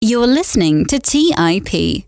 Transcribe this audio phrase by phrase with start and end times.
[0.00, 2.06] You're listening to TIP.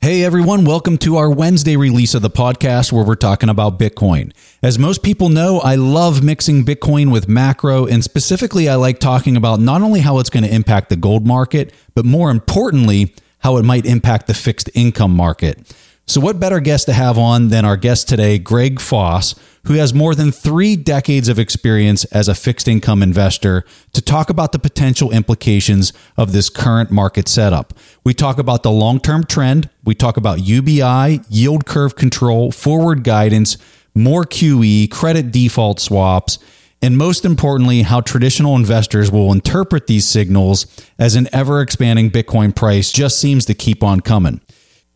[0.00, 4.32] Hey everyone, welcome to our Wednesday release of the podcast where we're talking about Bitcoin.
[4.62, 9.36] As most people know, I love mixing Bitcoin with macro, and specifically, I like talking
[9.36, 13.56] about not only how it's going to impact the gold market, but more importantly, how
[13.56, 15.74] it might impact the fixed income market.
[16.08, 19.34] So, what better guest to have on than our guest today, Greg Foss,
[19.64, 24.30] who has more than three decades of experience as a fixed income investor, to talk
[24.30, 27.74] about the potential implications of this current market setup.
[28.04, 33.02] We talk about the long term trend, we talk about UBI, yield curve control, forward
[33.02, 33.58] guidance,
[33.92, 36.38] more QE, credit default swaps.
[36.80, 40.66] And most importantly, how traditional investors will interpret these signals
[41.00, 44.40] as an ever expanding Bitcoin price just seems to keep on coming.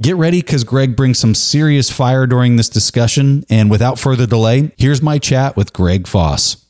[0.02, 3.45] Get ready because Greg brings some serious fire during this discussion.
[3.50, 6.64] And without further delay, here's my chat with Greg Foss.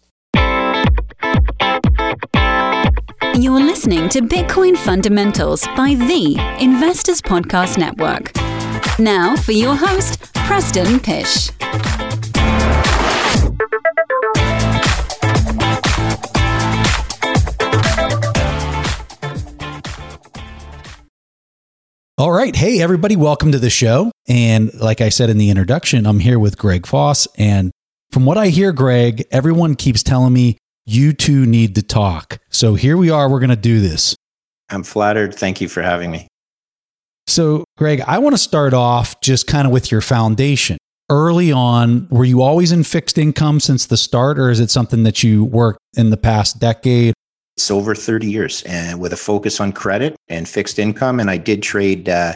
[3.37, 8.33] You're listening to Bitcoin Fundamentals by the Investors Podcast Network.
[8.99, 11.53] Now for your host, Preston Pysh.
[22.21, 22.55] All right.
[22.55, 24.13] Hey, everybody, welcome to the show.
[24.29, 27.27] And like I said in the introduction, I'm here with Greg Foss.
[27.39, 27.71] And
[28.11, 32.37] from what I hear, Greg, everyone keeps telling me you two need to talk.
[32.51, 33.31] So here we are.
[33.31, 34.15] We're going to do this.
[34.69, 35.35] I'm flattered.
[35.35, 36.29] Thank you for having me.
[37.27, 40.77] So, Greg, I want to start off just kind of with your foundation.
[41.09, 45.05] Early on, were you always in fixed income since the start, or is it something
[45.05, 47.15] that you worked in the past decade?
[47.57, 51.21] It's over 30 years and with a focus on credit and fixed income.
[51.21, 52.35] And I did trade uh,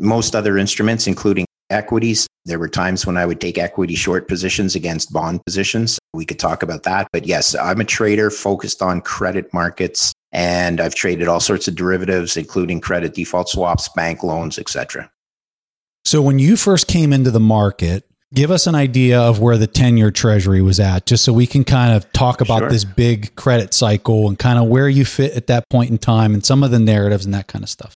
[0.00, 2.26] most other instruments, including equities.
[2.44, 5.98] There were times when I would take equity short positions against bond positions.
[6.14, 7.08] We could talk about that.
[7.12, 10.12] But yes, I'm a trader focused on credit markets.
[10.32, 15.10] And I've traded all sorts of derivatives, including credit default swaps, bank loans, etc.
[16.04, 19.66] So when you first came into the market, Give us an idea of where the
[19.66, 22.68] 10 year treasury was at, just so we can kind of talk about sure.
[22.68, 26.34] this big credit cycle and kind of where you fit at that point in time
[26.34, 27.94] and some of the narratives and that kind of stuff.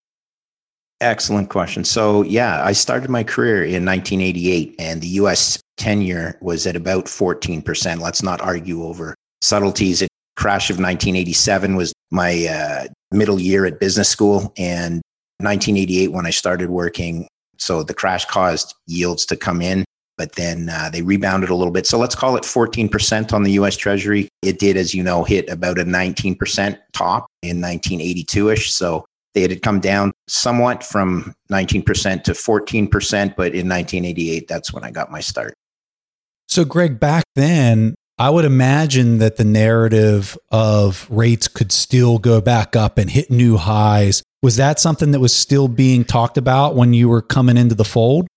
[1.01, 1.83] Excellent question.
[1.83, 6.75] So, yeah, I started my career in 1988 and the US 10 year was at
[6.75, 7.99] about 14%.
[7.99, 9.99] Let's not argue over subtleties.
[9.99, 15.01] The crash of 1987 was my uh, middle year at business school and
[15.41, 17.27] 1988 when I started working.
[17.59, 19.83] So the crash caused yields to come in
[20.23, 21.85] but then uh, they rebounded a little bit.
[21.85, 24.29] So let's call it 14% on the US Treasury.
[24.41, 26.37] It did, as you know, hit about a 19%
[26.93, 28.71] top in 1982 ish.
[28.71, 29.03] So
[29.33, 34.91] they had come down somewhat from 19% to 14%, but in 1988, that's when I
[34.91, 35.55] got my start.
[36.47, 42.39] So, Greg, back then, I would imagine that the narrative of rates could still go
[42.39, 44.23] back up and hit new highs.
[44.41, 47.83] Was that something that was still being talked about when you were coming into the
[47.83, 48.27] fold?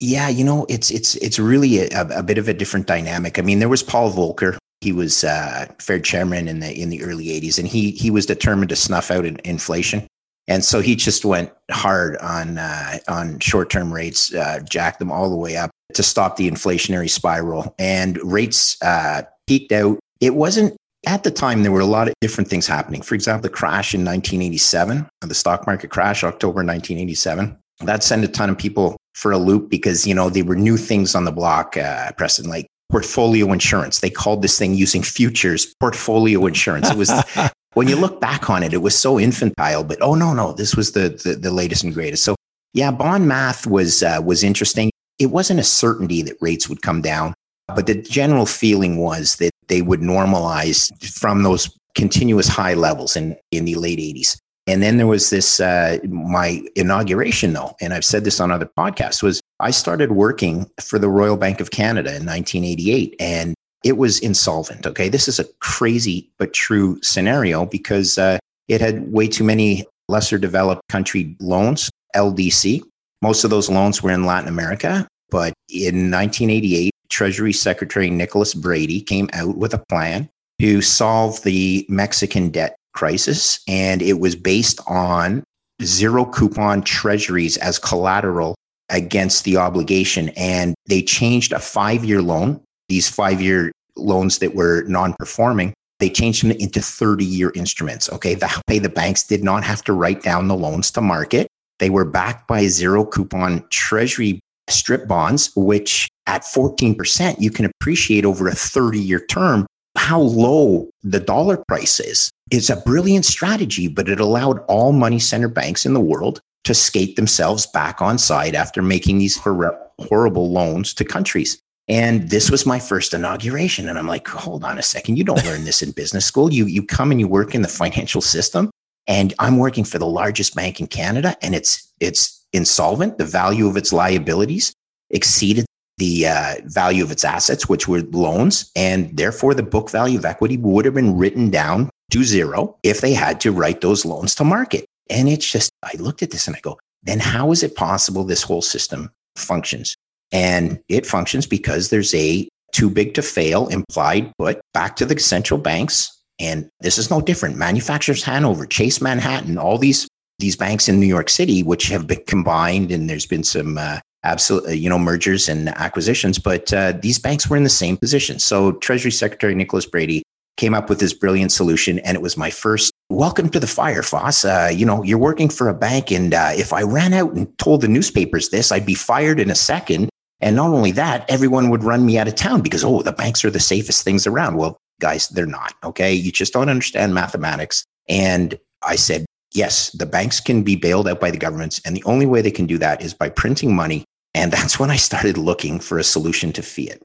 [0.00, 3.38] Yeah, you know, it's it's it's really a, a, bit of a different dynamic.
[3.38, 4.56] I mean, there was Paul Volcker.
[4.80, 8.26] He was uh, Fed chairman in the in the early '80s, and he he was
[8.26, 10.06] determined to snuff out inflation.
[10.46, 15.12] And so he just went hard on uh, on short term rates, uh, jacked them
[15.12, 17.74] all the way up to stop the inflationary spiral.
[17.78, 20.00] And rates uh, peaked out.
[20.20, 20.76] It wasn't
[21.06, 21.62] at the time.
[21.62, 23.00] There were a lot of different things happening.
[23.00, 28.28] For example, the crash in 1987, the stock market crash, October 1987 that sent a
[28.28, 31.32] ton of people for a loop because you know they were new things on the
[31.32, 34.00] block uh, preston like portfolio insurance.
[34.00, 36.90] They called this thing using futures portfolio insurance.
[36.90, 37.10] It was
[37.74, 40.76] when you look back on it it was so infantile but oh no no this
[40.76, 42.24] was the the, the latest and greatest.
[42.24, 42.36] So
[42.72, 44.90] yeah bond math was uh, was interesting.
[45.18, 47.34] It wasn't a certainty that rates would come down
[47.68, 53.36] but the general feeling was that they would normalize from those continuous high levels in
[53.52, 54.36] in the late 80s
[54.66, 58.68] and then there was this, uh, my inauguration though, and I've said this on other
[58.78, 63.54] podcasts, was I started working for the Royal Bank of Canada in 1988 and
[63.84, 64.86] it was insolvent.
[64.86, 65.10] Okay.
[65.10, 68.38] This is a crazy but true scenario because uh,
[68.68, 72.82] it had way too many lesser developed country loans, LDC.
[73.20, 75.06] Most of those loans were in Latin America.
[75.30, 80.28] But in 1988, Treasury Secretary Nicholas Brady came out with a plan
[80.60, 85.44] to solve the Mexican debt crisis, and it was based on
[85.82, 88.54] zero coupon treasuries as collateral
[88.90, 90.30] against the obligation.
[90.30, 95.74] And they changed a five year loan, these five year loans that were non performing,
[96.00, 98.10] they changed them into 30 year instruments.
[98.10, 98.34] Okay.
[98.34, 101.48] That way the banks did not have to write down the loans to market.
[101.78, 108.24] They were backed by zero coupon treasury strip bonds, which at 14%, you can appreciate
[108.24, 109.66] over a 30 year term
[109.96, 112.30] how low the dollar price is.
[112.50, 116.74] It's a brilliant strategy, but it allowed all money center banks in the world to
[116.74, 121.58] skate themselves back on side after making these horrible loans to countries.
[121.88, 123.88] And this was my first inauguration.
[123.88, 125.16] And I'm like, hold on a second.
[125.16, 126.52] You don't learn this in business school.
[126.52, 128.70] You, you come and you work in the financial system.
[129.06, 133.18] And I'm working for the largest bank in Canada and it's, it's insolvent.
[133.18, 134.72] The value of its liabilities
[135.10, 135.66] exceeded
[135.98, 138.70] the uh, value of its assets, which were loans.
[138.74, 143.00] And therefore, the book value of equity would have been written down to zero if
[143.00, 144.86] they had to write those loans to market.
[145.10, 148.24] And it's just, I looked at this and I go, then how is it possible
[148.24, 149.96] this whole system functions?
[150.32, 155.18] And it functions because there's a too big to fail implied put back to the
[155.18, 156.10] central banks.
[156.38, 157.56] And this is no different.
[157.56, 160.08] Manufacturers Hanover, Chase Manhattan, all these
[160.40, 164.00] these banks in New York City, which have been combined, and there's been some uh,
[164.24, 167.96] absolute, uh, you know, mergers and acquisitions, but uh, these banks were in the same
[167.96, 168.40] position.
[168.40, 170.24] So Treasury Secretary Nicholas Brady
[170.56, 174.02] came up with this brilliant solution, and it was my first welcome to the fire,
[174.02, 174.44] Foss.
[174.44, 177.56] Uh, you know, you're working for a bank, and uh, if I ran out and
[177.58, 180.08] told the newspapers this, I'd be fired in a second.
[180.40, 183.44] And not only that, everyone would run me out of town because, oh, the banks
[183.44, 184.56] are the safest things around.
[184.56, 185.74] Well, guys, they're not.
[185.82, 186.12] Okay.
[186.12, 187.84] You just don't understand mathematics.
[188.08, 191.80] And I said, yes, the banks can be bailed out by the governments.
[191.84, 194.04] And the only way they can do that is by printing money.
[194.34, 197.02] And that's when I started looking for a solution to fiat.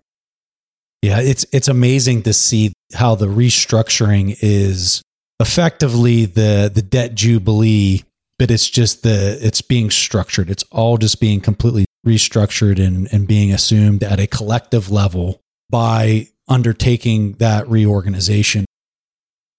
[1.01, 5.01] Yeah, it's it's amazing to see how the restructuring is
[5.39, 8.03] effectively the the debt jubilee,
[8.37, 10.49] but it's just the it's being structured.
[10.49, 16.27] It's all just being completely restructured and, and being assumed at a collective level by
[16.47, 18.65] undertaking that reorganization.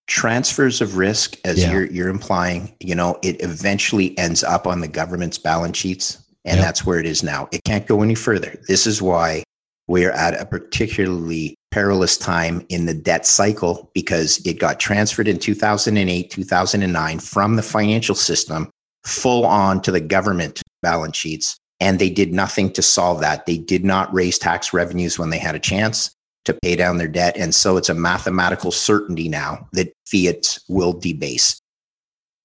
[0.09, 1.73] Transfers of risk, as yeah.
[1.73, 6.23] you're you're implying, you know, it eventually ends up on the government's balance sheets.
[6.47, 6.67] And yep.
[6.67, 7.51] that's where it is now.
[7.53, 8.59] It can't go any further.
[8.67, 9.43] This is why
[9.91, 15.37] we're at a particularly perilous time in the debt cycle because it got transferred in
[15.37, 18.71] 2008, 2009 from the financial system
[19.05, 21.57] full on to the government balance sheets.
[21.81, 23.47] And they did nothing to solve that.
[23.47, 26.15] They did not raise tax revenues when they had a chance
[26.45, 27.37] to pay down their debt.
[27.37, 31.59] And so it's a mathematical certainty now that fiat will debase.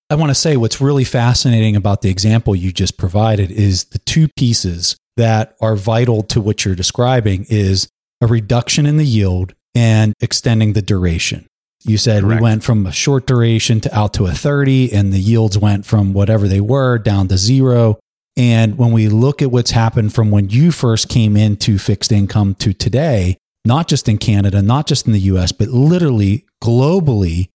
[0.09, 3.99] I want to say what's really fascinating about the example you just provided is the
[3.99, 7.87] two pieces that are vital to what you're describing is
[8.21, 11.47] a reduction in the yield and extending the duration.
[11.83, 12.41] You said Correct.
[12.41, 15.85] we went from a short duration to out to a 30 and the yields went
[15.85, 17.99] from whatever they were down to zero.
[18.35, 22.55] And when we look at what's happened from when you first came into fixed income
[22.55, 27.49] to today, not just in Canada, not just in the US, but literally globally,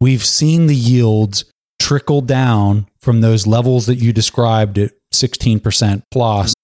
[0.00, 1.44] we've seen the yields
[1.80, 6.54] trickle down from those levels that you described at 16% plus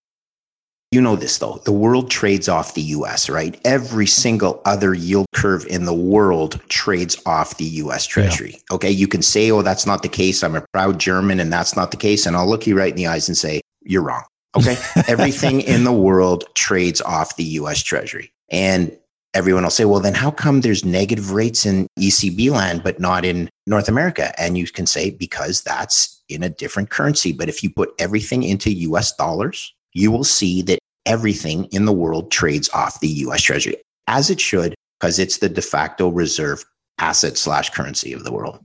[0.90, 3.60] you know this though, the world trades off the US, right?
[3.64, 8.52] Every single other yield curve in the world trades off the US Treasury.
[8.54, 8.74] Yeah.
[8.74, 8.90] Okay.
[8.90, 10.42] You can say, oh, that's not the case.
[10.42, 12.26] I'm a proud German and that's not the case.
[12.26, 14.24] And I'll look you right in the eyes and say, you're wrong.
[14.56, 14.76] Okay.
[15.06, 18.32] Everything in the world trades off the US Treasury.
[18.50, 18.96] And
[19.32, 23.24] everyone will say, well, then how come there's negative rates in ECB land, but not
[23.24, 24.38] in North America?
[24.40, 27.32] And you can say, because that's in a different currency.
[27.32, 31.92] But if you put everything into US dollars, you will see that everything in the
[31.92, 33.76] world trades off the US Treasury,
[34.06, 36.64] as it should, because it's the de facto reserve
[36.98, 38.60] asset slash currency of the world.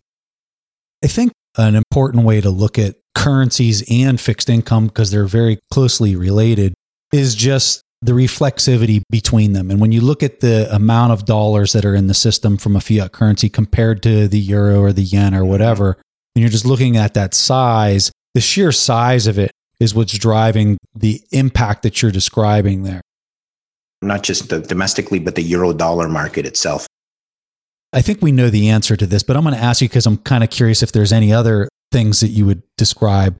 [1.04, 5.60] I think an important way to look at currencies and fixed income, because they're very
[5.72, 6.74] closely related,
[7.14, 9.72] is just the reflexivity between them.
[9.72, 12.76] And when you look at the amount of dollars that are in the system from
[12.76, 15.50] a fiat currency compared to the euro or the yen or mm-hmm.
[15.50, 15.98] whatever,
[16.36, 20.78] and you're just looking at that size, the sheer size of it is what's driving
[20.94, 23.02] the impact that you're describing there.
[24.02, 26.88] Not just the domestically, but the euro dollar market itself.
[27.94, 30.06] I think we know the answer to this, but I'm going to ask you because
[30.06, 33.38] I'm kind of curious if there's any other things that you would describe.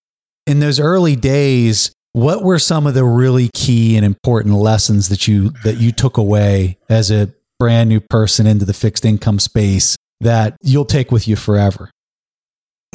[0.48, 5.28] In those early days, what were some of the really key and important lessons that
[5.28, 9.98] you that you took away as a brand new person into the fixed income space
[10.22, 11.92] that you'll take with you forever?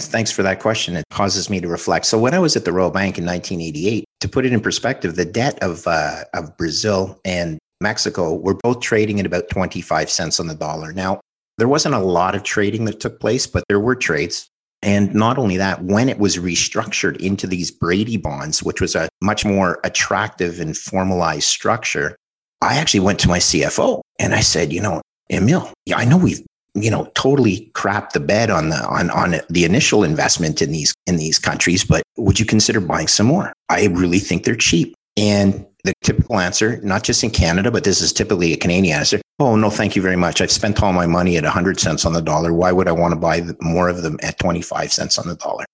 [0.06, 0.96] Thanks for that question.
[0.96, 2.06] It causes me to reflect.
[2.06, 5.16] So, when I was at the Royal Bank in 1988, to put it in perspective,
[5.16, 10.38] the debt of, uh, of Brazil and Mexico were both trading at about 25 cents
[10.38, 10.92] on the dollar.
[10.92, 11.20] Now,
[11.58, 14.48] there wasn't a lot of trading that took place, but there were trades.
[14.82, 19.08] And not only that, when it was restructured into these Brady bonds, which was a
[19.20, 22.16] much more attractive and formalized structure,
[22.62, 26.42] I actually went to my CFO and I said, you know, Emil, I know we've
[26.74, 30.94] you know totally crap the bed on the on on the initial investment in these
[31.06, 34.94] in these countries but would you consider buying some more i really think they're cheap
[35.16, 39.20] and the typical answer not just in canada but this is typically a canadian answer
[39.40, 40.42] Oh, no, thank you very much.
[40.42, 42.52] I've spent all my money at 100 cents on the dollar.
[42.52, 45.64] Why would I want to buy more of them at 25 cents on the dollar?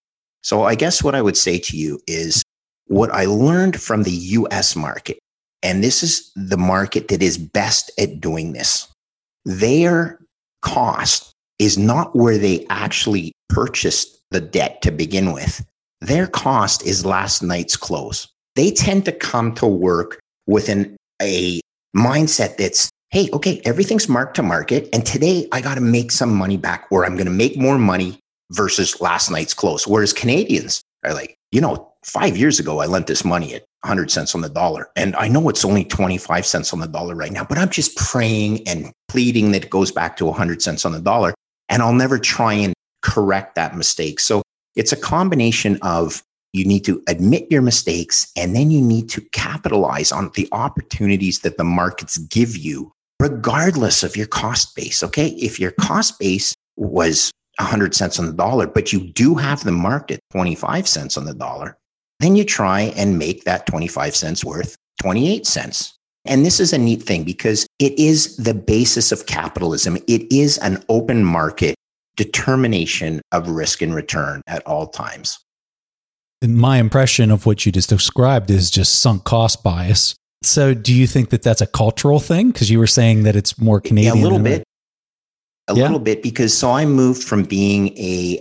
[0.43, 2.45] So I guess what I would say to you is
[2.87, 5.19] what I learned from the US market,
[5.65, 8.87] and this is the market that is best at doing this.
[9.45, 10.21] Their
[10.67, 15.65] cost is not where they actually purchased the debt to begin with.
[16.01, 18.29] Their cost is last night's close.
[18.57, 21.61] They tend to come to work with an, a
[21.97, 24.89] mindset that's, hey, okay, everything's marked to market.
[24.93, 27.79] And today I got to make some money back or I'm going to make more
[27.79, 28.19] money
[28.51, 29.87] versus last night's close.
[29.87, 34.11] Whereas Canadians are like, you know, five years ago, I lent this money at 100
[34.11, 34.91] cents on the dollar.
[34.97, 37.97] And I know it's only 25 cents on the dollar right now, but I'm just
[37.97, 41.35] praying and pleading that it goes back to 100 cents on the dollar.
[41.69, 44.19] And I'll never try and correct that mistake.
[44.19, 44.43] So
[44.75, 49.21] it's a combination of you need to admit your mistakes and then you need to
[49.33, 55.03] capitalize on the opportunities that the markets give you, regardless of your cost base.
[55.03, 55.29] Okay.
[55.29, 59.73] If your cost base was 100 cents on the dollar, but you do have the
[59.73, 61.79] market at 25 cents on the dollar,
[62.21, 65.97] then you try and make that 25 cents worth 28 cents.
[66.25, 69.97] And this is a neat thing because it is the basis of capitalism.
[70.09, 71.77] It is an open market
[72.17, 75.39] determination of risk and return at all times.
[76.43, 80.15] My impression of what you just described is just sunk cost bias.
[80.43, 82.51] So, do you think that that's a cultural thing?
[82.51, 84.17] Because you were saying that it's more Canadian.
[84.17, 84.65] Yeah, a little bit
[85.69, 85.83] a yeah.
[85.83, 88.41] little bit because so I moved from being a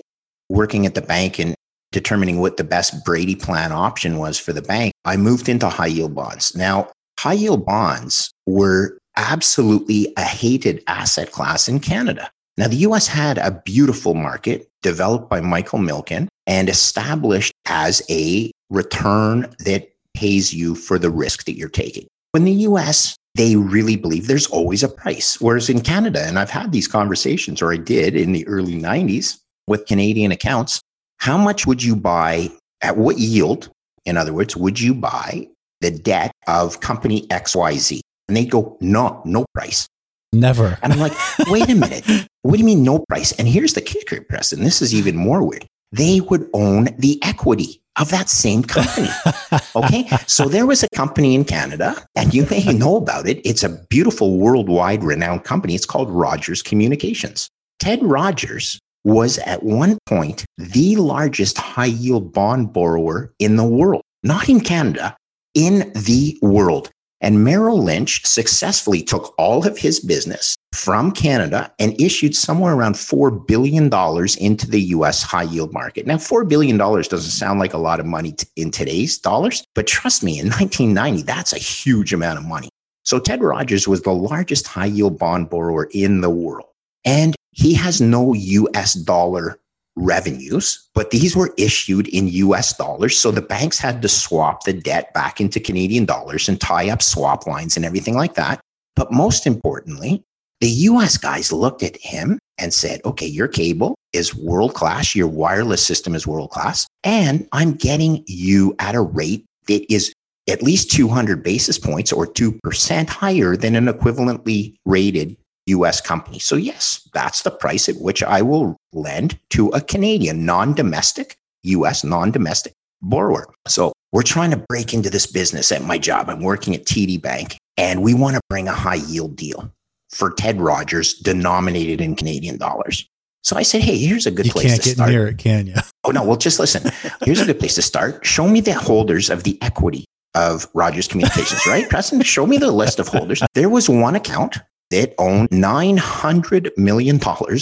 [0.50, 1.55] working at the bank and
[1.96, 4.92] determining what the best Brady plan option was for the bank.
[5.06, 6.54] I moved into high yield bonds.
[6.54, 12.30] Now, high yield bonds were absolutely a hated asset class in Canada.
[12.58, 18.52] Now, the US had a beautiful market developed by Michael Milken and established as a
[18.70, 22.08] return that pays you for the risk that you're taking.
[22.34, 25.40] In the US they really believe there's always a price.
[25.42, 29.40] Whereas in Canada, and I've had these conversations, or I did in the early 90s
[29.68, 30.80] with Canadian accounts,
[31.25, 32.51] how much would you buy
[32.82, 33.72] at what yield?
[34.05, 35.48] In other words, would you buy
[35.82, 38.00] the debt of company XYZ?
[38.27, 39.88] And they go, no, no price.
[40.34, 40.77] Never.
[40.84, 41.13] And I'm like,
[41.48, 42.05] wait a minute.
[42.44, 43.32] What do you mean no price?
[43.39, 44.63] And here's the kicker, Preston.
[44.63, 45.65] This is even more weird.
[45.91, 49.10] They would own the equity of that same company.
[49.75, 50.08] okay.
[50.27, 53.41] So there was a company in Canada, and you may know about it.
[53.44, 55.74] It's a beautiful worldwide renowned company.
[55.74, 57.50] It's called Rogers Communications.
[57.79, 64.02] Ted Rogers was at one point the largest high yield bond borrower in the world,
[64.24, 65.16] not in Canada,
[65.54, 66.90] in the world.
[67.22, 72.96] And Merrill Lynch successfully took all of his business from Canada and issued somewhere around
[72.96, 76.06] $4 billion into the US high yield market.
[76.06, 80.24] Now, $4 billion doesn't sound like a lot of money in today's dollars, but trust
[80.24, 82.70] me, in 1990, that's a huge amount of money.
[83.04, 86.68] So Ted Rogers was the largest high yield bond borrower in the world.
[87.06, 89.60] And he has no US dollar
[89.96, 93.18] revenues, but these were issued in US dollars.
[93.18, 97.02] So the banks had to swap the debt back into Canadian dollars and tie up
[97.02, 98.60] swap lines and everything like that.
[98.96, 100.24] But most importantly,
[100.62, 105.28] the US guys looked at him and said, okay, your cable is world class, your
[105.28, 110.14] wireless system is world class, and I'm getting you at a rate that is
[110.48, 115.36] at least 200 basis points or 2% higher than an equivalently rated
[115.67, 116.39] US company.
[116.39, 121.38] So, yes, that's the price at which I will lend to a Canadian non domestic,
[121.63, 123.48] US non domestic borrower.
[123.67, 126.29] So, we're trying to break into this business at my job.
[126.29, 129.72] I'm working at TD Bank and we want to bring a high yield deal
[130.10, 133.05] for Ted Rogers denominated in Canadian dollars.
[133.43, 135.10] So I said, hey, here's a good you place can't to get start.
[135.12, 135.75] near it, can you?
[136.03, 136.24] Oh, no.
[136.24, 136.91] Well, just listen.
[137.25, 138.25] Here's a good place to start.
[138.25, 141.88] Show me the holders of the equity of Rogers Communications, right?
[141.89, 143.43] Preston, show me the list of holders.
[143.53, 144.57] There was one account
[144.92, 147.20] that owned $900 million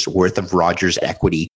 [0.08, 1.48] worth of Rogers equity.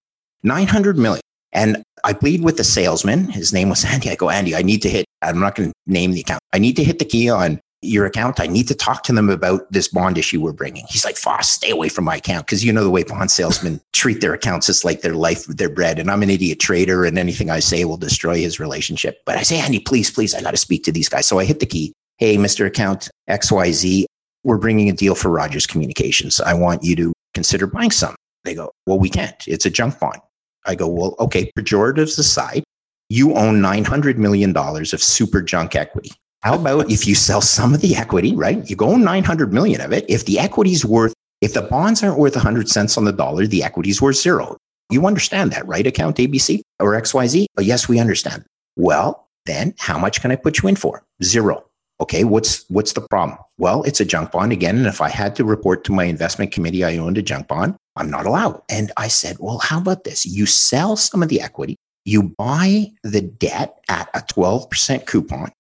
[0.44, 1.22] 900 million.
[1.54, 3.30] And I plead with the salesman.
[3.30, 4.10] His name was Andy.
[4.10, 6.42] I go, Andy, I need to hit, I'm not going to name the account.
[6.54, 8.40] I need to hit the key on your account.
[8.40, 10.86] I need to talk to them about this bond issue we're bringing.
[10.90, 12.48] He's like, Foss, stay away from my account.
[12.48, 14.70] Cause you know the way bond salesmen treat their accounts.
[14.70, 16.00] It's like their life, their bread.
[16.00, 19.22] And I'm an idiot trader and anything I say will destroy his relationship.
[19.26, 21.28] But I say, Andy, please, please, I got to speak to these guys.
[21.28, 21.94] So I hit the key.
[22.18, 22.66] Hey, Mr.
[22.66, 24.06] Account XYZ,
[24.44, 26.40] we're bringing a deal for Rogers Communications.
[26.40, 28.16] I want you to consider buying some.
[28.44, 29.36] They go, well, we can't.
[29.48, 30.22] It's a junk bond.
[30.66, 32.64] I go, well, okay, pejoratives aside,
[33.10, 36.12] you own $900 million of super junk equity.
[36.42, 38.70] How about if you sell some of the equity, right?
[38.70, 40.06] You go own 900 million of it.
[40.08, 43.64] If the equity's worth, if the bonds aren't worth 100 cents on the dollar, the
[43.64, 44.58] equity's worth zero.
[44.90, 45.86] You understand that, right?
[45.86, 47.46] Account ABC or XYZ?
[47.58, 48.46] Oh, yes, we understand.
[48.76, 51.04] Well, then how much can I put you in for?
[51.24, 51.67] Zero.
[52.00, 53.38] Okay, what's what's the problem?
[53.58, 56.52] Well, it's a junk bond again, and if I had to report to my investment
[56.52, 58.62] committee I owned a junk bond, I'm not allowed.
[58.70, 60.26] And I said, well, how about this?
[60.26, 61.76] You sell some of the equity,
[62.06, 65.52] you buy the debt at a 12% coupon.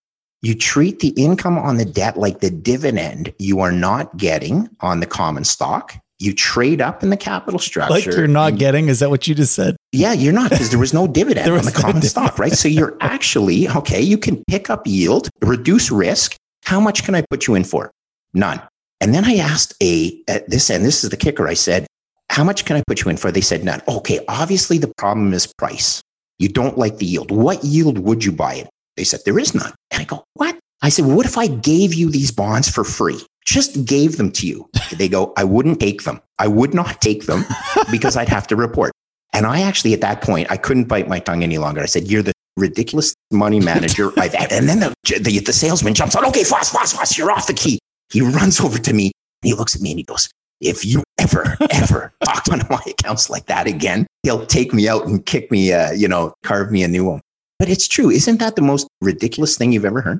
[0.43, 4.99] You treat the income on the debt like the dividend you are not getting on
[4.99, 5.95] the common stock.
[6.19, 7.93] You trade up in the capital structure.
[7.93, 8.87] Like you're not getting?
[8.89, 9.75] Is that what you just said?
[9.91, 12.53] Yeah, you're not because there was no dividend was on the no common stock, right?
[12.53, 16.35] So you're actually, okay, you can pick up yield, reduce risk.
[16.65, 17.91] How much can I put you in for?
[18.33, 18.61] None.
[18.99, 21.47] And then I asked a, at this, and this is the kicker.
[21.47, 21.85] I said,
[22.29, 23.31] how much can I put you in for?
[23.31, 23.81] They said none.
[23.87, 26.01] Okay, obviously the problem is price.
[26.39, 27.31] You don't like the yield.
[27.31, 28.69] What yield would you buy it?
[28.95, 29.73] They said, there is none.
[29.91, 30.57] And I go, what?
[30.81, 33.19] I said, well, what if I gave you these bonds for free?
[33.47, 34.69] Just gave them to you.
[34.97, 36.19] They go, I wouldn't take them.
[36.37, 37.45] I would not take them
[37.91, 38.91] because I'd have to report.
[39.33, 41.81] And I actually, at that point, I couldn't bite my tongue any longer.
[41.81, 44.51] I said, you're the ridiculous money manager I've had.
[44.51, 47.53] And then the, the, the salesman jumps on, okay, Foss, Foss, Foss, you're off the
[47.53, 47.79] key.
[48.11, 51.03] He runs over to me and he looks at me and he goes, if you
[51.17, 55.05] ever, ever talk to one of my accounts like that again, he'll take me out
[55.05, 57.21] and kick me, uh, you know, carve me a new one.
[57.59, 58.09] But it's true.
[58.09, 60.19] Isn't that the most ridiculous thing you've ever heard?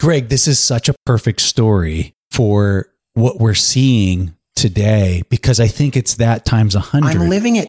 [0.00, 5.96] Greg, this is such a perfect story for what we're seeing today because I think
[5.96, 7.16] it's that times a hundred.
[7.16, 7.66] I'm living it.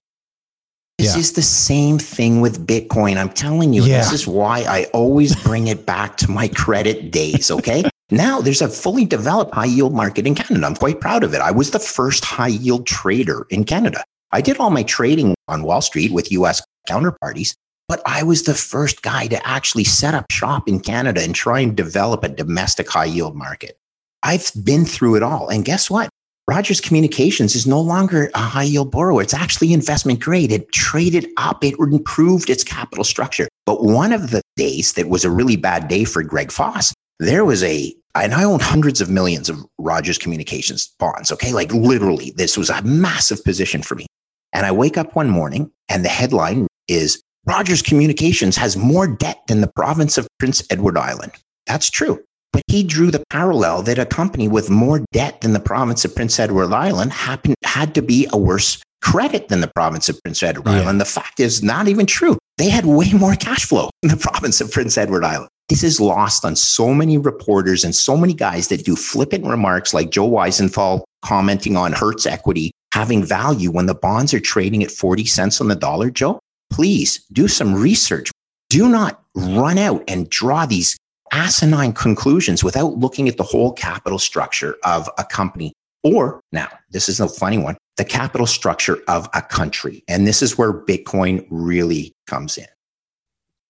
[1.00, 1.20] This yeah.
[1.20, 3.18] is the same thing with Bitcoin.
[3.18, 3.98] I'm telling you, yeah.
[3.98, 7.50] this is why I always bring it back to my credit days.
[7.50, 7.84] Okay.
[8.12, 10.68] now there's a fully developed high yield market in Canada.
[10.68, 11.42] I'm quite proud of it.
[11.42, 14.04] I was the first high yield trader in Canada.
[14.32, 17.56] I did all my trading on Wall Street with US counterparties,
[17.88, 21.60] but I was the first guy to actually set up shop in Canada and try
[21.62, 23.79] and develop a domestic high yield market.
[24.24, 25.50] I've been through it all.
[25.50, 26.10] And guess what?
[26.50, 29.22] Rogers Communications is no longer a high yield borrower.
[29.22, 30.52] It's actually investment grade.
[30.52, 33.48] It traded up, it improved its capital structure.
[33.68, 37.46] But one of the days that was a really bad day for Greg Foss, there
[37.46, 41.32] was a, and I own hundreds of millions of Rogers Communications bonds.
[41.32, 41.54] Okay.
[41.54, 44.08] Like literally, this was a massive position for me.
[44.52, 49.40] And I wake up one morning and the headline is Rogers Communications has more debt
[49.48, 51.34] than the province of Prince Edward Island.
[51.68, 52.24] That's true.
[52.52, 56.16] But he drew the parallel that a company with more debt than the province of
[56.16, 60.44] Prince Edward Island happened, had to be a worse credit than the province of Prince
[60.44, 60.82] Edward yeah.
[60.82, 61.00] Island.
[61.00, 62.38] The fact is not even true.
[62.58, 65.50] They had way more cash flow in the province of Prince Edward Island.
[65.70, 69.94] This is lost on so many reporters and so many guys that do flippant remarks
[69.94, 74.92] like Joe Weisenthal commenting on Hertz equity having value when the bonds are trading at
[74.92, 76.40] 40 cents on the dollar, Joe.
[76.72, 78.32] Please do some research.
[78.70, 80.98] Do not run out and draw these
[81.32, 85.74] asinine conclusions without looking at the whole capital structure of a company.
[86.04, 90.06] Or now, this is a funny one the capital structure of a country.
[90.08, 92.66] And this is where Bitcoin really comes in.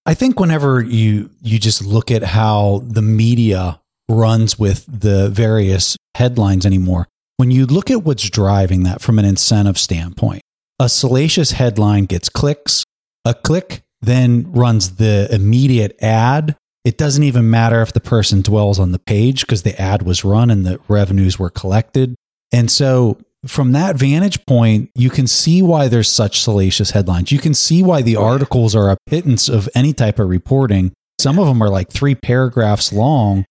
[0.05, 5.97] I think whenever you you just look at how the media runs with the various
[6.15, 10.41] headlines anymore, when you look at what's driving that from an incentive standpoint,
[10.79, 12.83] a salacious headline gets clicks,
[13.25, 16.55] a click then runs the immediate ad
[16.89, 20.25] it doesn't even matter if the person dwells on the page because the ad was
[20.25, 22.15] run and the revenues were collected.
[22.51, 27.31] And so, from that vantage point, you can see why there's such salacious headlines.
[27.31, 30.91] You can see why the oh, articles are a pittance of any type of reporting.
[31.21, 33.45] Some of them are like three paragraphs long.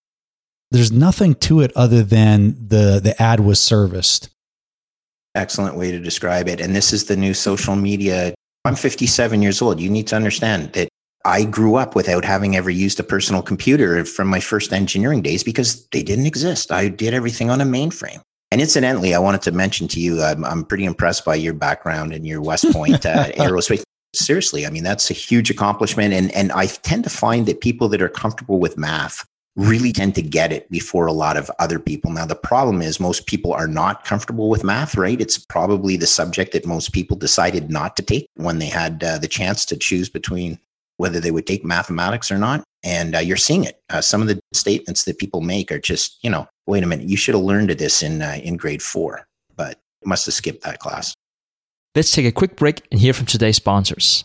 [0.72, 4.30] There's nothing to it other than the, the ad was serviced.
[5.36, 6.60] Excellent way to describe it.
[6.60, 8.34] And this is the new social media.
[8.64, 9.78] I'm 57 years old.
[9.78, 10.88] You need to understand that
[11.28, 15.44] I grew up without having ever used a personal computer from my first engineering days
[15.44, 16.72] because they didn't exist.
[16.72, 18.20] I did everything on a mainframe.
[18.50, 22.14] And incidentally, I wanted to mention to you, I'm, I'm pretty impressed by your background
[22.14, 23.82] and your West Point uh, aerospace.
[24.14, 26.14] Seriously, I mean, that's a huge accomplishment.
[26.14, 30.14] And, and I tend to find that people that are comfortable with math really tend
[30.14, 32.10] to get it before a lot of other people.
[32.10, 35.20] Now, the problem is most people are not comfortable with math, right?
[35.20, 39.18] It's probably the subject that most people decided not to take when they had uh,
[39.18, 40.58] the chance to choose between
[40.98, 42.62] whether they would take mathematics or not.
[42.84, 43.80] And uh, you're seeing it.
[43.90, 47.08] Uh, some of the statements that people make are just, you know, wait a minute,
[47.08, 50.78] you should have learned this in uh, in grade four, but must have skipped that
[50.78, 51.14] class.
[51.94, 54.24] Let's take a quick break and hear from today's sponsors.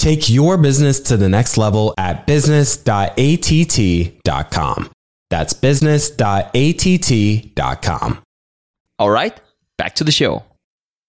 [0.00, 4.90] Take your business to the next level at business.att.com.
[5.28, 8.22] That's business.att.com.
[8.98, 9.38] All right,
[9.76, 10.44] back to the show.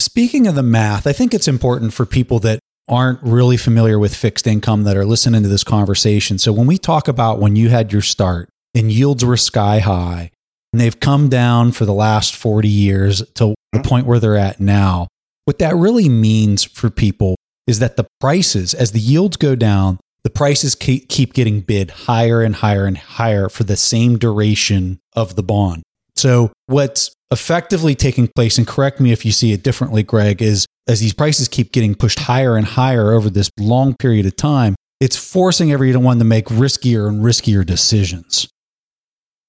[0.01, 4.13] Speaking of the math, I think it's important for people that aren't really familiar with
[4.13, 6.37] fixed income that are listening to this conversation.
[6.37, 10.31] So when we talk about when you had your start and yields were sky high
[10.73, 14.59] and they've come down for the last 40 years to the point where they're at
[14.59, 15.07] now,
[15.45, 19.99] what that really means for people is that the prices, as the yields go down,
[20.23, 25.35] the prices keep getting bid higher and higher and higher for the same duration of
[25.35, 25.83] the bond.
[26.15, 30.65] So what's effectively taking place, and correct me if you see it differently, Greg, is
[30.87, 34.75] as these prices keep getting pushed higher and higher over this long period of time,
[34.99, 38.47] it's forcing everyone to make riskier and riskier decisions.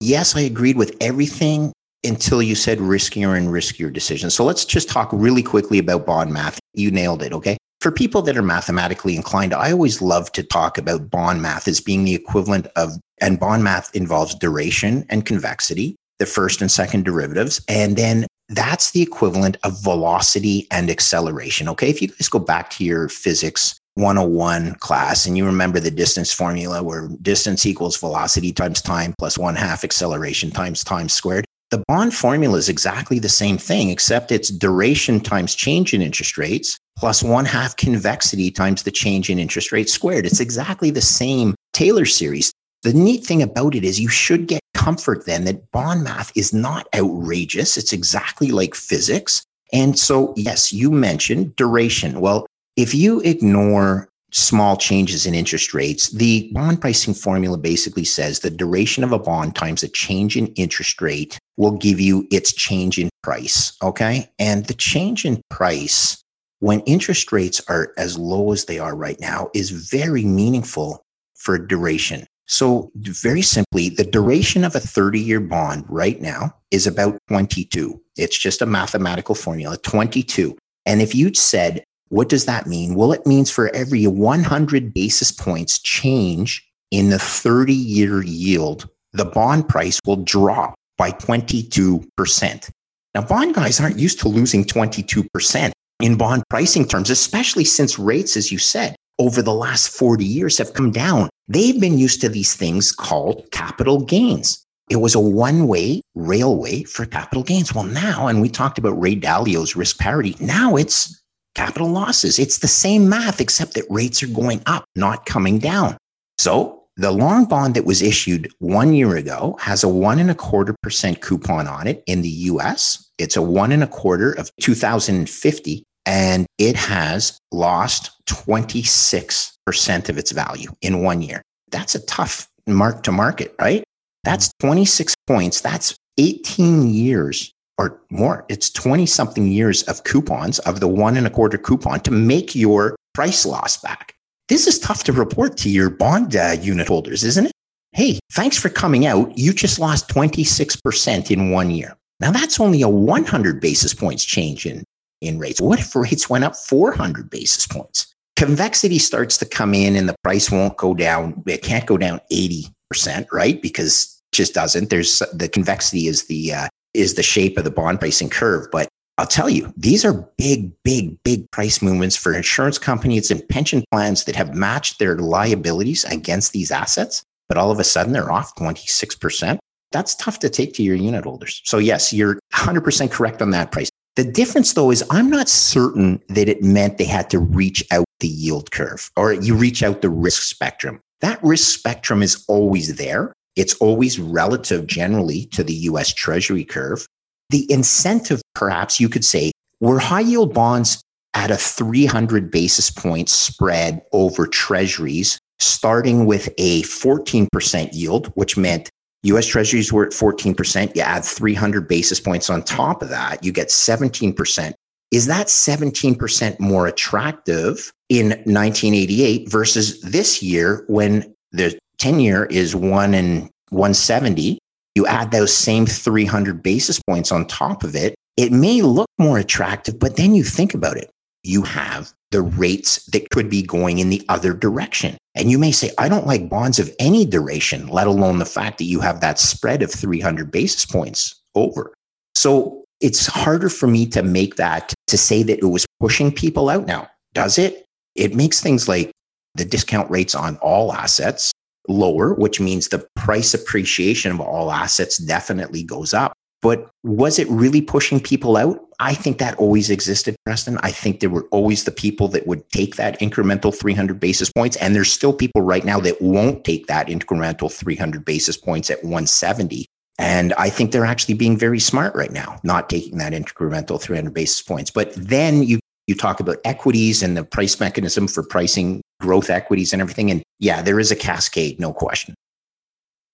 [0.01, 1.72] Yes, I agreed with everything
[2.05, 4.35] until you said riskier and riskier decisions.
[4.35, 6.59] So let's just talk really quickly about bond math.
[6.75, 7.57] You nailed it, okay?
[7.83, 11.81] For people that are mathematically inclined, I always love to talk about bond math as
[11.81, 17.05] being the equivalent of, and bond math involves duration and convexity, the first and second
[17.05, 21.68] derivatives, and then that's the equivalent of velocity and acceleration.
[21.71, 21.90] Okay.
[21.90, 26.33] If you guys go back to your physics 101 class and you remember the distance
[26.33, 31.83] formula where distance equals velocity times time plus one half acceleration times time squared, the
[31.88, 36.79] bond formula is exactly the same thing, except it's duration times change in interest rates
[37.03, 40.25] plus one half convexity times the change in interest rate squared.
[40.25, 42.53] It's exactly the same Taylor series.
[42.83, 46.55] The neat thing about it is you should get comfort then that bond math is
[46.55, 47.77] not outrageous.
[47.77, 49.43] It's exactly like physics.
[49.73, 52.21] And so, yes, you mentioned duration.
[52.21, 58.38] Well, if you ignore small changes in interest rates, the bond pricing formula basically says
[58.38, 62.53] the duration of a bond times a change in interest rate will give you its
[62.53, 63.73] change in price.
[63.83, 64.31] Okay.
[64.38, 66.21] And the change in price
[66.62, 71.59] when interest rates are as low as they are right now is very meaningful for
[71.59, 72.25] duration.
[72.46, 78.01] So, very simply, the duration of a 30 year bond right now is about 22.
[78.16, 80.57] It's just a mathematical formula 22.
[80.87, 82.94] And if you'd said, what does that mean?
[82.94, 89.25] Well, it means for every 100 basis points change in the 30 year yield, the
[89.25, 92.70] bond price will drop by 22%.
[93.16, 95.72] Now, bond guys aren't used to losing 22%
[96.03, 100.59] in bond pricing terms, especially since rates, as you said, over the last 40 years
[100.59, 101.31] have come down.
[101.49, 104.62] They've been used to these things called capital gains.
[104.91, 107.73] It was a one way railway for capital gains.
[107.73, 111.23] Well, now, and we talked about Ray Dalio's risk parity, now it's
[111.55, 112.38] capital losses.
[112.38, 115.97] It's the same math, except that rates are going up, not coming down.
[116.38, 120.35] So the long bond that was issued one year ago has a one and a
[120.35, 123.09] quarter percent coupon on it in the US.
[123.19, 130.33] It's a one and a quarter of 2050 and it has lost 26% of its
[130.33, 131.43] value in one year.
[131.71, 133.85] That's a tough mark to market, right?
[134.25, 135.61] That's 26 points.
[135.61, 138.45] That's 18 years or more.
[138.49, 142.55] It's 20 something years of coupons of the one and a quarter coupon to make
[142.55, 144.15] your price loss back.
[144.49, 147.53] This is tough to report to your bond uh, unit holders, isn't it?
[147.93, 149.37] Hey, thanks for coming out.
[149.37, 151.97] You just lost 26% in one year.
[152.21, 154.85] Now that's only a 100 basis points change in
[155.22, 155.61] in rates.
[155.61, 158.12] What if rates went up 400 basis points?
[158.37, 161.42] Convexity starts to come in and the price won't go down.
[161.46, 163.61] It can't go down 80%, right?
[163.62, 164.90] Because just doesn't.
[164.90, 168.66] There's the convexity is the uh, is the shape of the bond pricing curve.
[168.72, 173.46] But I'll tell you, these are big, big, big price movements for insurance companies and
[173.48, 177.22] pension plans that have matched their liabilities against these assets.
[177.48, 179.58] But all of a sudden, they're off 26%.
[179.90, 181.61] That's tough to take to your unit holders.
[181.64, 183.90] So, yes, you're 100% correct on that price.
[184.16, 188.05] The difference, though, is I'm not certain that it meant they had to reach out
[188.20, 191.01] the yield curve or you reach out the risk spectrum.
[191.22, 193.33] That risk spectrum is always there.
[193.57, 197.07] It's always relative generally to the US Treasury curve.
[197.51, 201.03] The incentive, perhaps you could say, were high yield bonds
[201.35, 208.90] at a 300 basis point spread over treasuries, starting with a 14% yield, which meant
[209.24, 210.94] US treasuries were at 14%.
[210.96, 214.72] You add 300 basis points on top of that, you get 17%.
[215.12, 222.74] Is that 17% more attractive in 1988 versus this year when the 10 year is
[222.74, 224.58] one and 170?
[224.94, 228.14] You add those same 300 basis points on top of it.
[228.37, 231.11] It may look more attractive, but then you think about it.
[231.42, 235.16] You have the rates that could be going in the other direction.
[235.35, 238.78] And you may say, I don't like bonds of any duration, let alone the fact
[238.78, 241.92] that you have that spread of 300 basis points over.
[242.35, 246.68] So it's harder for me to make that, to say that it was pushing people
[246.68, 247.09] out now.
[247.35, 247.85] Does it?
[248.14, 249.11] It makes things like
[249.55, 251.52] the discount rates on all assets
[251.88, 256.33] lower, which means the price appreciation of all assets definitely goes up.
[256.62, 258.81] But was it really pushing people out?
[259.01, 260.79] I think that always existed, Preston.
[260.81, 264.77] I think there were always the people that would take that incremental 300 basis points.
[264.77, 269.03] And there's still people right now that won't take that incremental 300 basis points at
[269.03, 269.87] 170.
[270.18, 274.33] And I think they're actually being very smart right now, not taking that incremental 300
[274.33, 274.90] basis points.
[274.90, 279.92] But then you, you talk about equities and the price mechanism for pricing growth equities
[279.92, 280.31] and everything.
[280.31, 282.37] And yeah, there is a cascade, no question.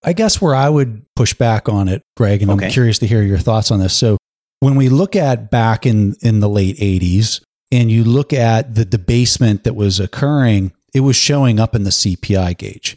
[0.04, 2.66] I guess where I would push back on it, Greg, and okay.
[2.66, 3.96] I'm curious to hear your thoughts on this.
[3.96, 4.16] So
[4.60, 7.40] when we look at back in, in the late 80s
[7.72, 11.90] and you look at the debasement that was occurring, it was showing up in the
[11.90, 12.96] CPI gauge.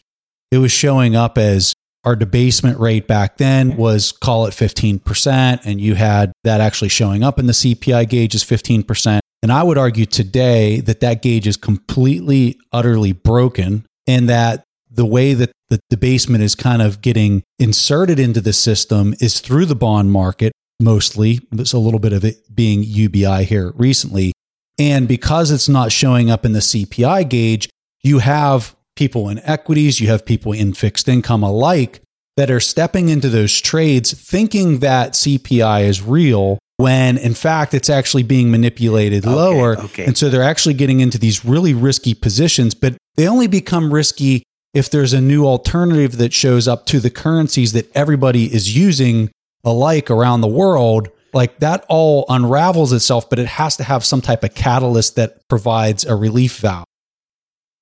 [0.52, 3.80] It was showing up as our debasement rate back then mm-hmm.
[3.80, 8.36] was call it 15%, and you had that actually showing up in the CPI gauge
[8.36, 9.20] as 15%.
[9.44, 15.06] And I would argue today that that gauge is completely, utterly broken, and that the
[15.06, 19.76] way that the debasement is kind of getting inserted into the system is through the
[19.76, 21.40] bond market mostly.
[21.50, 24.34] There's a little bit of it being UBI here recently.
[24.78, 27.70] And because it's not showing up in the CPI gauge,
[28.04, 32.02] you have people in equities, you have people in fixed income alike
[32.36, 37.90] that are stepping into those trades thinking that CPI is real when in fact it's
[37.90, 39.80] actually being manipulated okay, lower.
[39.80, 40.04] Okay.
[40.04, 44.44] And so they're actually getting into these really risky positions, but they only become risky
[44.74, 49.30] if there's a new alternative that shows up to the currencies that everybody is using
[49.64, 54.22] alike around the world, like that all unravels itself, but it has to have some
[54.22, 56.86] type of catalyst that provides a relief valve.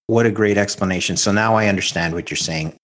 [0.08, 1.18] What a great explanation.
[1.18, 2.76] So now I understand what you're saying.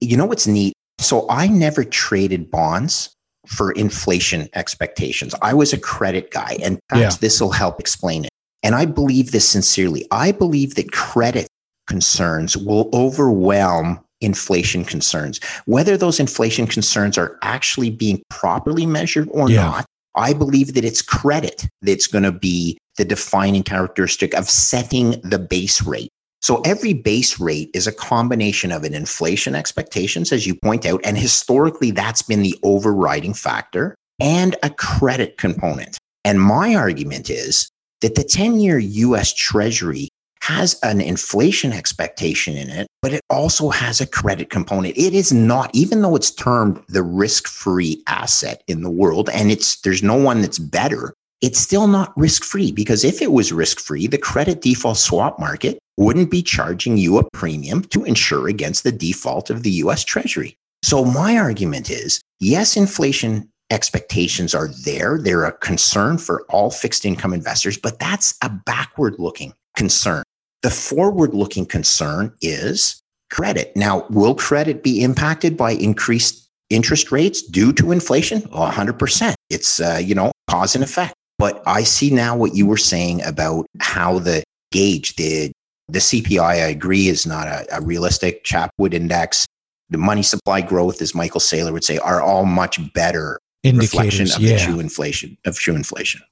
[0.00, 0.74] You know what's neat?
[0.98, 3.10] So I never traded bonds
[3.46, 5.34] for inflation expectations.
[5.42, 7.20] I was a credit guy, and perhaps yeah.
[7.20, 8.30] this will help explain it.
[8.62, 10.06] And I believe this sincerely.
[10.10, 11.48] I believe that credit
[11.86, 15.38] concerns will overwhelm inflation concerns.
[15.66, 19.62] Whether those inflation concerns are actually being properly measured or yeah.
[19.62, 25.20] not, I believe that it's credit that's going to be the defining characteristic of setting
[25.22, 26.10] the base rate.
[26.40, 31.00] So every base rate is a combination of an inflation expectations, as you point out,
[31.02, 35.98] and historically that's been the overriding factor and a credit component.
[36.24, 37.70] And my argument is
[38.02, 40.10] that the 10 year US Treasury
[40.44, 44.94] has an inflation expectation in it, but it also has a credit component.
[44.94, 49.80] It is not, even though it's termed the risk-free asset in the world, and it's
[49.80, 54.18] there's no one that's better, it's still not risk-free because if it was risk-free, the
[54.18, 59.48] credit default swap market wouldn't be charging you a premium to insure against the default
[59.48, 60.58] of the US Treasury.
[60.82, 65.18] So my argument is, yes, inflation expectations are there.
[65.18, 70.22] They're a concern for all fixed income investors, but that's a backward looking concern.
[70.64, 73.76] The forward looking concern is credit.
[73.76, 78.40] Now, will credit be impacted by increased interest rates due to inflation?
[78.40, 79.34] 100%.
[79.50, 81.12] It's, uh, you know, cause and effect.
[81.38, 85.52] But I see now what you were saying about how the gauge, the,
[85.88, 89.44] the CPI, I agree, is not a, a realistic Chapwood index.
[89.90, 94.40] The money supply growth, as Michael Saylor would say, are all much better reflection of
[94.40, 94.56] yeah.
[94.56, 96.22] the true inflation of true inflation.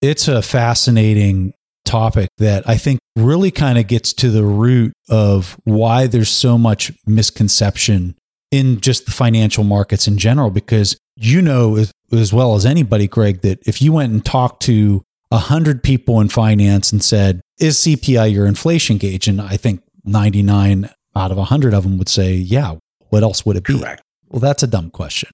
[0.00, 1.52] It's a fascinating
[1.86, 6.58] topic that I think really kind of gets to the root of why there's so
[6.58, 8.14] much misconception
[8.50, 10.50] in just the financial markets in general.
[10.50, 15.02] Because you know as well as anybody, Greg, that if you went and talked to
[15.30, 19.82] a hundred people in finance and said, "Is CPI your inflation gauge?" and I think
[20.04, 22.76] ninety nine out of hundred of them would say, "Yeah."
[23.10, 23.78] What else would it be?
[23.78, 24.02] Correct.
[24.28, 25.30] Well, that's a dumb question.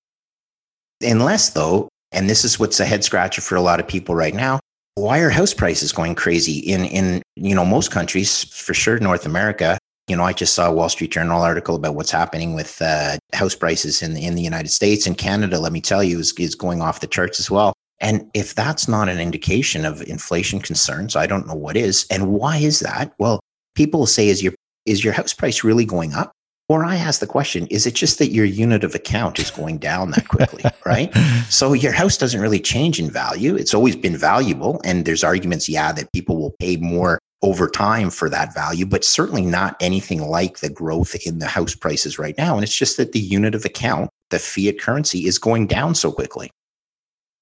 [1.00, 4.34] Unless, though, and this is what's a head scratcher for a lot of people right
[4.34, 4.60] now.
[4.94, 9.24] Why are house prices going crazy in in you know most countries for sure North
[9.24, 9.78] America?
[10.06, 13.16] You know I just saw a Wall Street Journal article about what's happening with uh,
[13.32, 16.54] house prices in in the United States and Canada let me tell you is is
[16.54, 17.72] going off the charts as well.
[18.00, 22.06] And if that's not an indication of inflation concerns I don't know what is.
[22.10, 23.14] And why is that?
[23.18, 23.40] Well
[23.74, 24.52] people say is your
[24.84, 26.32] is your house price really going up
[26.68, 29.78] or I ask the question, is it just that your unit of account is going
[29.78, 31.14] down that quickly, right?
[31.48, 33.56] So your house doesn't really change in value.
[33.56, 34.80] It's always been valuable.
[34.84, 39.04] And there's arguments, yeah, that people will pay more over time for that value, but
[39.04, 42.54] certainly not anything like the growth in the house prices right now.
[42.54, 46.12] And it's just that the unit of account, the fiat currency, is going down so
[46.12, 46.50] quickly.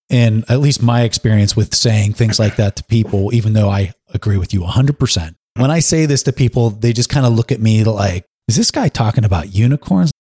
[0.09, 3.93] And at least my experience with saying things like that to people, even though I
[4.13, 7.53] agree with you 100%, when I say this to people, they just kind of look
[7.53, 10.11] at me like, is this guy talking about unicorns?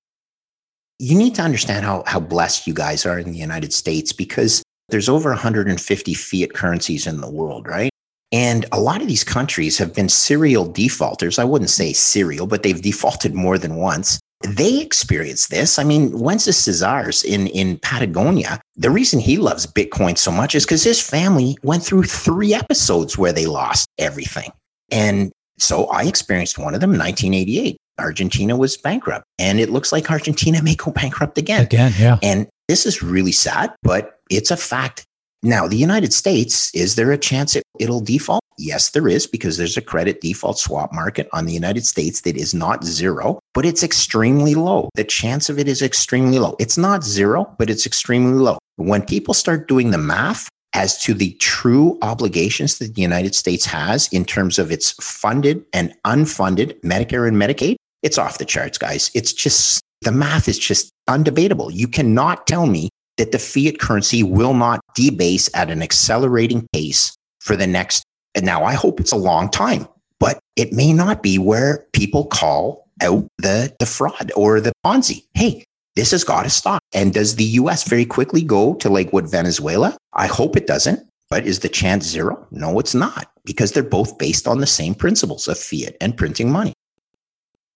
[1.00, 4.62] You need to understand how, how blessed you guys are in the United States because
[4.88, 7.90] there's over 150 fiat currencies in the world, right?
[8.30, 11.40] And a lot of these countries have been serial defaulters.
[11.40, 14.20] I wouldn't say serial, but they've defaulted more than once.
[14.46, 15.76] They experience this.
[15.76, 20.64] I mean, Wences Casares in, in Patagonia, the reason he loves Bitcoin so much is
[20.64, 24.52] because his family went through three episodes where they lost everything.
[24.92, 27.76] And so I experienced one of them in 1988.
[28.00, 29.24] Argentina was bankrupt.
[29.38, 31.62] And it looks like Argentina may go bankrupt again.
[31.62, 32.18] Again, yeah.
[32.22, 35.04] And this is really sad, but it's a fact.
[35.42, 38.42] Now, the United States, is there a chance it, it'll default?
[38.58, 42.36] Yes, there is, because there's a credit default swap market on the United States that
[42.36, 44.90] is not zero, but it's extremely low.
[44.96, 46.56] The chance of it is extremely low.
[46.58, 48.58] It's not zero, but it's extremely low.
[48.76, 53.66] When people start doing the math, as to the true obligations that the United States
[53.66, 58.78] has in terms of its funded and unfunded Medicare and Medicaid, it's off the charts,
[58.78, 59.10] guys.
[59.14, 61.70] It's just the math is just undebatable.
[61.72, 67.14] You cannot tell me that the fiat currency will not debase at an accelerating pace
[67.40, 68.02] for the next.
[68.34, 69.86] And now I hope it's a long time,
[70.18, 75.24] but it may not be where people call out the, the fraud or the Ponzi.
[75.34, 75.64] Hey,
[75.96, 76.80] this has got to stop.
[76.94, 79.96] And does the US very quickly go to like what Venezuela?
[80.14, 81.06] I hope it doesn't.
[81.28, 82.46] But is the chance zero?
[82.50, 86.50] No, it's not because they're both based on the same principles of fiat and printing
[86.50, 86.72] money.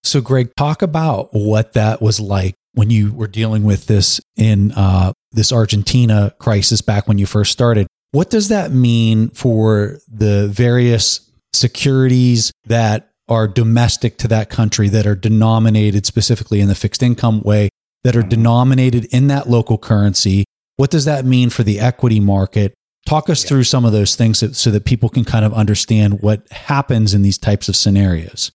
[0.04, 4.72] So, Greg, talk about what that was like when you were dealing with this in
[4.72, 7.86] uh, this Argentina crisis back when you first started.
[8.12, 15.06] What does that mean for the various securities that are domestic to that country that
[15.06, 17.70] are denominated specifically in the fixed income way,
[18.02, 20.44] that are denominated in that local currency?
[20.76, 22.74] What does that mean for the equity market?
[23.06, 23.48] Talk us yeah.
[23.48, 27.14] through some of those things so, so that people can kind of understand what happens
[27.14, 28.52] in these types of scenarios.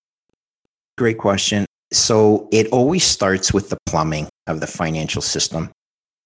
[1.00, 1.66] Great question.
[1.94, 5.72] So it always starts with the plumbing of the financial system.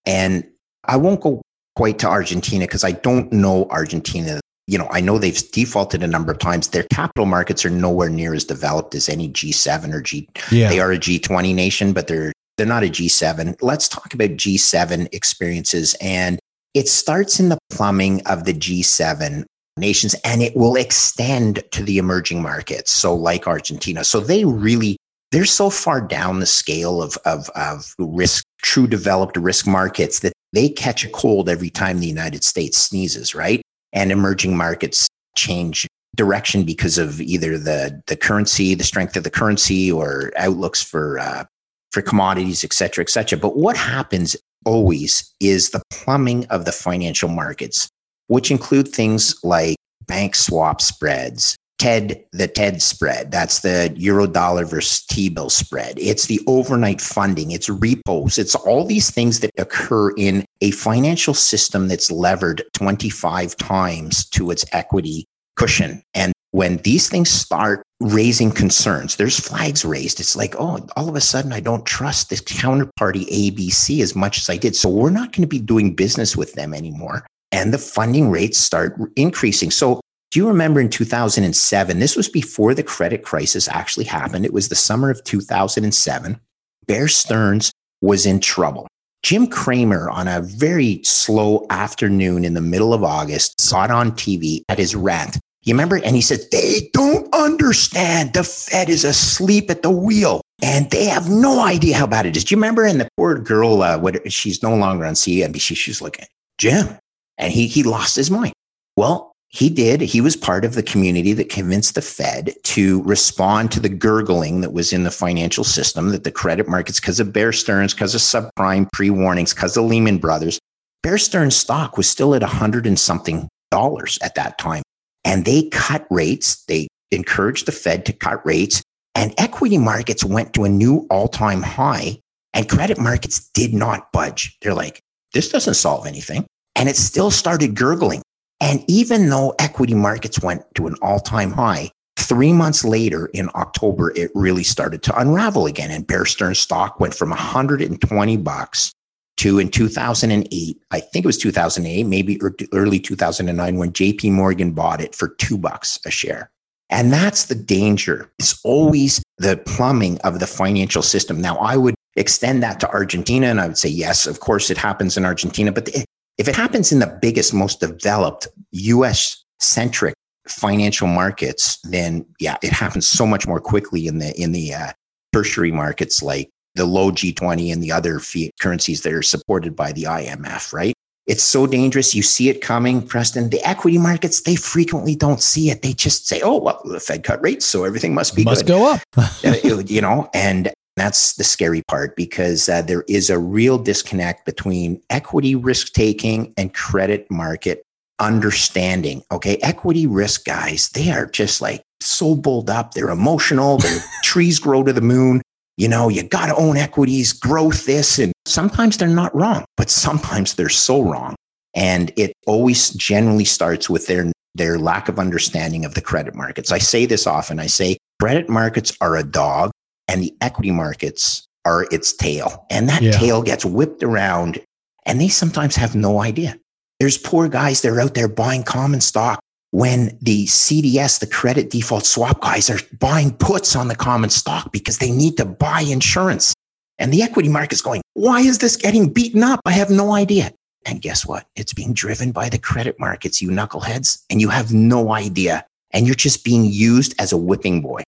[0.03, 0.49] And
[0.85, 1.43] I won't go
[1.75, 4.41] quite to Argentina because I don't know Argentina.
[4.65, 6.69] You know, I know they've defaulted a number of times.
[6.69, 10.27] Their capital markets are nowhere near as developed as any G7 or G.
[10.49, 10.69] Yeah.
[10.69, 13.55] They are a G20 nation, but they're they're not a G7.
[13.61, 15.95] Let's talk about G7 experiences.
[16.01, 16.39] And
[16.73, 19.45] it starts in the plumbing of the G7
[19.77, 22.91] nations and it will extend to the emerging markets.
[22.91, 24.03] So, like Argentina.
[24.03, 24.97] So, they really,
[25.31, 30.33] they're so far down the scale of, of, of risk, true developed risk markets that
[30.53, 33.61] they catch a cold every time the United States sneezes, right?
[33.91, 39.31] And emerging markets change direction because of either the, the currency, the strength of the
[39.31, 41.45] currency, or outlooks for, uh,
[41.91, 43.39] for commodities, et cetera, et cetera.
[43.39, 47.89] But what happens always is the plumbing of the financial markets
[48.27, 49.75] which include things like
[50.07, 53.31] bank swap spreads, TED, the TED spread.
[53.31, 55.99] That's the euro dollar versus T bill spread.
[55.99, 57.51] It's the overnight funding.
[57.51, 58.37] It's repos.
[58.37, 64.51] It's all these things that occur in a financial system that's levered 25 times to
[64.51, 65.25] its equity
[65.57, 66.01] cushion.
[66.13, 70.19] And when these things start raising concerns, there's flags raised.
[70.19, 74.37] It's like, oh, all of a sudden I don't trust this counterparty ABC as much
[74.37, 74.75] as I did.
[74.75, 78.57] So we're not going to be doing business with them anymore and the funding rates
[78.57, 79.71] start increasing.
[79.71, 80.01] So,
[80.31, 81.99] do you remember in 2007?
[81.99, 84.45] This was before the credit crisis actually happened.
[84.45, 86.39] It was the summer of 2007.
[86.87, 88.87] Bear Stearns was in trouble.
[89.21, 94.63] Jim Cramer, on a very slow afternoon in the middle of August, got on TV
[94.67, 95.37] at his rant.
[95.63, 95.97] You remember?
[95.97, 98.33] And he said, They don't understand.
[98.33, 102.35] The Fed is asleep at the wheel and they have no idea how bad it
[102.35, 102.43] is.
[102.43, 102.85] Do you remember?
[102.85, 105.77] And the poor girl, uh, what she's no longer on CNBC.
[105.77, 106.25] She's looking,
[106.57, 106.97] Jim.
[107.37, 108.53] And he, he lost his mind.
[108.95, 110.01] Well, he did.
[110.01, 114.61] He was part of the community that convinced the Fed to respond to the gurgling
[114.61, 118.15] that was in the financial system, that the credit markets, because of Bear Stearns, because
[118.15, 120.59] of subprime pre warnings, because of Lehman Brothers,
[121.03, 124.81] Bear Stearns stock was still at a hundred and something dollars at that time.
[125.23, 126.63] And they cut rates.
[126.65, 128.81] They encouraged the Fed to cut rates
[129.15, 132.19] and equity markets went to a new all time high
[132.53, 134.57] and credit markets did not budge.
[134.61, 134.99] They're like,
[135.33, 136.45] this doesn't solve anything.
[136.75, 138.21] And it still started gurgling.
[138.59, 143.49] And even though equity markets went to an all time high, three months later in
[143.55, 145.91] October, it really started to unravel again.
[145.91, 148.93] And Bear Stearns stock went from 120 bucks
[149.37, 154.71] to in 2008, I think it was 2008, maybe er, early 2009 when JP Morgan
[154.71, 156.49] bought it for two bucks a share.
[156.89, 158.31] And that's the danger.
[158.37, 161.41] It's always the plumbing of the financial system.
[161.41, 164.77] Now, I would extend that to Argentina and I would say, yes, of course it
[164.77, 165.71] happens in Argentina.
[165.71, 165.89] But
[166.37, 170.15] if it happens in the biggest, most developed US centric
[170.47, 174.91] financial markets, then yeah, it happens so much more quickly in the, in the uh,
[175.31, 179.91] tertiary markets like the low G20 and the other fiat currencies that are supported by
[179.91, 180.93] the IMF, right?
[181.25, 182.13] It's so dangerous.
[182.13, 183.49] You see it coming, Preston.
[183.49, 185.81] The equity markets, they frequently don't see it.
[185.81, 188.73] They just say, oh, well, the Fed cut rates, so everything must be must good.
[188.73, 189.01] go up.
[189.45, 194.45] Uh, you know, and that's the scary part because uh, there is a real disconnect
[194.45, 197.83] between equity risk taking and credit market
[198.19, 199.23] understanding.
[199.31, 199.57] Okay.
[199.57, 202.93] Equity risk guys, they are just like so bulled up.
[202.93, 203.77] They're emotional.
[203.77, 205.41] Their trees grow to the moon
[205.77, 208.19] you know, you got to own equities, growth this.
[208.19, 211.35] And sometimes they're not wrong, but sometimes they're so wrong.
[211.75, 216.71] And it always generally starts with their, their lack of understanding of the credit markets.
[216.71, 217.59] I say this often.
[217.59, 219.71] I say credit markets are a dog
[220.13, 222.67] and the equity markets are its tail.
[222.69, 223.11] And that yeah.
[223.11, 224.61] tail gets whipped around
[225.07, 226.55] and they sometimes have no idea.
[226.99, 229.39] There's poor guys, they're out there buying common stock
[229.71, 234.71] when the CDS, the credit default swap guys are buying puts on the common stock
[234.71, 236.53] because they need to buy insurance.
[236.99, 239.61] And the equity market's going, why is this getting beaten up?
[239.65, 240.51] I have no idea.
[240.85, 241.47] And guess what?
[241.55, 245.65] It's being driven by the credit markets, you knuckleheads, and you have no idea.
[245.89, 248.02] And you're just being used as a whipping boy.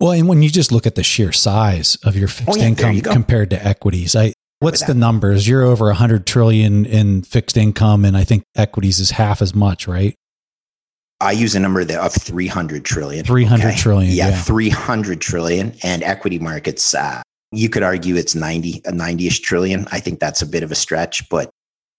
[0.00, 2.68] Well, and when you just look at the sheer size of your fixed oh, yeah,
[2.68, 5.48] income you compared to equities, I what's the numbers?
[5.48, 9.88] You're over 100 trillion in fixed income and I think equities is half as much,
[9.88, 10.14] right?
[11.20, 13.24] I use a number of 300 trillion.
[13.24, 13.76] Three hundred okay?
[13.76, 14.12] trillion.
[14.12, 15.74] Yeah, yeah, 300 trillion.
[15.82, 19.88] And equity markets, uh, you could argue it's 90, 90-ish trillion.
[19.90, 21.50] I think that's a bit of a stretch, but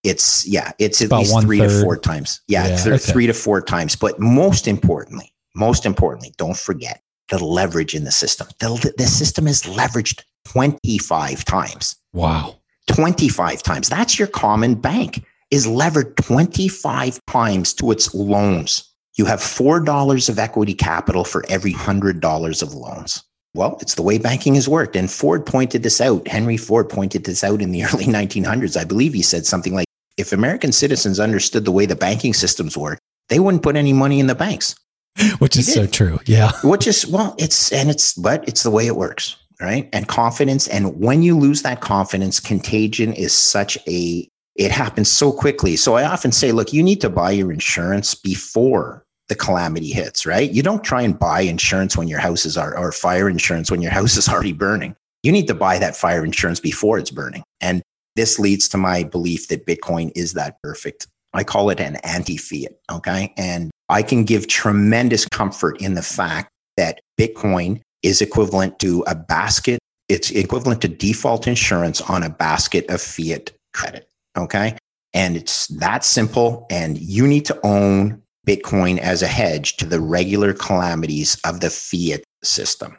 [0.06, 1.70] it's, yeah, it's, at least three third.
[1.70, 2.39] to four times.
[2.47, 3.12] Yeah, yeah th- okay.
[3.12, 3.97] three to four times.
[3.97, 8.48] But most importantly, most importantly, don't forget the leverage in the system.
[8.60, 11.96] The, the system is leveraged 25 times.
[12.14, 12.58] Wow.
[12.88, 13.90] 25 times.
[13.90, 20.40] That's your common bank is levered 25 times to its loans you have $4 of
[20.40, 23.22] equity capital for every $100 of loans.
[23.54, 24.96] Well, it's the way banking has worked.
[24.96, 26.26] And Ford pointed this out.
[26.26, 28.80] Henry Ford pointed this out in the early 1900s.
[28.80, 32.78] I believe he said something like if American citizens understood the way the banking systems
[32.78, 34.74] work, they wouldn't put any money in the banks.
[35.40, 36.20] Which is so true.
[36.26, 36.52] Yeah.
[36.64, 39.36] Which is, well, it's, and it's, but it's the way it works.
[39.62, 39.90] Right.
[39.92, 40.70] And confidence.
[40.70, 45.76] And when you lose that confidence, contagion is such a, it happens so quickly.
[45.76, 50.26] So I often say, look, you need to buy your insurance before the calamity hits,
[50.26, 50.50] right?
[50.50, 53.92] You don't try and buy insurance when your houses are, or fire insurance when your
[54.00, 54.96] house is already burning.
[55.24, 57.44] You need to buy that fire insurance before it's burning.
[57.62, 57.82] And
[58.16, 61.08] this leads to my belief that Bitcoin is that perfect.
[61.34, 62.80] I call it an anti fiat.
[62.92, 63.34] Okay.
[63.38, 69.16] And I can give tremendous comfort in the fact that Bitcoin is equivalent to a
[69.16, 69.80] basket.
[70.08, 74.08] It's equivalent to default insurance on a basket of fiat credit.
[74.38, 74.78] Okay.
[75.14, 76.68] And it's that simple.
[76.70, 81.70] And you need to own Bitcoin as a hedge to the regular calamities of the
[81.70, 82.98] fiat system.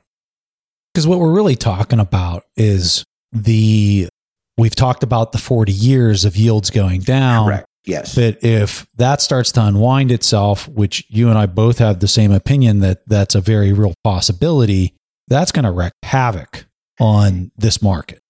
[0.93, 4.09] Because what we're really talking about is the,
[4.59, 7.47] we've talked about the 40 years of yields going down.
[7.47, 7.66] Correct.
[7.85, 8.14] Yes.
[8.14, 12.31] But if that starts to unwind itself, which you and I both have the same
[12.31, 14.95] opinion that that's a very real possibility,
[15.28, 16.66] that's going to wreak havoc
[16.99, 18.20] on this market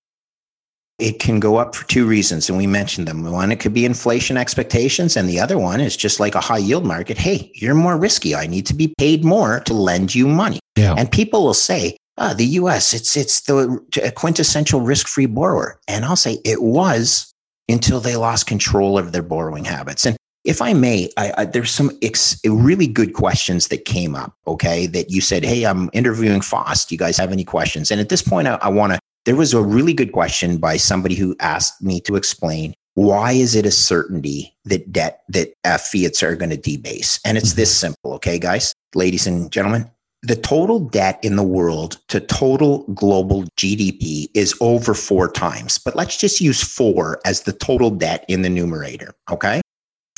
[1.00, 3.24] it can go up for two reasons, and we mentioned them.
[3.24, 6.58] One, it could be inflation expectations, and the other one is just like a high
[6.58, 7.18] yield market.
[7.18, 8.34] Hey, you're more risky.
[8.34, 10.60] I need to be paid more to lend you money.
[10.76, 10.94] Yeah.
[10.96, 12.92] And people will say, oh, the U.S.
[12.92, 17.29] it's it's the quintessential risk free borrower, and I'll say it was
[17.70, 20.06] until they lost control of their borrowing habits.
[20.06, 24.34] And if I may, I, I, there's some ex- really good questions that came up.
[24.46, 26.86] Okay, that you said, "Hey, I'm interviewing Foss.
[26.86, 29.36] Do you guys have any questions?" And at this point, I, I want to there
[29.36, 33.66] was a really good question by somebody who asked me to explain why is it
[33.66, 37.20] a certainty that debt that uh, fiats are going to debase?
[37.24, 39.90] And it's this simple, okay, guys, ladies and gentlemen.
[40.22, 45.96] The total debt in the world to total global GDP is over four times, but
[45.96, 49.62] let's just use four as the total debt in the numerator, okay?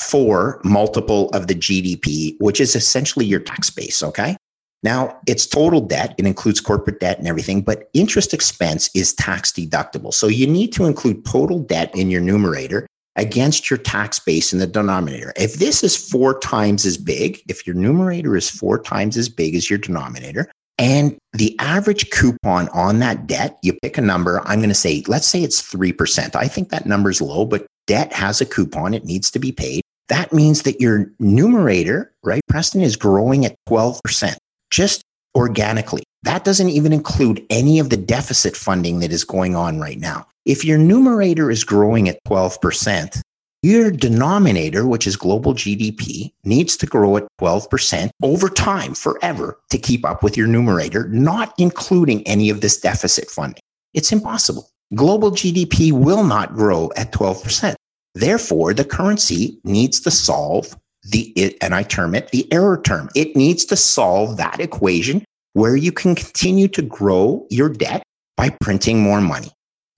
[0.01, 4.37] Four multiple of the GDP, which is essentially your tax base, okay?
[4.83, 6.17] Now, it's total debt.
[6.19, 10.13] It includes corporate debt and everything, but interest expense is tax deductible.
[10.13, 14.59] So you need to include total debt in your numerator against your tax base in
[14.59, 15.33] the denominator.
[15.37, 19.55] If this is four times as big, if your numerator is four times as big
[19.55, 24.41] as your denominator, and the average coupon on that debt, you pick a number.
[24.45, 26.35] I'm going to say, let's say it's 3%.
[26.35, 28.95] I think that number is low, but debt has a coupon.
[28.95, 29.83] It needs to be paid.
[30.09, 34.37] That means that your numerator, right, Preston, is growing at 12%
[34.71, 35.03] just
[35.35, 36.03] organically.
[36.23, 40.27] That doesn't even include any of the deficit funding that is going on right now.
[40.45, 43.21] If your numerator is growing at 12%,
[43.63, 49.79] your denominator, which is global GDP, needs to grow at 12% over time forever to
[49.79, 53.63] keep up with your numerator, not including any of this deficit funding.
[53.95, 54.69] It's impossible.
[54.97, 57.77] Global GDP will not grow at 12%.
[58.15, 63.11] Therefore, the currency needs to solve the it, and I term it the error term.
[63.15, 68.03] It needs to solve that equation where you can continue to grow your debt
[68.37, 69.53] by printing more money.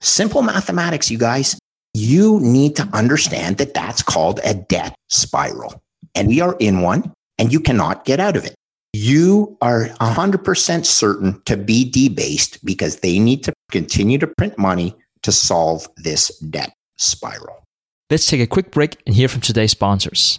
[0.05, 1.59] Simple mathematics, you guys.
[1.95, 5.83] You need to understand that that's called a debt spiral.
[6.15, 8.55] And we are in one, and you cannot get out of it.
[8.93, 14.95] You are 100% certain to be debased because they need to continue to print money
[15.23, 17.65] to solve this debt spiral.
[18.11, 20.39] Let's take a quick break and hear from today's sponsors.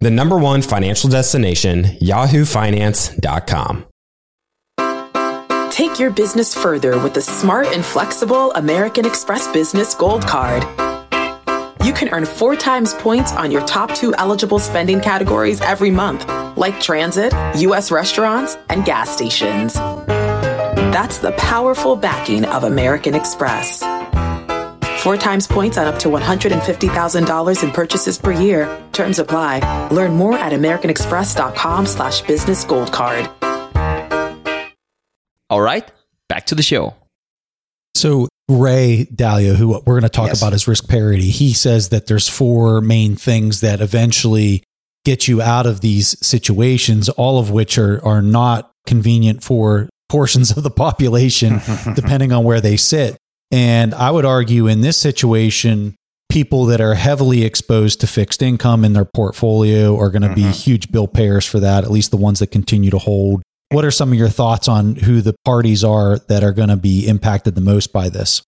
[0.00, 3.84] The number one financial destination, yahoofinance.com.
[5.70, 10.64] Take your business further with the smart and flexible American Express Business Gold Card
[11.88, 16.28] you can earn four times points on your top two eligible spending categories every month,
[16.54, 17.90] like transit, U.S.
[17.90, 19.72] restaurants, and gas stations.
[19.72, 23.82] That's the powerful backing of American Express.
[24.98, 28.82] Four times points on up to $150,000 in purchases per year.
[28.92, 29.88] Terms apply.
[29.90, 33.30] Learn more at americanexpress.com slash business gold card.
[35.50, 35.90] All right,
[36.28, 36.94] back to the show.
[37.94, 40.42] So Ray Dalio, who we're going to talk yes.
[40.42, 44.62] about is risk parity, he says that there's four main things that eventually
[45.04, 50.56] get you out of these situations, all of which are are not convenient for portions
[50.56, 51.60] of the population,
[51.94, 53.16] depending on where they sit.
[53.50, 55.96] And I would argue in this situation,
[56.28, 60.50] people that are heavily exposed to fixed income in their portfolio are going to mm-hmm.
[60.50, 63.84] be huge bill payers for that, at least the ones that continue to hold What
[63.84, 67.06] are some of your thoughts on who the parties are that are going to be
[67.06, 68.42] impacted the most by this?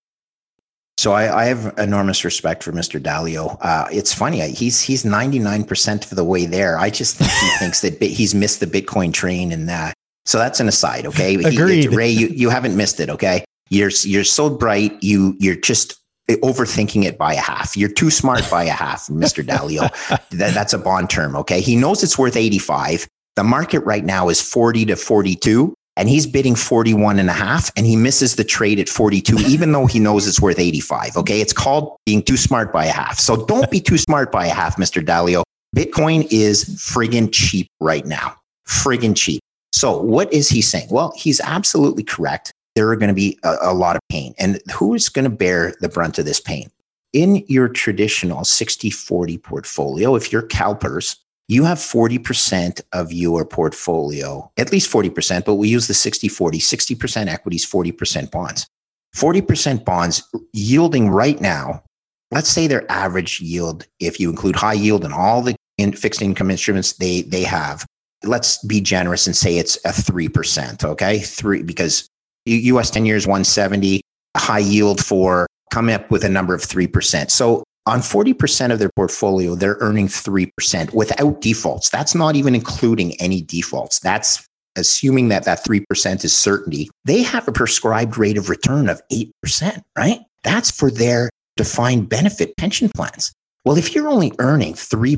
[0.99, 3.01] So I, I, have enormous respect for Mr.
[3.01, 3.57] Dalio.
[3.63, 6.79] Uh, it's funny; he's he's ninety nine percent of the way there.
[6.79, 9.95] I just think he thinks that he's missed the Bitcoin train, and that.
[10.27, 11.07] so that's an aside.
[11.07, 11.85] Okay, Agreed.
[11.85, 13.09] He, Ray, you, you haven't missed it.
[13.09, 15.03] Okay, you're you're so bright.
[15.03, 15.99] You you're just
[16.29, 17.77] overthinking it by a half.
[17.77, 19.45] You're too smart by a half, Mr.
[19.45, 19.91] Dalio.
[20.31, 21.35] that, that's a bond term.
[21.37, 23.07] Okay, he knows it's worth eighty five.
[23.37, 27.33] The market right now is forty to forty two and he's bidding 41 and a
[27.33, 31.17] half and he misses the trade at 42 even though he knows it's worth 85
[31.19, 34.47] okay it's called being too smart by a half so don't be too smart by
[34.47, 35.43] a half mr dalio
[35.77, 38.35] bitcoin is friggin cheap right now
[38.69, 39.41] friggin cheap
[39.73, 43.57] so what is he saying well he's absolutely correct there are going to be a,
[43.61, 46.71] a lot of pain and who is going to bear the brunt of this pain
[47.13, 51.17] in your traditional 60 40 portfolio if you're calpers
[51.51, 56.61] you have 40% of your portfolio, at least 40%, but we use the 60 40,
[56.61, 58.69] 60% equities, 40% bonds.
[59.17, 60.23] 40% bonds
[60.53, 61.83] yielding right now,
[62.31, 66.23] let's say their average yield, if you include high yield and all the in fixed
[66.23, 67.85] income instruments they, they have,
[68.23, 71.19] let's be generous and say it's a 3%, okay?
[71.19, 72.09] Three, because
[72.57, 74.01] US 10 years 170,
[74.37, 77.31] high yield for come up with a number of 3%.
[77.31, 81.91] So on 40% of their portfolio, they're earning 3% without defaults.
[81.91, 84.01] That's not even including any defaults.
[84.01, 84.45] That's
[84.77, 86.91] assuming that that 3% is certainty.
[87.05, 90.21] They have a prescribed rate of return of 8%, right?
[90.45, 93.33] That's for their defined benefit pension plans.
[93.65, 95.17] Well, if you're only earning 3%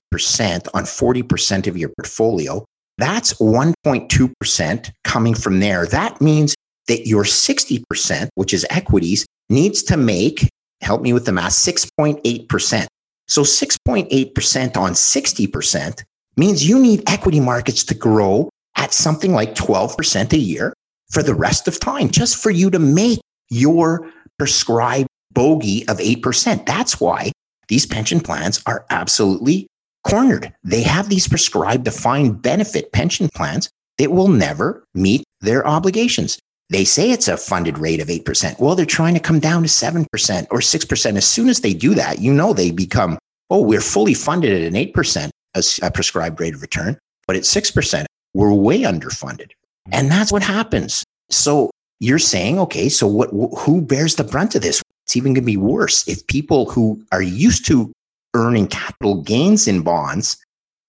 [0.75, 2.65] on 40% of your portfolio,
[2.99, 5.87] that's 1.2% coming from there.
[5.87, 6.55] That means
[6.89, 10.49] that your 60%, which is equities, needs to make
[10.83, 12.87] help me with the math, 6.8%.
[13.29, 16.05] So 6.8% on 60%
[16.37, 20.75] means you need equity markets to grow at something like 12% a year
[21.11, 23.21] for the rest of time, just for you to make
[23.51, 26.67] your prescribed bogey of 8%.
[26.67, 27.33] That's why
[27.69, 29.67] these pension plans are absolutely
[30.05, 30.53] cornered.
[30.65, 36.39] They have these prescribed defined benefit pension plans that will never meet their obligations.
[36.71, 38.59] They say it's a funded rate of 8%.
[38.59, 40.07] Well, they're trying to come down to 7%
[40.51, 41.17] or 6%.
[41.17, 43.19] As soon as they do that, you know they become,
[43.51, 46.97] oh, we're fully funded at an 8%, a, a prescribed rate of return,
[47.27, 48.05] but at 6%,
[48.35, 49.51] we're way underfunded.
[49.91, 51.05] And that's what happens.
[51.31, 54.83] So you're saying, okay, so what, who bears the brunt of this?
[55.05, 57.93] It's even going to be worse if people who are used to
[58.35, 60.37] earning capital gains in bonds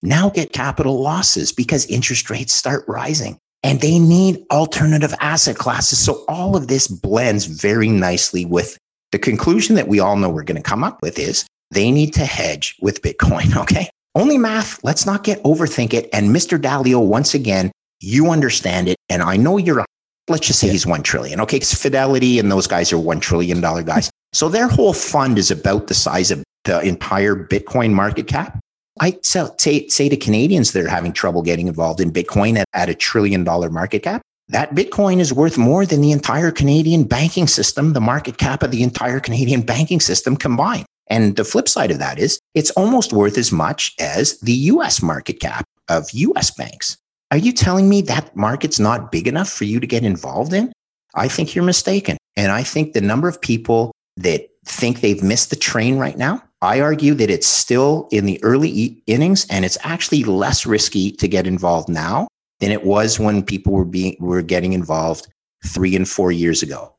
[0.01, 5.97] now get capital losses because interest rates start rising and they need alternative asset classes.
[5.97, 8.77] So all of this blends very nicely with
[9.11, 12.13] the conclusion that we all know we're going to come up with is they need
[12.15, 13.55] to hedge with Bitcoin.
[13.63, 13.89] Okay.
[14.15, 14.83] Only math.
[14.83, 16.07] Let's not get overthink it.
[16.13, 16.61] And Mr.
[16.61, 18.97] Dalio, once again, you understand it.
[19.09, 19.83] And I know you're,
[20.27, 21.41] let's just say he's 1 trillion.
[21.41, 21.55] Okay.
[21.55, 24.11] Because Fidelity and those guys are $1 trillion guys.
[24.33, 28.59] So their whole fund is about the size of the entire Bitcoin market cap.
[28.99, 32.89] I say, say to Canadians that are having trouble getting involved in Bitcoin at, at
[32.89, 37.47] a trillion dollar market cap, that Bitcoin is worth more than the entire Canadian banking
[37.47, 40.85] system, the market cap of the entire Canadian banking system combined.
[41.07, 45.01] And the flip side of that is it's almost worth as much as the US
[45.01, 46.97] market cap of US banks.
[47.31, 50.71] Are you telling me that market's not big enough for you to get involved in?
[51.15, 52.17] I think you're mistaken.
[52.35, 56.43] And I think the number of people that think they've missed the train right now
[56.63, 61.27] I argue that it's still in the early innings and it's actually less risky to
[61.27, 62.29] get involved now
[62.61, 65.27] than it was when people were being were getting involved
[65.65, 66.95] 3 and 4 years ago.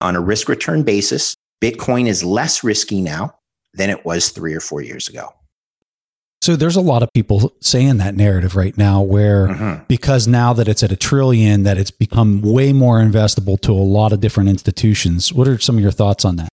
[0.00, 3.34] On a risk return basis, Bitcoin is less risky now
[3.74, 5.28] than it was 3 or 4 years ago.
[6.40, 9.84] So there's a lot of people saying that narrative right now where mm-hmm.
[9.88, 13.74] because now that it's at a trillion that it's become way more investable to a
[13.74, 15.34] lot of different institutions.
[15.34, 16.48] What are some of your thoughts on that?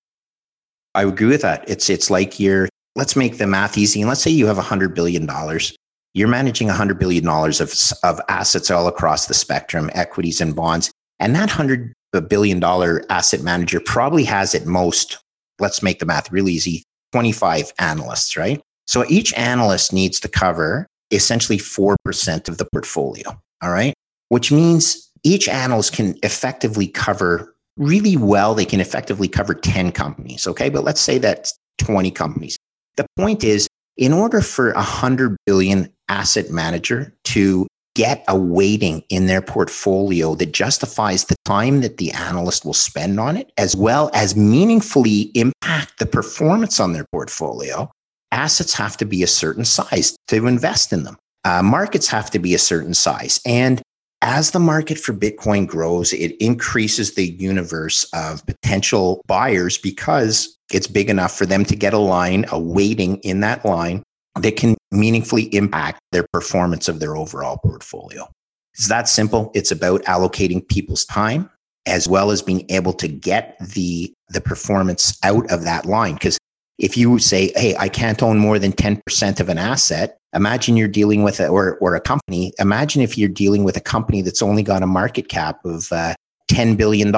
[0.96, 1.68] I agree with that.
[1.70, 4.64] It's it's like you're let's make the math easy and let's say you have a
[4.64, 5.76] hundred billion dollars.
[6.14, 7.74] You're managing a hundred billion dollars of
[8.04, 11.94] of assets all across the spectrum, equities and bonds, and that hundred
[12.28, 15.20] billion dollar asset manager probably has at most,
[15.60, 18.60] let's make the math real easy, 25 analysts, right?
[18.88, 23.40] So each analyst needs to cover essentially 4% of the portfolio.
[23.62, 23.94] All right.
[24.30, 27.49] Which means each analyst can effectively cover
[27.80, 30.46] really well, they can effectively cover 10 companies.
[30.46, 30.70] Okay.
[30.70, 32.58] But let's say that's 20 companies.
[32.98, 33.68] The point is,
[33.98, 40.36] in order for a 100 billion asset manager to get a weighting in their portfolio
[40.36, 45.32] that justifies the time that the analyst will spend on it, as well as meaningfully
[45.34, 47.90] impact the performance on their portfolio,
[48.32, 51.18] assets have to be a certain size to invest in them.
[51.44, 53.42] Uh, markets have to be a certain size.
[53.46, 53.82] And
[54.22, 60.88] as the market for Bitcoin grows, it increases the universe of potential buyers because it's
[60.88, 64.04] big enough for them to get a line, a weighting in that line
[64.36, 68.28] that can meaningfully impact their performance of their overall portfolio.
[68.74, 69.52] It's that simple.
[69.56, 71.50] It's about allocating people's time
[71.86, 76.38] as well as being able to get the the performance out of that line because
[76.78, 80.88] if you say hey i can't own more than 10% of an asset imagine you're
[80.88, 84.42] dealing with a, or, or a company imagine if you're dealing with a company that's
[84.42, 86.14] only got a market cap of uh,
[86.52, 87.12] $10 billion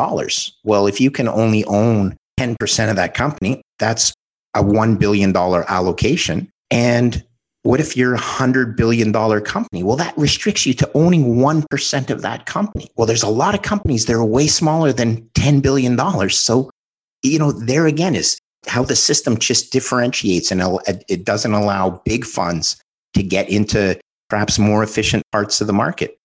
[0.63, 4.13] well if you can only own 10% of that company that's
[4.55, 7.23] a $1 billion allocation and
[7.63, 9.83] what if you're a $100 billion company?
[9.83, 12.89] Well, that restricts you to owning 1% of that company.
[12.95, 15.97] Well, there's a lot of companies that are way smaller than $10 billion.
[16.29, 16.71] So,
[17.21, 20.61] you know, there again is how the system just differentiates and
[21.07, 22.80] it doesn't allow big funds
[23.13, 23.99] to get into
[24.29, 26.17] perhaps more efficient parts of the market.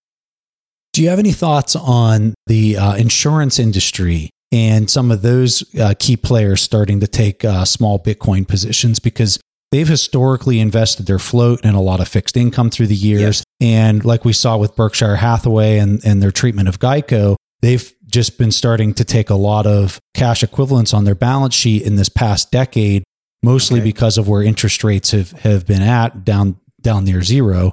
[0.93, 5.95] Do you have any thoughts on the uh, insurance industry and some of those uh,
[5.99, 8.99] key players starting to take uh, small Bitcoin positions?
[8.99, 9.39] Because
[9.72, 13.20] they've historically invested their float in a lot of fixed income through the years.
[13.20, 13.45] Yes.
[13.61, 18.39] And like we saw with Berkshire Hathaway and, and their treatment of Geico, they've just
[18.39, 22.09] been starting to take a lot of cash equivalents on their balance sheet in this
[22.09, 23.03] past decade,
[23.43, 23.84] mostly okay.
[23.91, 27.72] because of where interest rates have, have been at down down near zero.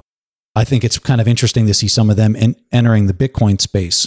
[0.56, 3.60] I think it's kind of interesting to see some of them in, entering the Bitcoin
[3.60, 4.06] space.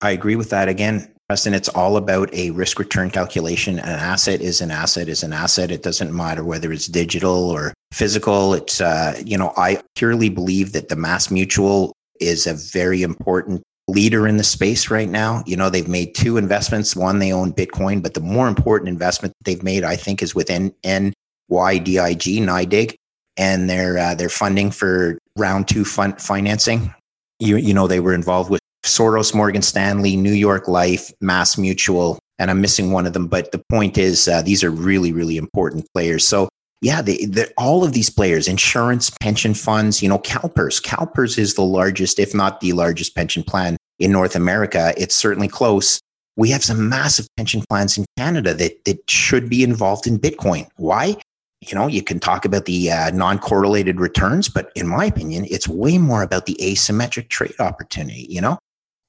[0.00, 0.68] I agree with that.
[0.68, 3.78] Again, Preston, it's all about a risk return calculation.
[3.78, 5.70] An asset is an asset is an asset.
[5.70, 8.54] It doesn't matter whether it's digital or physical.
[8.54, 13.62] It's, uh, you know, I purely believe that the Mass Mutual is a very important
[13.86, 15.42] leader in the space right now.
[15.46, 16.96] You know, they've made two investments.
[16.96, 20.48] One, they own Bitcoin, but the more important investment they've made, I think, is with
[20.48, 21.12] NYDIG,
[21.50, 22.94] NYDIG,
[23.40, 26.94] and their uh, their funding for round two financing.
[27.40, 32.18] You, you know, they were involved with Soros, Morgan Stanley, New York Life, Mass Mutual,
[32.38, 33.28] and I'm missing one of them.
[33.28, 36.28] But the point is, uh, these are really, really important players.
[36.28, 36.50] So,
[36.82, 37.26] yeah, they,
[37.56, 40.82] all of these players, insurance, pension funds, you know, CalPERS.
[40.82, 44.92] CalPERS is the largest, if not the largest pension plan in North America.
[44.98, 45.98] It's certainly close.
[46.36, 50.68] We have some massive pension plans in Canada that, that should be involved in Bitcoin.
[50.76, 51.16] Why?
[51.60, 55.46] You know, you can talk about the uh, non correlated returns, but in my opinion,
[55.50, 58.26] it's way more about the asymmetric trade opportunity.
[58.30, 58.58] You know,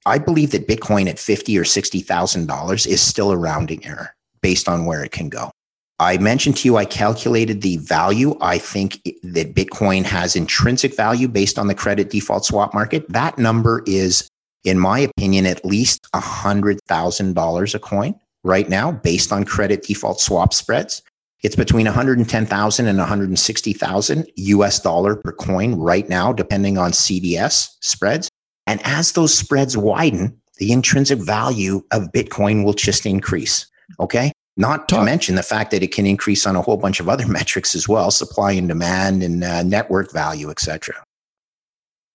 [0.06, 4.14] I believe that Bitcoin at fifty or sixty thousand dollars is still a rounding error
[4.42, 5.52] based on where it can go.
[6.00, 8.36] I mentioned to you, I calculated the value.
[8.42, 13.08] I think that Bitcoin has intrinsic value based on the credit default swap market.
[13.08, 14.28] That number is,
[14.64, 20.56] in my opinion, at least $100,000 a coin right now based on credit default swap
[20.56, 21.04] spreads.
[21.44, 28.30] It's between 110,000 and 160,000 US dollar per coin right now, depending on CDS spreads.
[28.68, 33.66] And as those spreads widen, the intrinsic value of Bitcoin will just increase.
[34.00, 34.32] Okay.
[34.58, 37.28] Not to mention the fact that it can increase on a whole bunch of other
[37.40, 41.04] metrics as well, supply and demand and uh, network value, etc.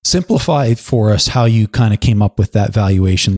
[0.05, 3.37] Simplify for us how you kind of came up with that valuation.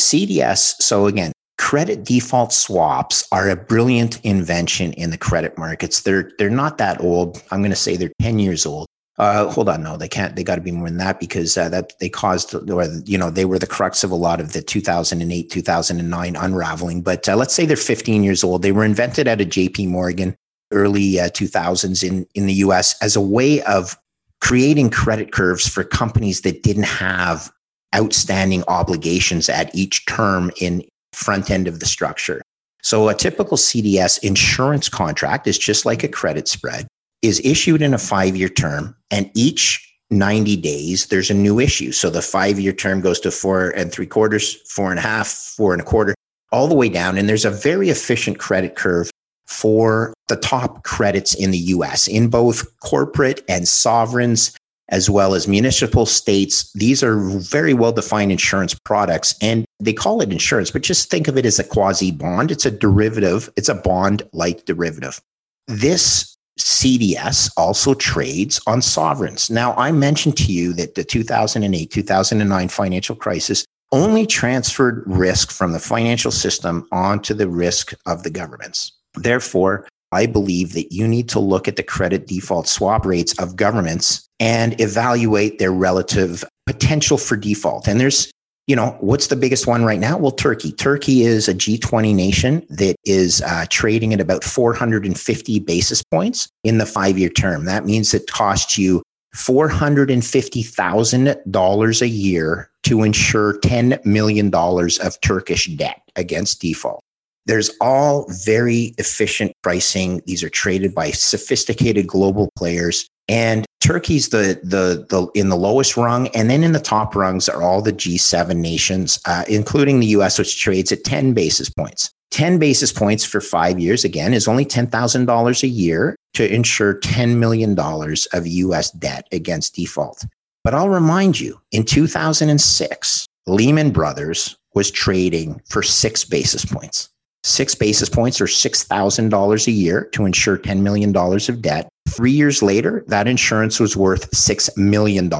[0.00, 6.00] CDS, so again, credit default swaps are a brilliant invention in the credit markets.
[6.00, 7.42] They're they're not that old.
[7.50, 8.86] I'm going to say they're 10 years old.
[9.18, 10.34] Uh, hold on, no, they can't.
[10.34, 13.28] They got to be more than that because uh, that they caused, or you know,
[13.28, 17.02] they were the crux of a lot of the 2008, 2009 unraveling.
[17.02, 18.62] But uh, let's say they're 15 years old.
[18.62, 19.88] They were invented at a J.P.
[19.88, 20.34] Morgan
[20.72, 22.94] early 2000s uh, in in the U.S.
[23.02, 23.98] as a way of
[24.40, 27.52] creating credit curves for companies that didn't have
[27.94, 30.82] outstanding obligations at each term in
[31.12, 32.42] front end of the structure.
[32.82, 36.86] So a typical CDS insurance contract is just like a credit spread
[37.22, 41.92] is issued in a five year term, and each 90 days, there's a new issue.
[41.92, 45.28] So the five year term goes to four and three quarters, four and a half,
[45.28, 46.14] four and a quarter,
[46.50, 47.16] all the way down.
[47.16, 49.10] And there's a very efficient credit curve
[49.46, 54.56] for the top credits in the US in both corporate and sovereigns,
[54.90, 56.72] as well as municipal states.
[56.72, 61.28] These are very well defined insurance products and they call it insurance, but just think
[61.28, 62.50] of it as a quasi bond.
[62.50, 65.20] It's a derivative, it's a bond like derivative.
[65.66, 69.48] This CDS also trades on sovereigns.
[69.48, 75.72] Now, I mentioned to you that the 2008 2009 financial crisis only transferred risk from
[75.72, 78.92] the financial system onto the risk of the governments.
[79.14, 83.56] Therefore, I believe that you need to look at the credit default swap rates of
[83.56, 87.86] governments and evaluate their relative potential for default.
[87.86, 88.32] And there's
[88.66, 90.16] you know, what's the biggest one right now?
[90.16, 90.70] Well, Turkey.
[90.70, 96.78] Turkey is a G20 nation that is uh, trading at about 450 basis points in
[96.78, 97.64] the five year term.
[97.64, 99.02] That means it costs you
[99.34, 107.00] $450,000 a year to insure $10 million of Turkish debt against default.
[107.46, 110.22] There's all very efficient pricing.
[110.26, 113.08] These are traded by sophisticated global players.
[113.26, 116.28] And Turkey's the, the, the in the lowest rung.
[116.28, 120.38] And then in the top rungs are all the G7 nations, uh, including the US,
[120.38, 122.10] which trades at 10 basis points.
[122.30, 127.36] 10 basis points for five years, again, is only $10,000 a year to insure $10
[127.36, 130.24] million of US debt against default.
[130.62, 137.08] But I'll remind you, in 2006, Lehman Brothers was trading for six basis points.
[137.42, 141.88] Six basis points or $6,000 a year to insure $10 million of debt.
[142.08, 145.30] Three years later, that insurance was worth $6 million.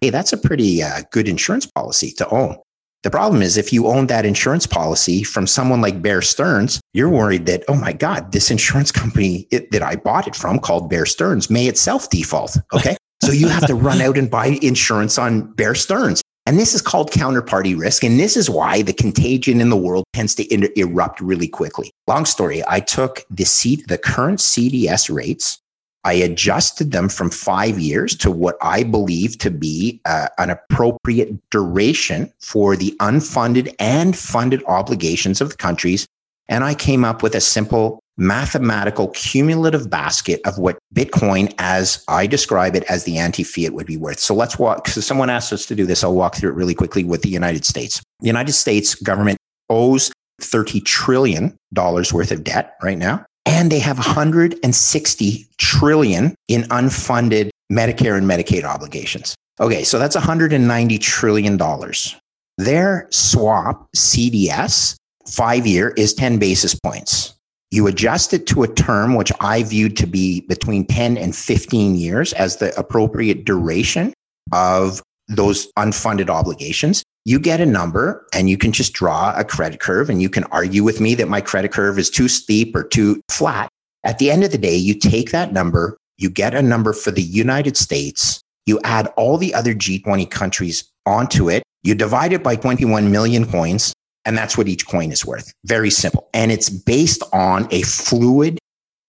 [0.00, 2.56] Hey, that's a pretty uh, good insurance policy to own.
[3.02, 7.08] The problem is if you own that insurance policy from someone like Bear Stearns, you're
[7.08, 10.90] worried that, oh my God, this insurance company it, that I bought it from called
[10.90, 12.58] Bear Stearns may itself default.
[12.74, 12.96] Okay.
[13.22, 16.22] so you have to run out and buy insurance on Bear Stearns.
[16.50, 18.02] And this is called counterparty risk.
[18.02, 21.92] And this is why the contagion in the world tends to inter- erupt really quickly.
[22.08, 22.64] Long story.
[22.66, 25.60] I took the seat, the current CDS rates
[26.02, 31.38] I adjusted them from five years to what I believe to be uh, an appropriate
[31.50, 36.06] duration for the unfunded and funded obligations of the countries.
[36.48, 42.26] And I came up with a simple mathematical cumulative basket of what Bitcoin, as I
[42.26, 44.20] describe it, as the anti fiat would be worth.
[44.20, 44.88] So let's walk.
[44.88, 46.04] So someone asked us to do this.
[46.04, 48.00] I'll walk through it really quickly with the United States.
[48.20, 53.98] The United States government owes $30 trillion worth of debt right now and they have
[53.98, 59.34] 160 trillion in unfunded Medicare and Medicaid obligations.
[59.60, 62.16] Okay, so that's 190 trillion dollars.
[62.58, 64.96] Their swap CDS
[65.26, 67.34] 5 year is 10 basis points.
[67.70, 71.94] You adjust it to a term which I viewed to be between 10 and 15
[71.94, 74.12] years as the appropriate duration
[74.52, 79.80] of those unfunded obligations you get a number and you can just draw a credit
[79.80, 82.82] curve and you can argue with me that my credit curve is too steep or
[82.82, 83.68] too flat.
[84.04, 87.10] At the end of the day, you take that number, you get a number for
[87.10, 92.42] the United States, you add all the other G20 countries onto it, you divide it
[92.42, 93.92] by 21 million coins,
[94.30, 95.52] and that's what each coin is worth.
[95.64, 96.28] Very simple.
[96.32, 98.60] And it's based on a fluid,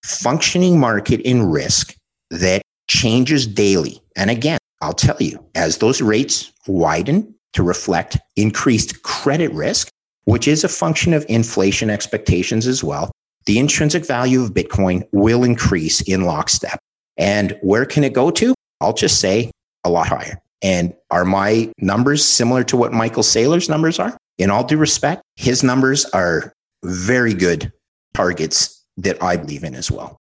[0.03, 1.95] functioning market in risk
[2.31, 4.01] that changes daily.
[4.15, 9.89] And again, I'll tell you, as those rates widen, to reflect increased credit risk,
[10.23, 13.11] which is a function of inflation expectations as well.
[13.45, 16.79] The intrinsic value of Bitcoin will increase in lockstep.
[17.17, 18.55] And where can it go to?
[18.79, 19.51] I'll just say
[19.83, 20.41] a lot higher.
[20.63, 24.17] And are my numbers similar to what Michael Saylor's numbers are?
[24.41, 26.51] In all due respect, his numbers are
[26.83, 27.71] very good
[28.15, 30.17] targets that I believe in as well.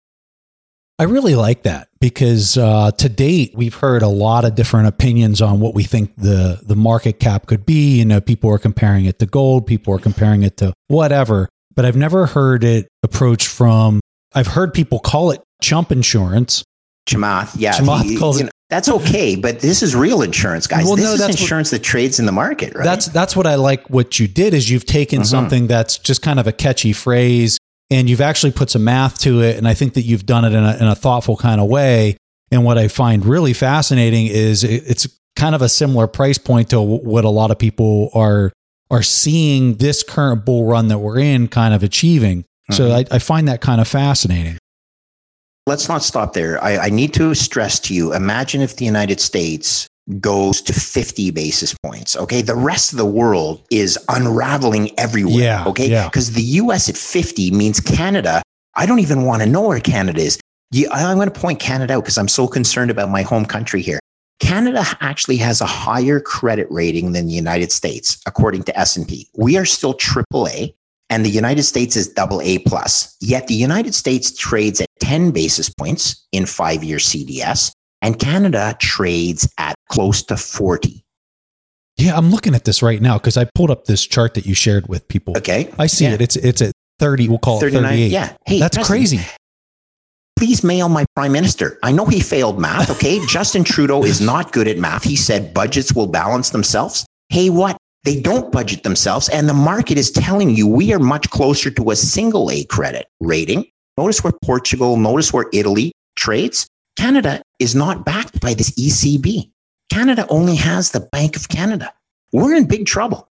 [0.99, 5.41] I really like that because uh, to date we've heard a lot of different opinions
[5.41, 7.99] on what we think the the market cap could be.
[7.99, 11.87] You know, people are comparing it to gold, people are comparing it to whatever, but
[11.87, 14.01] I've never heard it approached from.
[14.35, 16.63] I've heard people call it chump insurance.
[17.09, 18.50] Chamath, yeah, Chamath he, calls it.
[18.71, 20.85] That's okay, but this is real insurance, guys.
[20.85, 22.85] Well, this no, is insurance what, that trades in the market, right?
[22.85, 23.91] That's that's what I like.
[23.91, 25.25] What you did is you've taken mm-hmm.
[25.25, 27.59] something that's just kind of a catchy phrase
[27.91, 29.57] and you've actually put some math to it.
[29.57, 32.17] And I think that you've done it in a, in a thoughtful kind of way.
[32.53, 36.81] And what I find really fascinating is it's kind of a similar price point to
[36.81, 38.53] what a lot of people are
[38.91, 42.43] are seeing this current bull run that we're in kind of achieving.
[42.43, 42.75] Mm-hmm.
[42.75, 44.59] So I, I, find that kind of fascinating.
[45.71, 46.61] Let's not stop there.
[46.65, 49.87] I, I need to stress to you imagine if the United States
[50.19, 52.17] goes to 50 basis points.
[52.17, 52.43] Okay.
[52.43, 55.45] The rest of the world is unraveling everywhere.
[55.45, 56.05] Yeah, okay.
[56.07, 56.35] Because yeah.
[56.35, 58.43] the US at 50 means Canada.
[58.75, 60.41] I don't even want to know where Canada is.
[60.91, 64.01] I'm going to point Canada out because I'm so concerned about my home country here.
[64.41, 69.29] Canada actually has a higher credit rating than the United States, according to S&P.
[69.37, 70.75] We are still AAA
[71.11, 73.17] and the United States is double A plus.
[73.21, 78.77] Yet the United States trades at 10 basis points in five year CDS and Canada
[78.79, 81.05] trades at close to 40.
[81.97, 84.55] Yeah, I'm looking at this right now because I pulled up this chart that you
[84.55, 85.37] shared with people.
[85.37, 85.69] Okay.
[85.81, 86.15] I see yeah.
[86.15, 86.21] it.
[86.21, 88.13] It's it's at 30, we'll call it 38.
[88.13, 88.37] Yeah.
[88.47, 89.19] Hey, that's crazy.
[90.37, 91.81] Please mail my prime minister.
[91.83, 93.19] I know he failed math, okay?
[93.27, 95.03] Justin Trudeau is not good at math.
[95.03, 97.05] He said budgets will balance themselves.
[97.31, 97.77] Hey, what?
[98.05, 99.29] They don't budget themselves.
[99.29, 103.09] And the market is telling you we are much closer to a single A credit
[103.19, 103.67] rating.
[104.01, 106.67] Notice where Portugal, notice where Italy trades.
[106.97, 109.51] Canada is not backed by this ECB.
[109.93, 111.93] Canada only has the Bank of Canada.
[112.33, 113.29] We're in big trouble.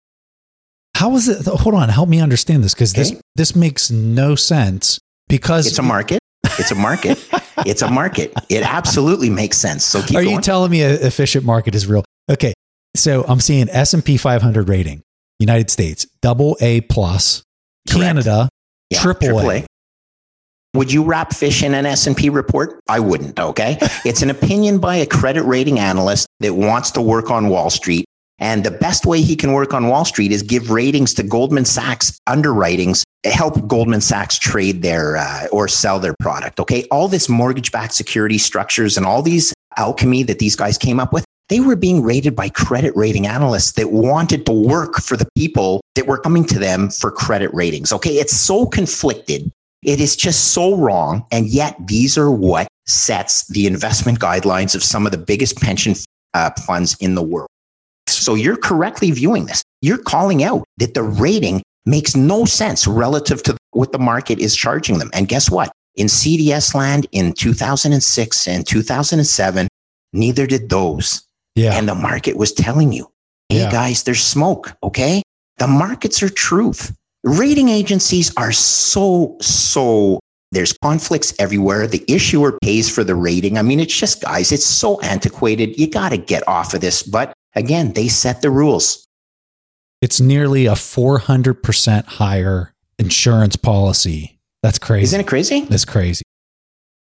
[0.96, 1.46] How is it?
[1.46, 3.02] Hold on, help me understand this because okay.
[3.02, 4.98] this this makes no sense.
[5.28, 6.18] Because it's a market.
[6.58, 7.24] It's a market.
[7.58, 8.32] it's a market.
[8.48, 9.84] It absolutely makes sense.
[9.84, 10.34] So keep Are going.
[10.34, 12.04] you telling me an efficient market is real?
[12.28, 12.54] Okay.
[12.96, 15.02] So I'm seeing S&P 500 rating,
[15.38, 17.44] United States, double A plus,
[17.88, 18.02] Correct.
[18.02, 18.48] Canada,
[18.90, 19.65] Yeah, triple A.
[20.76, 22.78] Would you wrap fish in an S&P report?
[22.88, 23.78] I wouldn't, okay?
[24.04, 28.04] it's an opinion by a credit rating analyst that wants to work on Wall Street.
[28.38, 31.64] And the best way he can work on Wall Street is give ratings to Goldman
[31.64, 36.60] Sachs underwritings, help Goldman Sachs trade their uh, or sell their product.
[36.60, 36.86] Okay.
[36.90, 41.14] All this mortgage backed security structures and all these alchemy that these guys came up
[41.14, 45.28] with, they were being rated by credit rating analysts that wanted to work for the
[45.34, 47.90] people that were coming to them for credit ratings.
[47.90, 48.16] Okay.
[48.16, 49.50] It's so conflicted.
[49.86, 51.24] It is just so wrong.
[51.32, 55.94] And yet these are what sets the investment guidelines of some of the biggest pension
[56.34, 57.48] uh, funds in the world.
[58.08, 59.62] So you're correctly viewing this.
[59.80, 64.54] You're calling out that the rating makes no sense relative to what the market is
[64.54, 65.10] charging them.
[65.14, 65.70] And guess what?
[65.94, 69.68] In CDS land in 2006 and 2007,
[70.12, 71.22] neither did those.
[71.54, 71.72] Yeah.
[71.74, 73.10] And the market was telling you,
[73.48, 73.70] hey Yeah.
[73.70, 74.72] guys, there's smoke.
[74.82, 75.22] Okay.
[75.58, 76.94] The markets are truth.
[77.26, 80.20] Rating agencies are so, so,
[80.52, 81.88] there's conflicts everywhere.
[81.88, 83.58] The issuer pays for the rating.
[83.58, 85.76] I mean, it's just, guys, it's so antiquated.
[85.76, 87.02] You got to get off of this.
[87.02, 89.04] But again, they set the rules.
[90.00, 94.38] It's nearly a 400% higher insurance policy.
[94.62, 95.04] That's crazy.
[95.04, 95.60] Isn't it crazy?
[95.62, 96.22] That's crazy.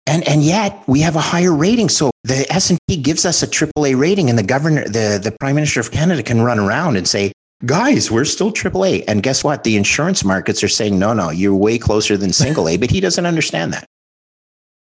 [0.08, 1.88] And and yet we have a higher rating.
[1.88, 5.36] So the S and P gives us a AAA rating, and the governor, the the
[5.40, 7.32] Prime Minister of Canada, can run around and say,
[7.66, 9.64] "Guys, we're still AAA." And guess what?
[9.64, 13.00] The insurance markets are saying, "No, no, you're way closer than single A." But he
[13.00, 13.86] doesn't understand that.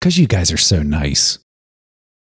[0.01, 1.39] Because you guys are so nice.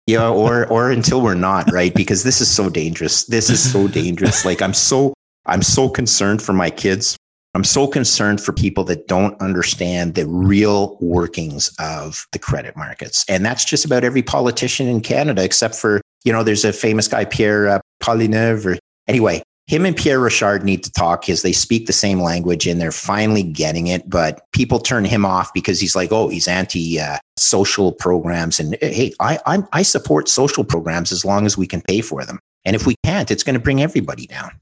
[0.07, 1.95] Yeah, or or until we're not, right?
[1.95, 3.25] Because this is so dangerous.
[3.25, 4.45] This is so dangerous.
[4.45, 5.15] Like I'm so
[5.47, 7.17] I'm so concerned for my kids.
[7.55, 13.25] I'm so concerned for people that don't understand the real workings of the credit markets.
[13.29, 17.09] And that's just about every politician in Canada, except for, you know, there's a famous
[17.09, 18.77] guy, Pierre uh, Poilievre.
[18.77, 18.79] Or,
[19.09, 22.81] anyway, him and Pierre Rochard need to talk because they speak the same language and
[22.81, 24.09] they're finally getting it.
[24.09, 28.59] But people turn him off because he's like, oh, he's anti uh, social programs.
[28.59, 32.25] And hey, I, I'm, I support social programs as long as we can pay for
[32.25, 32.39] them.
[32.65, 34.53] And if we can't, it's going to bring everybody down.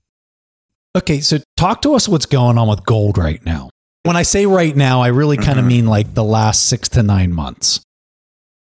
[0.97, 3.71] Okay, so talk to us what's going on with gold right now.
[4.03, 5.69] When I say right now, I really kind of Mhm.
[5.69, 7.81] mean like the last six to nine months.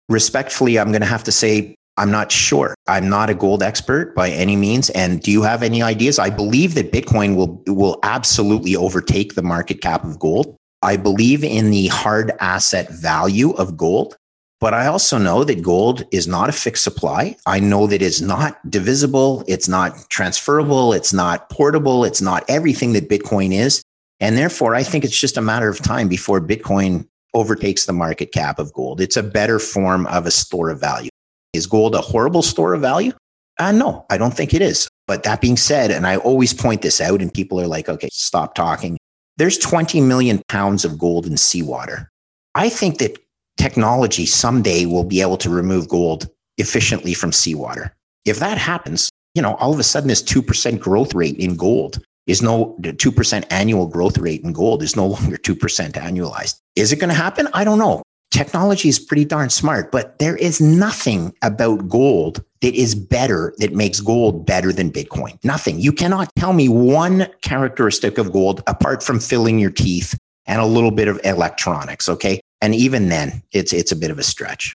[0.09, 2.75] respectfully, I'm going to have to say I'm not sure.
[2.87, 4.89] I'm not a gold expert by any means.
[4.91, 6.19] And do you have any ideas?
[6.19, 10.57] I believe that Bitcoin will will absolutely overtake the market cap of gold.
[10.81, 14.17] I believe in the hard asset value of gold.
[14.59, 17.37] But I also know that gold is not a fixed supply.
[17.47, 22.93] I know that it's not divisible, it's not transferable, it's not portable, it's not everything
[22.93, 23.83] that Bitcoin is.
[24.21, 28.31] And therefore, I think it's just a matter of time before Bitcoin overtakes the market
[28.31, 29.01] cap of gold.
[29.01, 31.11] It's a better form of a store of value.
[31.53, 33.13] Is gold a horrible store of value?
[33.59, 34.89] Uh, no, I don't think it is.
[35.07, 38.09] But that being said, and I always point this out, and people are like, okay,
[38.11, 38.97] stop talking.
[39.37, 42.11] There's 20 million pounds of gold in seawater.
[42.55, 43.19] I think that
[43.59, 46.29] technology someday will be able to remove gold
[46.59, 47.95] efficiently from seawater.
[48.25, 52.03] If that happens, you know, all of a sudden this 2% growth rate in gold
[52.27, 55.59] is no the 2% annual growth rate in gold is no longer 2%
[55.93, 56.61] annualized.
[56.77, 57.49] Is it going to happen?
[57.53, 58.03] I don't know.
[58.33, 63.75] Technology is pretty darn smart, but there is nothing about gold that is better that
[63.75, 65.39] makes gold better than Bitcoin.
[65.45, 65.79] Nothing.
[65.79, 70.67] You cannot tell me one characteristic of gold apart from filling your teeth and a
[70.67, 72.41] little bit of electronics, okay?
[72.63, 74.75] And even then, it's it's a bit of a stretch.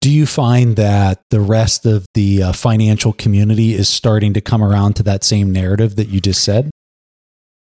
[0.00, 4.62] Do you find that the rest of the uh, financial community is starting to come
[4.62, 6.70] around to that same narrative that you just said?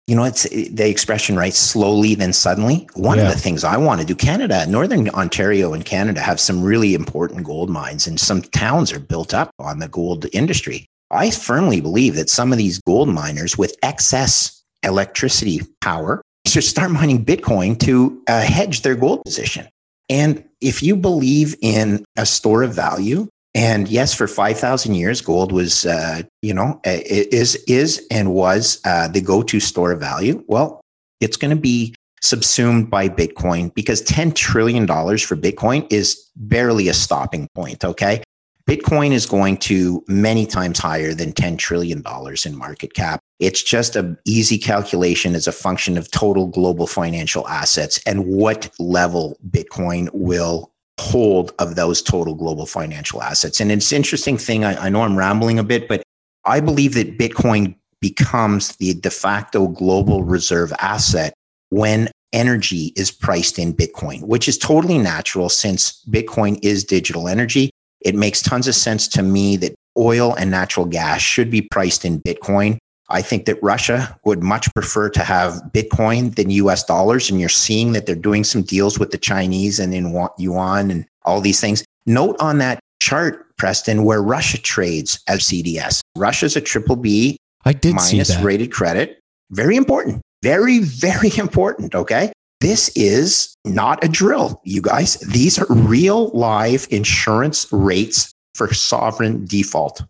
[0.10, 1.53] You know, it's the expression, right?
[1.53, 2.88] Slowly, then suddenly.
[2.95, 3.28] One Yeah.
[3.28, 6.95] of the things I want to do, Canada, Northern Ontario and Canada have some really
[6.95, 10.88] important gold mines, and some towns are built up on the gold industry.
[11.12, 16.89] I firmly believe that some of these gold miners with excess electricity power should start
[16.91, 19.68] mining Bitcoin to uh, hedge their gold position.
[20.10, 25.22] And if you believe in a store of value, and yes, for five thousand years,
[25.22, 30.43] gold was, uh, you know, is is and was uh, the go-to store of value.
[30.47, 30.82] Well,
[31.20, 36.89] it's going to be subsumed by Bitcoin because ten trillion dollars for Bitcoin is barely
[36.89, 37.84] a stopping point.
[37.84, 38.22] Okay,
[38.68, 43.20] Bitcoin is going to many times higher than ten trillion dollars in market cap.
[43.39, 48.70] It's just an easy calculation as a function of total global financial assets and what
[48.78, 53.60] level Bitcoin will hold of those total global financial assets.
[53.60, 54.64] And it's an interesting thing.
[54.64, 56.04] I, I know I'm rambling a bit, but
[56.45, 61.34] I believe that Bitcoin becomes the de facto global reserve asset
[61.70, 67.72] when energy is priced in Bitcoin, which is totally natural since Bitcoin is digital energy.
[68.02, 72.06] It makes tons of sense to me that oil and natural gas should be priced
[72.06, 72.78] in Bitcoin.
[73.10, 77.30] I think that Russia would much prefer to have Bitcoin than US dollars.
[77.30, 81.05] And you're seeing that they're doing some deals with the Chinese and in yuan and
[81.24, 81.84] all these things.
[82.05, 86.01] Note on that chart, Preston, where Russia trades as CDS.
[86.16, 89.20] Russia's a triple B I did minus rated credit.
[89.51, 90.22] Very important.
[90.43, 91.95] Very, very important.
[91.95, 92.32] Okay.
[92.62, 95.16] This is not a drill, you guys.
[95.20, 100.01] These are real live insurance rates for sovereign default.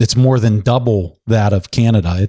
[0.00, 2.28] It's more than double that of Canada.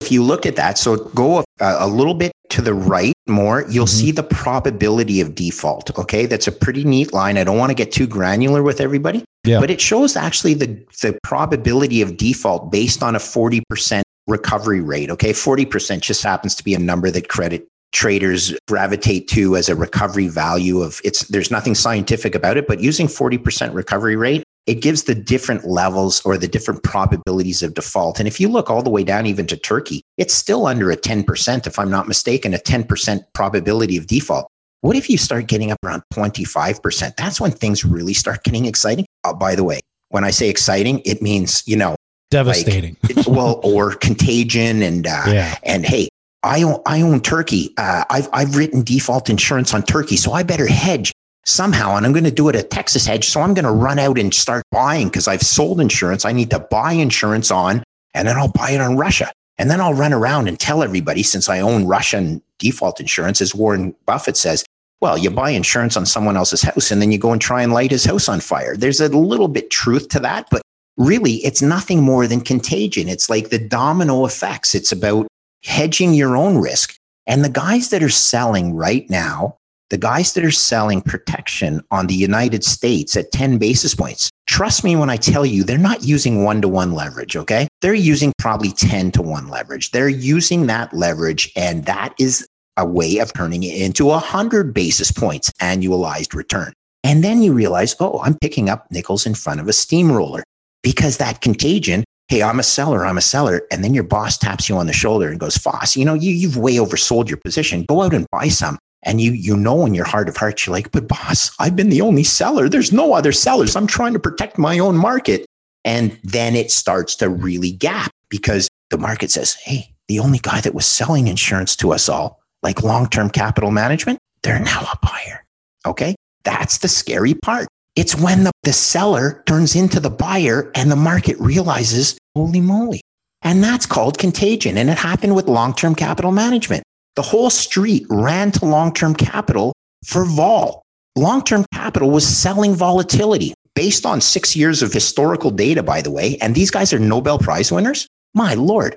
[0.00, 3.64] If you look at that, so go a, a little bit to the right more,
[3.68, 4.00] you'll mm-hmm.
[4.00, 5.96] see the probability of default.
[5.98, 6.26] Okay.
[6.26, 7.38] That's a pretty neat line.
[7.38, 9.60] I don't want to get too granular with everybody, yeah.
[9.60, 10.66] but it shows actually the,
[11.00, 15.10] the probability of default based on a 40% recovery rate.
[15.10, 15.32] Okay.
[15.32, 20.28] 40% just happens to be a number that credit traders gravitate to as a recovery
[20.28, 25.04] value of it's there's nothing scientific about it but using 40% recovery rate it gives
[25.04, 28.18] the different levels or the different probabilities of default.
[28.18, 30.96] And if you look all the way down even to turkey it's still under a
[30.96, 34.48] 10% if i'm not mistaken a 10% probability of default.
[34.82, 39.06] What if you start getting up around 25% that's when things really start getting exciting.
[39.24, 41.96] Oh, by the way when i say exciting it means you know
[42.30, 42.96] devastating.
[43.14, 45.58] like, well or contagion and uh, yeah.
[45.62, 46.08] and hey
[46.42, 47.74] I own, I own Turkey.
[47.76, 51.12] Uh, I've, I've written default insurance on Turkey, so I better hedge
[51.46, 51.96] somehow.
[51.96, 53.26] And I'm going to do it at Texas Hedge.
[53.28, 56.24] So I'm going to run out and start buying because I've sold insurance.
[56.24, 57.82] I need to buy insurance on,
[58.14, 59.32] and then I'll buy it on Russia.
[59.58, 63.54] And then I'll run around and tell everybody, since I own Russian default insurance, as
[63.54, 64.64] Warren Buffett says,
[65.00, 67.72] well, you buy insurance on someone else's house and then you go and try and
[67.72, 68.76] light his house on fire.
[68.76, 70.62] There's a little bit truth to that, but
[70.96, 73.08] really it's nothing more than contagion.
[73.08, 74.74] It's like the domino effects.
[74.74, 75.26] It's about
[75.64, 76.96] hedging your own risk.
[77.26, 79.56] And the guys that are selling right now,
[79.90, 84.84] the guys that are selling protection on the United States at 10 basis points, trust
[84.84, 87.36] me when I tell you, they're not using one to one leverage.
[87.36, 87.68] Okay.
[87.82, 89.90] They're using probably 10 to one leverage.
[89.92, 91.52] They're using that leverage.
[91.56, 96.72] And that is a way of turning it into a hundred basis points annualized return.
[97.04, 100.42] And then you realize, oh, I'm picking up nickels in front of a steamroller
[100.82, 103.62] because that contagion hey, I'm a seller, I'm a seller.
[103.70, 106.32] And then your boss taps you on the shoulder and goes, Foss, you know, you,
[106.32, 107.84] you've way oversold your position.
[107.88, 108.78] Go out and buy some.
[109.06, 111.90] And you, you know, in your heart of hearts, you're like, but boss, I've been
[111.90, 112.68] the only seller.
[112.68, 113.76] There's no other sellers.
[113.76, 115.46] I'm trying to protect my own market.
[115.84, 120.60] And then it starts to really gap because the market says, hey, the only guy
[120.60, 124.98] that was selling insurance to us all, like long term capital management, they're now a
[125.00, 125.44] buyer.
[125.86, 126.16] Okay.
[126.42, 127.68] That's the scary part.
[127.94, 133.00] It's when the, the seller turns into the buyer and the market realizes, holy moly.
[133.42, 134.76] And that's called contagion.
[134.76, 136.82] And it happened with long term capital management.
[137.16, 139.72] The whole street ran to long term capital
[140.04, 140.82] for vol.
[141.16, 146.10] Long term capital was selling volatility based on six years of historical data, by the
[146.10, 146.38] way.
[146.38, 148.06] And these guys are Nobel Prize winners.
[148.34, 148.96] My Lord.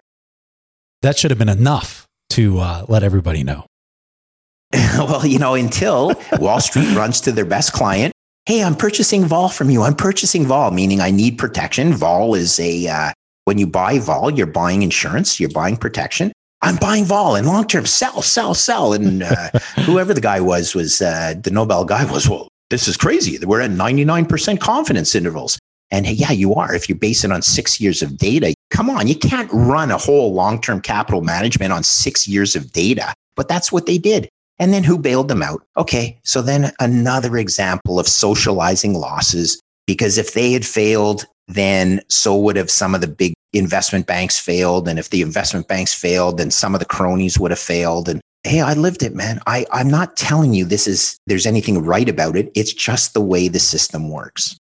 [1.02, 3.66] That should have been enough to uh, let everybody know.
[4.74, 8.14] well, you know, until Wall Street runs to their best client
[8.50, 9.84] Hey, I'm purchasing vol from you.
[9.84, 11.94] I'm purchasing vol, meaning I need protection.
[11.94, 13.12] Vol is a, uh,
[13.46, 16.32] when you buy vol, you're buying insurance, you're buying protection.
[16.62, 18.94] I'm buying vol and long term, sell, sell, sell.
[18.94, 19.50] And uh,
[19.86, 23.38] whoever the guy was, was uh, the Nobel guy was, well, this is crazy.
[23.44, 25.58] We're at 99% confidence intervals.
[25.92, 26.76] And hey, yeah, you are.
[26.76, 29.98] If you base it on six years of data, come on, you can't run a
[29.98, 33.14] whole long term capital management on six years of data.
[33.36, 34.30] But that's what they did.
[34.60, 35.64] And then who bailed them out?
[35.78, 36.20] Okay.
[36.24, 42.56] So then another example of socializing losses, because if they had failed, then so would
[42.56, 44.88] have some of the big investment banks failed.
[44.88, 48.08] And if the investment banks failed, then some of the cronies would have failed.
[48.08, 49.42] And hey, I lived it, man.
[49.48, 52.52] I, I'm not telling you this is, there's anything right about it.
[52.56, 54.56] It's just the way the system works.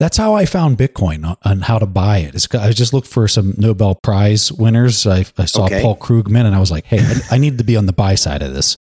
[0.00, 2.34] That's how I found Bitcoin on how to buy it.
[2.34, 5.06] It's, I just looked for some Nobel Prize winners.
[5.06, 5.80] I, I saw okay.
[5.80, 8.16] Paul Krugman and I was like, hey, I, I need to be on the buy
[8.16, 8.76] side of this.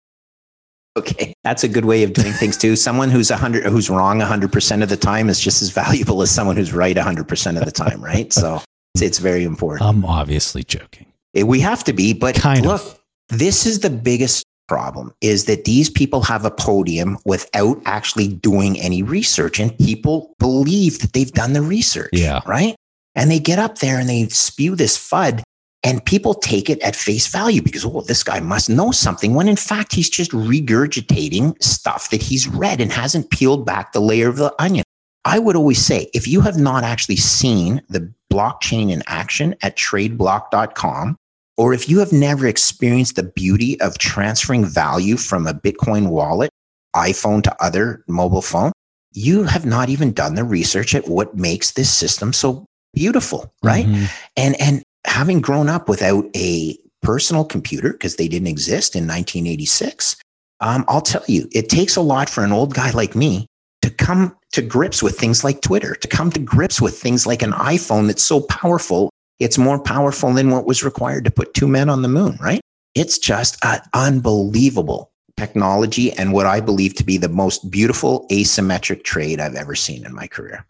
[0.98, 2.76] Okay, that's a good way of doing things too.
[2.76, 6.22] Someone who's a hundred, who's wrong hundred percent of the time is just as valuable
[6.22, 8.32] as someone who's right hundred percent of the time, right?
[8.34, 8.62] So
[8.96, 9.88] it's, it's very important.
[9.88, 11.06] I'm obviously joking.
[11.36, 13.00] Eh, we have to be, but kind look, of.
[13.30, 18.78] this is the biggest problem: is that these people have a podium without actually doing
[18.78, 22.10] any research, and people believe that they've done the research.
[22.12, 22.76] Yeah, right.
[23.16, 25.42] And they get up there and they spew this FUD
[25.84, 29.48] and people take it at face value because, oh, this guy must know something, when
[29.48, 34.30] in fact, he's just regurgitating stuff that he's read and hasn't peeled back the layer
[34.30, 34.84] of the onion.
[35.26, 39.78] I would always say if you have not actually seen the blockchain in action at
[39.78, 41.16] tradeblock.com,
[41.58, 46.49] or if you have never experienced the beauty of transferring value from a Bitcoin wallet,
[46.95, 48.72] iPhone to other mobile phone,
[49.14, 53.86] you have not even done the research at what makes this system so beautiful, right?
[53.86, 54.06] Mm-hmm.
[54.38, 60.15] And and having grown up without a personal computer because they didn't exist in 1986,
[60.60, 63.48] um, I'll tell you, it takes a lot for an old guy like me
[63.82, 67.41] to come to grips with things like Twitter, to come to grips with things like
[67.41, 69.10] an iPhone that's so powerful,
[69.40, 72.61] it's more powerful than what was required to put two men on the moon, right?
[72.94, 79.03] It's just an unbelievable technology and what I believe to be the most beautiful asymmetric
[79.03, 80.65] trade I've ever seen in my career.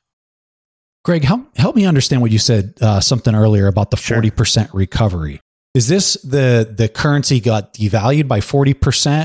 [1.04, 5.40] Greg, help, help me understand what you said uh, something earlier about the 40% recovery.
[5.74, 9.24] Is this the, the currency got devalued by 40%?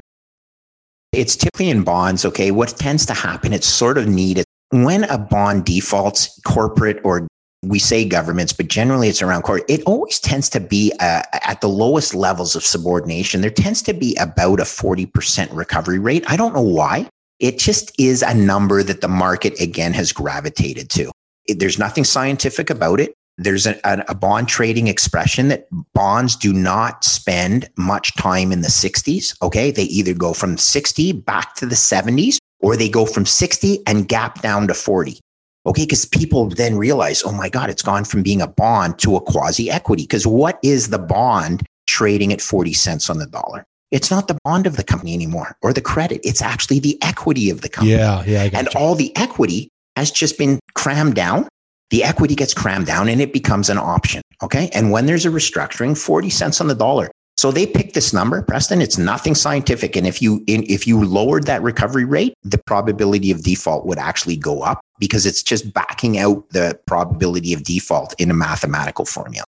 [1.13, 2.25] It's typically in bonds.
[2.25, 2.51] Okay.
[2.51, 7.27] What tends to happen, it's sort of needed when a bond defaults, corporate or
[7.63, 9.63] we say governments, but generally it's around court.
[9.69, 13.41] It always tends to be uh, at the lowest levels of subordination.
[13.41, 16.25] There tends to be about a 40% recovery rate.
[16.29, 17.09] I don't know why.
[17.41, 21.11] It just is a number that the market again has gravitated to.
[21.49, 23.15] It, there's nothing scientific about it.
[23.39, 28.69] There's a, a, bond trading expression that bonds do not spend much time in the
[28.69, 29.37] 60s.
[29.43, 29.71] Okay.
[29.71, 34.09] They either go from 60 back to the 70s or they go from 60 and
[34.09, 35.21] gap down to 40.
[35.67, 35.83] Okay.
[35.83, 39.21] Because people then realize, oh my God, it's gone from being a bond to a
[39.21, 40.05] quasi equity.
[40.05, 43.67] Because what is the bond trading at 40 cents on the dollar?
[43.91, 46.21] It's not the bond of the company anymore or the credit.
[46.25, 47.97] It's actually the equity of the company.
[47.97, 48.25] Yeah.
[48.25, 48.49] Yeah.
[48.55, 48.81] And you.
[48.81, 51.49] all the equity has just been crammed down.
[51.91, 54.23] The equity gets crammed down and it becomes an option.
[54.43, 54.69] Okay.
[54.73, 57.11] And when there's a restructuring, 40 cents on the dollar.
[57.37, 58.81] So they picked this number, Preston.
[58.81, 59.95] It's nothing scientific.
[59.95, 64.37] And if you, if you lowered that recovery rate, the probability of default would actually
[64.37, 69.45] go up because it's just backing out the probability of default in a mathematical formula.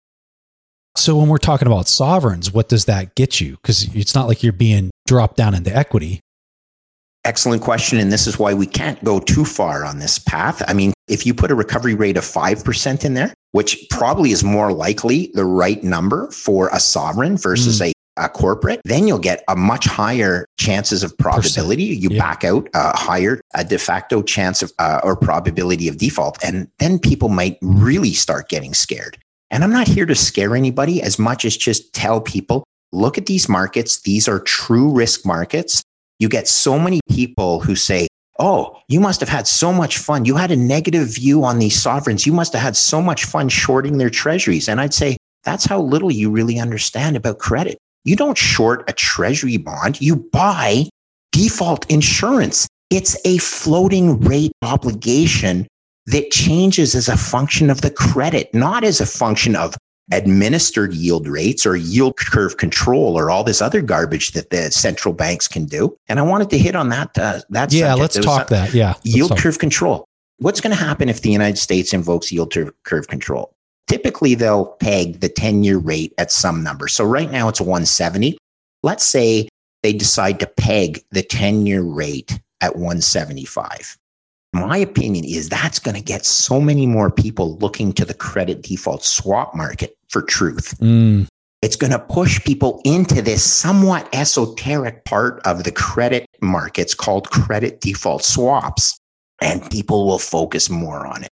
[0.94, 3.52] So when we're talking about sovereigns, what does that get you?
[3.56, 6.20] Because it's not like you're being dropped down into equity.
[7.24, 7.98] Excellent question.
[7.98, 10.62] And this is why we can't go too far on this path.
[10.66, 14.42] I mean, if you put a recovery rate of 5% in there, which probably is
[14.42, 17.90] more likely the right number for a sovereign versus mm.
[17.90, 21.84] a a corporate, then you'll get a much higher chances of probability.
[21.84, 22.18] You yeah.
[22.18, 26.68] back out a higher, a de facto chance of uh, or probability of default, and
[26.78, 29.18] then people might really start getting scared.
[29.50, 33.26] And I'm not here to scare anybody as much as just tell people, look at
[33.26, 34.00] these markets.
[34.02, 35.82] These are true risk markets.
[36.22, 38.06] You get so many people who say,
[38.38, 40.24] Oh, you must have had so much fun.
[40.24, 42.26] You had a negative view on these sovereigns.
[42.26, 44.68] You must have had so much fun shorting their treasuries.
[44.68, 47.76] And I'd say, that's how little you really understand about credit.
[48.04, 50.00] You don't short a treasury bond.
[50.00, 50.84] You buy
[51.32, 52.68] default insurance.
[52.88, 55.66] It's a floating rate obligation
[56.06, 59.74] that changes as a function of the credit, not as a function of
[60.12, 65.14] administered yield rates or yield curve control or all this other garbage that the central
[65.14, 65.96] banks can do.
[66.08, 67.18] And I wanted to hit on that.
[67.18, 68.74] Uh, that yeah, let's talk a, that.
[68.74, 70.04] Yeah, yield curve control.
[70.38, 73.54] What's going to happen if the United States invokes yield curve control?
[73.88, 76.88] Typically, they'll peg the 10 year rate at some number.
[76.88, 78.38] So right now it's 170.
[78.82, 79.48] Let's say
[79.82, 83.98] they decide to peg the 10 year rate at 175.
[84.54, 88.62] My opinion is that's going to get so many more people looking to the credit
[88.62, 90.78] default swap market for truth.
[90.78, 91.26] Mm.
[91.62, 97.30] It's going to push people into this somewhat esoteric part of the credit markets called
[97.30, 98.98] credit default swaps,
[99.40, 101.30] and people will focus more on it.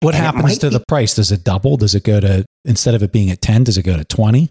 [0.00, 1.14] What and happens to be, the price?
[1.14, 1.76] Does it double?
[1.76, 4.50] Does it go to, instead of it being at 10, does it go to 20?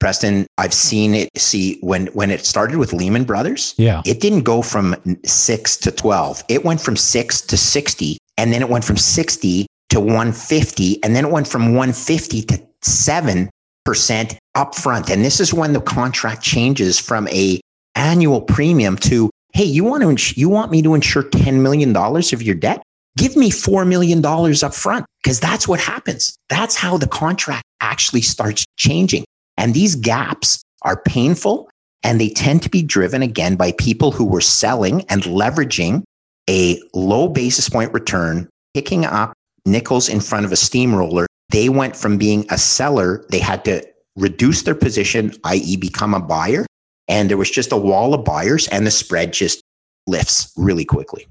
[0.00, 1.28] Preston, I've seen it.
[1.36, 4.94] See, when when it started with Lehman Brothers, yeah, it didn't go from
[5.24, 6.44] six to twelve.
[6.48, 9.66] It went from six to sixty, and then it went from sixty
[9.98, 13.50] to one fifty, and then it went from one fifty to seven
[13.84, 15.10] percent upfront.
[15.10, 17.60] And this is when the contract changes from a
[17.94, 21.92] annual premium to, hey, you want to ins- you want me to insure ten million
[21.92, 22.82] dollars of your debt?
[23.18, 26.36] Give me $4 million up front because that's what happens.
[26.48, 29.24] That's how the contract actually starts changing.
[29.56, 31.68] And these gaps are painful
[32.04, 36.04] and they tend to be driven again by people who were selling and leveraging
[36.48, 39.32] a low basis point return, picking up
[39.70, 41.26] nickels in front of a steamroller.
[41.50, 43.86] They went from being a seller, they had to
[44.16, 46.66] reduce their position, i.e., become a buyer.
[47.06, 49.62] And there was just a wall of buyers, and the spread just
[50.06, 51.26] lifts really quickly.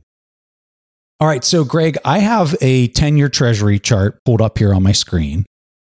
[1.19, 1.43] All right.
[1.43, 5.45] So, Greg, I have a 10 year treasury chart pulled up here on my screen.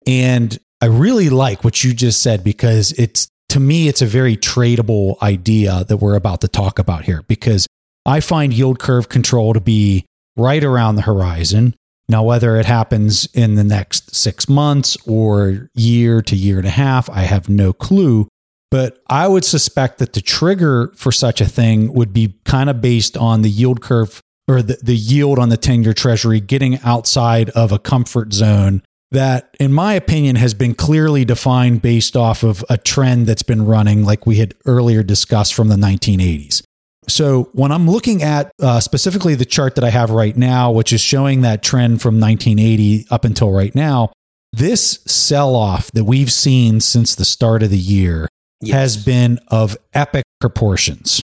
[0.06, 4.36] And I really like what you just said because it's, to me, it's a very
[4.36, 7.66] tradable idea that we're about to talk about here because
[8.04, 10.06] I find yield curve control to be
[10.36, 11.74] right around the horizon.
[12.08, 16.70] Now, whether it happens in the next six months or year to year and a
[16.70, 18.28] half, I have no clue.
[18.70, 22.80] But I would suspect that the trigger for such a thing would be kind of
[22.80, 26.78] based on the yield curve or the, the yield on the 10 year treasury getting
[26.80, 32.42] outside of a comfort zone that, in my opinion, has been clearly defined based off
[32.42, 36.62] of a trend that's been running, like we had earlier discussed from the 1980s.
[37.08, 40.92] So, when I'm looking at uh, specifically the chart that I have right now, which
[40.92, 44.12] is showing that trend from 1980 up until right now,
[44.52, 48.28] this sell off that we've seen since the start of the year
[48.60, 48.74] yes.
[48.74, 51.22] has been of epic proportions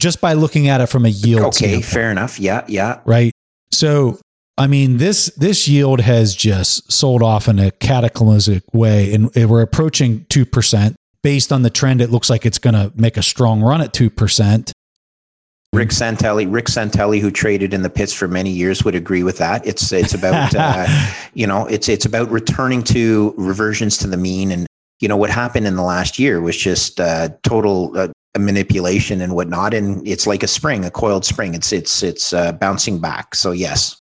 [0.00, 1.46] just by looking at it from a yield.
[1.46, 1.84] Okay, standpoint.
[1.84, 2.38] fair enough.
[2.40, 3.00] Yeah, yeah.
[3.04, 3.32] Right.
[3.70, 4.18] So
[4.58, 9.62] I mean, this this yield has just sold off in a cataclysmic way, and we're
[9.62, 10.96] approaching two percent.
[11.22, 13.92] Based on the trend, it looks like it's going to make a strong run at
[13.92, 14.71] two percent.
[15.72, 19.38] Rick Santelli, Rick Santelli, who traded in the pits for many years, would agree with
[19.38, 19.66] that.
[19.66, 20.86] It's it's about uh,
[21.34, 24.66] you know it's it's about returning to reversions to the mean, and
[25.00, 28.08] you know what happened in the last year was just uh, total uh,
[28.38, 31.54] manipulation and whatnot, and it's like a spring, a coiled spring.
[31.54, 33.34] It's it's it's uh, bouncing back.
[33.34, 34.02] So yes,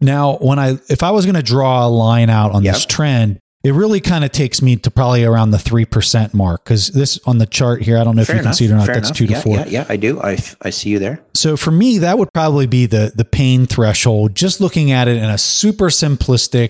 [0.00, 2.74] now, when I if I was going to draw a line out on yep.
[2.74, 6.64] this trend, it really kind of takes me to probably around the three percent mark
[6.64, 8.52] because this on the chart here, I don't know Fair if you enough.
[8.52, 8.86] can see it or not.
[8.86, 9.18] Fair that's enough.
[9.18, 9.56] two to yeah, four.
[9.56, 10.18] Yeah, yeah, I do.
[10.22, 11.20] I, I see you there.
[11.34, 14.34] So for me, that would probably be the the pain threshold.
[14.34, 16.68] Just looking at it in a super simplistic.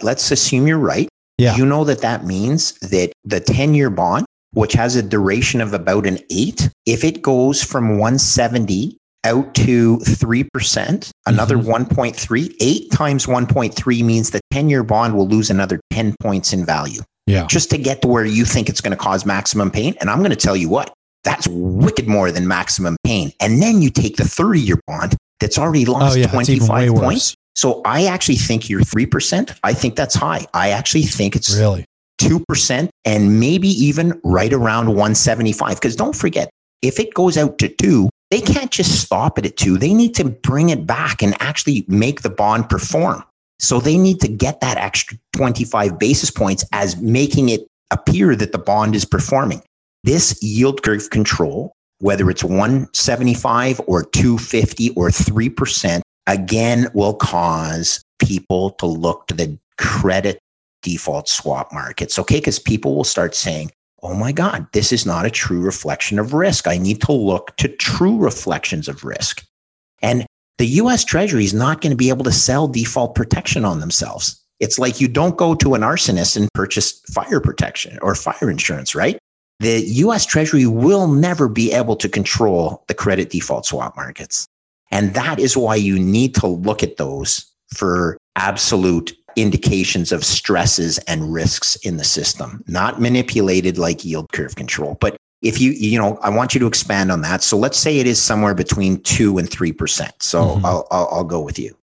[0.00, 1.08] Let's assume you're right.
[1.36, 1.56] Yeah.
[1.56, 5.74] You know that that means that the ten year bond, which has a duration of
[5.74, 11.92] about an eight, if it goes from 170 out to 3%, another mm-hmm.
[11.92, 12.56] 1.3.
[12.60, 17.00] Eight times 1.3 means the 10 year bond will lose another 10 points in value.
[17.26, 17.46] Yeah.
[17.46, 19.94] Just to get to where you think it's going to cause maximum pain.
[20.00, 20.92] And I'm going to tell you what,
[21.24, 23.32] that's wicked more than maximum pain.
[23.40, 27.34] And then you take the 30 year bond that's already lost oh, yeah, 25 points.
[27.54, 29.58] So I actually think you're 3%.
[29.62, 30.46] I think that's high.
[30.54, 31.84] I actually think it's really
[32.20, 35.74] 2% and maybe even right around 175.
[35.74, 36.48] Because don't forget,
[36.82, 39.78] if it goes out to two, they can't just stop it at two.
[39.78, 43.24] They need to bring it back and actually make the bond perform.
[43.58, 48.52] So they need to get that extra 25 basis points as making it appear that
[48.52, 49.62] the bond is performing.
[50.04, 58.70] This yield curve control, whether it's 175 or 250 or 3%, again will cause people
[58.72, 60.38] to look to the credit
[60.82, 62.18] default swap markets.
[62.18, 63.70] Okay, because people will start saying,
[64.02, 66.66] oh my God, this is not a true reflection of risk.
[66.66, 69.44] I need to look to true reflections of risk.
[70.02, 70.26] And
[70.58, 74.40] the US Treasury is not going to be able to sell default protection on themselves.
[74.60, 78.94] It's like you don't go to an arsonist and purchase fire protection or fire insurance,
[78.94, 79.18] right?
[79.60, 84.46] The US Treasury will never be able to control the credit default swap markets.
[84.90, 87.44] And that is why you need to look at those
[87.74, 94.56] for absolute indications of stresses and risks in the system, not manipulated like yield curve
[94.56, 94.96] control.
[95.00, 97.42] But if you, you know, I want you to expand on that.
[97.42, 100.10] So let's say it is somewhere between two and 3%.
[100.20, 100.66] So mm-hmm.
[100.66, 101.76] I'll, I'll, I'll go with you.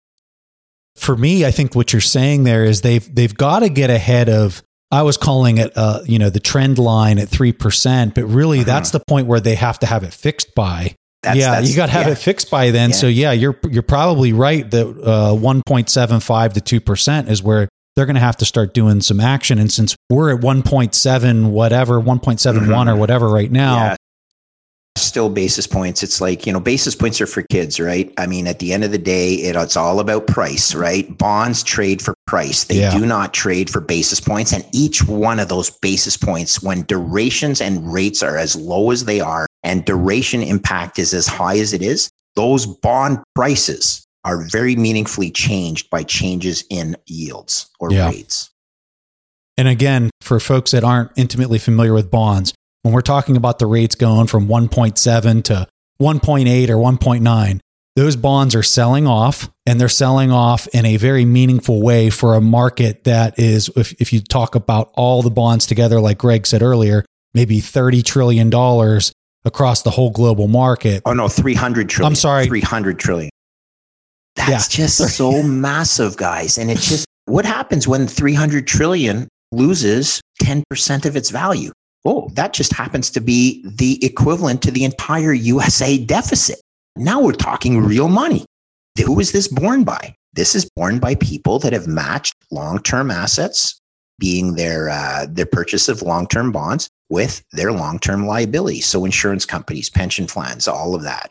[0.96, 4.28] For me, I think what you're saying there is they've, they've got to get ahead
[4.28, 8.60] of I was calling it, uh, you know, the trend line at 3%, but really
[8.60, 8.66] uh-huh.
[8.66, 10.94] that's the point where they have to have it fixed by.
[11.24, 12.12] That's, yeah, that's, you got to have yeah.
[12.12, 12.90] it fixed by then.
[12.90, 12.96] Yeah.
[12.96, 18.06] So yeah, you're you're probably right that uh, 1.75 to two percent is where they're
[18.06, 19.58] going to have to start doing some action.
[19.58, 22.88] And since we're at 1.7 whatever, 1.71 mm-hmm.
[22.88, 23.96] or whatever right now, yeah.
[24.96, 26.02] Still basis points.
[26.02, 28.12] It's like you know, basis points are for kids, right?
[28.18, 31.16] I mean, at the end of the day, it, it's all about price, right?
[31.18, 32.64] Bonds trade for price.
[32.64, 36.82] They do not trade for basis points, and each one of those basis points, when
[36.82, 41.58] durations and rates are as low as they are and duration impact is as high
[41.58, 47.92] as it is, those bond prices are very meaningfully changed by changes in yields or
[47.92, 48.08] yeah.
[48.08, 48.50] rates.
[49.56, 52.54] And again, for folks that aren't intimately familiar with bonds,
[52.84, 55.66] when we're talking about the rates going from 1.7 to
[56.00, 57.60] 1.8 or 1.9,
[57.96, 62.34] those bonds are selling off and they're selling off in a very meaningful way for
[62.34, 66.46] a market that is, if, if you talk about all the bonds together, like Greg
[66.46, 68.52] said earlier, maybe $30 trillion
[69.46, 71.02] across the whole global market.
[71.06, 72.12] Oh no, 300 trillion.
[72.12, 72.46] I'm sorry.
[72.46, 73.30] 300 trillion.
[74.36, 74.84] That's yeah.
[74.84, 76.58] just so massive, guys.
[76.58, 81.72] And it's just what happens when 300 trillion loses 10% of its value?
[82.04, 86.60] Oh, that just happens to be the equivalent to the entire USA deficit.
[86.96, 88.44] Now we're talking real money.
[89.04, 90.14] Who is this borne by?
[90.34, 93.80] This is borne by people that have matched long-term assets,
[94.18, 98.86] being their uh, their purchase of long-term bonds, with their long term liabilities.
[98.86, 101.30] So, insurance companies, pension plans, all of that.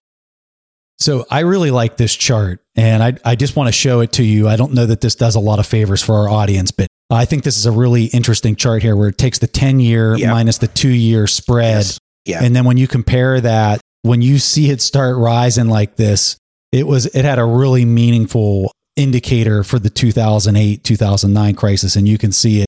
[1.00, 4.24] So I really like this chart and I, I just want to show it to
[4.24, 4.48] you.
[4.48, 7.26] I don't know that this does a lot of favors for our audience, but I
[7.26, 10.30] think this is a really interesting chart here where it takes the 10 year Yep.
[10.32, 11.78] minus the two year spread.
[11.86, 12.00] Yes.
[12.26, 12.44] Yeah.
[12.44, 16.38] And then when you compare that, when you see it start rising like this,
[16.72, 22.18] it was it had a really meaningful indicator for the 2008 2009 crisis and you
[22.18, 22.68] can see it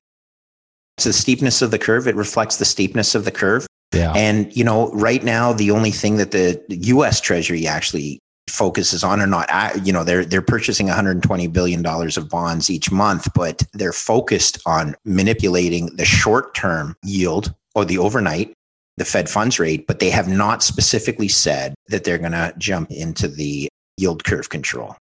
[0.96, 2.06] It's the steepness of the curve.
[2.08, 3.66] It reflects the steepness of the curve.
[3.94, 8.18] yeah And, you know, right now, the only thing that the US Treasury actually
[8.48, 9.48] focuses on or not,
[9.86, 14.94] you know, they're, they're purchasing $120 billion of bonds each month, but they're focused on
[15.04, 18.52] manipulating the short term yield or the overnight,
[18.96, 22.90] the Fed funds rate, but they have not specifically said that they're going to jump
[22.90, 24.96] into the yield curve control.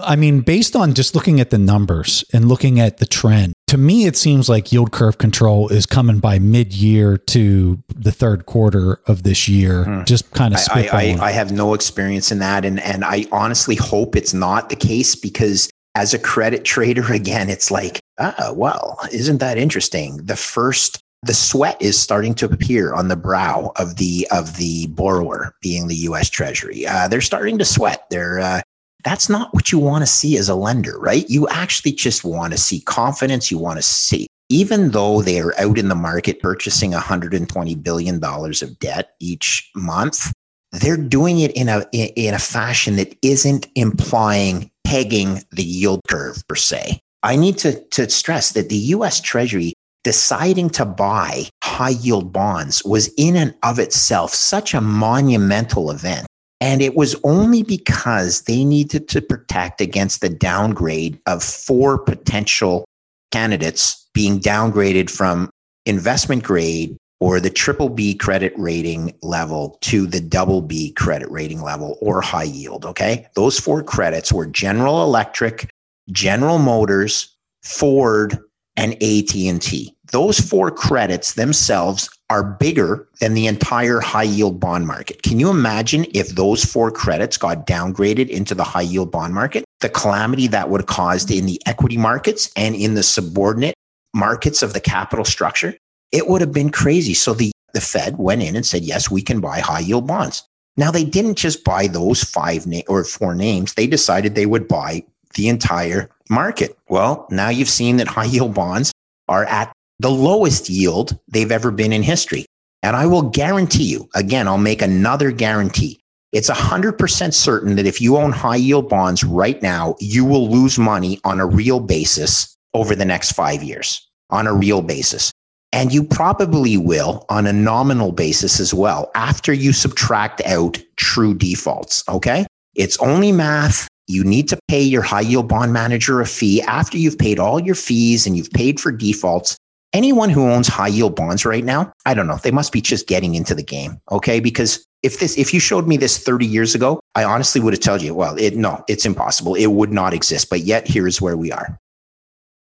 [0.00, 3.76] I mean, based on just looking at the numbers and looking at the trend, to
[3.76, 8.46] me, it seems like yield curve control is coming by mid year to the third
[8.46, 9.84] quarter of this year.
[9.84, 10.04] Hmm.
[10.04, 11.16] Just kind of I, I.
[11.20, 12.64] I, I have no experience in that.
[12.64, 17.50] And, and I honestly hope it's not the case because as a credit trader, again,
[17.50, 20.16] it's like, ah, well, isn't that interesting?
[20.24, 24.86] The first, the sweat is starting to appear on the brow of the, of the
[24.88, 26.86] borrower being the US Treasury.
[26.86, 28.06] Uh, they're starting to sweat.
[28.08, 28.62] They're, uh,
[29.04, 31.28] that's not what you want to see as a lender, right?
[31.28, 33.50] You actually just want to see confidence.
[33.50, 38.22] You want to see, even though they are out in the market purchasing $120 billion
[38.22, 40.32] of debt each month,
[40.72, 46.42] they're doing it in a in a fashion that isn't implying pegging the yield curve
[46.48, 47.00] per se.
[47.22, 49.72] I need to, to stress that the US Treasury
[50.04, 56.27] deciding to buy high yield bonds was in and of itself such a monumental event.
[56.60, 62.84] And it was only because they needed to protect against the downgrade of four potential
[63.30, 65.50] candidates being downgraded from
[65.86, 71.62] investment grade or the triple B credit rating level to the double B credit rating
[71.62, 72.84] level or high yield.
[72.84, 73.26] Okay.
[73.34, 75.70] Those four credits were General Electric,
[76.10, 78.38] General Motors, Ford,
[78.76, 79.94] and AT&T.
[80.12, 85.22] Those four credits themselves are bigger than the entire high yield bond market.
[85.22, 89.64] Can you imagine if those four credits got downgraded into the high yield bond market?
[89.80, 93.74] The calamity that would have caused in the equity markets and in the subordinate
[94.14, 95.74] markets of the capital structure?
[96.12, 97.14] It would have been crazy.
[97.14, 100.42] So the, the Fed went in and said, yes, we can buy high yield bonds.
[100.76, 103.74] Now they didn't just buy those five na- or four names.
[103.74, 106.76] They decided they would buy the entire market.
[106.88, 108.92] Well, now you've seen that high yield bonds
[109.28, 112.46] are at the lowest yield they've ever been in history.
[112.82, 116.00] And I will guarantee you, again, I'll make another guarantee.
[116.32, 120.78] It's 100% certain that if you own high yield bonds right now, you will lose
[120.78, 125.32] money on a real basis over the next five years, on a real basis.
[125.72, 131.34] And you probably will on a nominal basis as well after you subtract out true
[131.34, 132.04] defaults.
[132.08, 132.46] Okay.
[132.74, 133.88] It's only math.
[134.06, 137.60] You need to pay your high yield bond manager a fee after you've paid all
[137.60, 139.56] your fees and you've paid for defaults.
[139.92, 143.06] Anyone who owns high yield bonds right now, I don't know, they must be just
[143.06, 144.00] getting into the game.
[144.10, 144.38] Okay.
[144.40, 147.80] Because if this, if you showed me this 30 years ago, I honestly would have
[147.80, 149.54] told you, well, it, no, it's impossible.
[149.54, 150.50] It would not exist.
[150.50, 151.78] But yet here's where we are.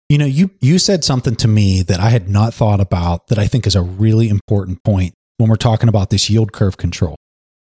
[0.08, 3.38] You know, you you said something to me that I had not thought about that
[3.38, 7.14] I think is a really important point when we're talking about this yield curve control.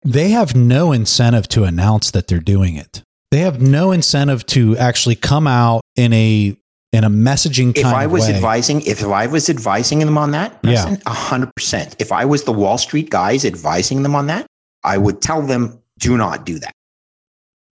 [0.04, 3.02] They have no incentive to announce that they're doing it.
[3.32, 6.56] They have no incentive to actually come out in a
[6.96, 8.34] in a messaging kind If I of was way.
[8.36, 10.96] advising, if I was advising them on that, Yeah.
[11.06, 11.96] a hundred percent.
[12.00, 14.46] If I was the Wall Street guys advising them on that,
[14.84, 16.72] I would tell them, do not do that.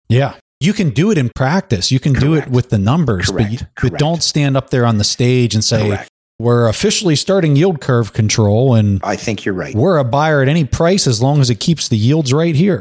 [0.10, 0.34] Yeah.
[0.60, 1.92] You can do it in practice.
[1.92, 3.82] You can do it with the numbers, but, you, Correct.
[3.94, 6.10] but don't stand up there on the stage and say, Correct.
[6.40, 9.76] we're officially starting yield curve control and I think you're right.
[9.76, 12.80] we're a buyer at any price as long as it keeps the yields right here.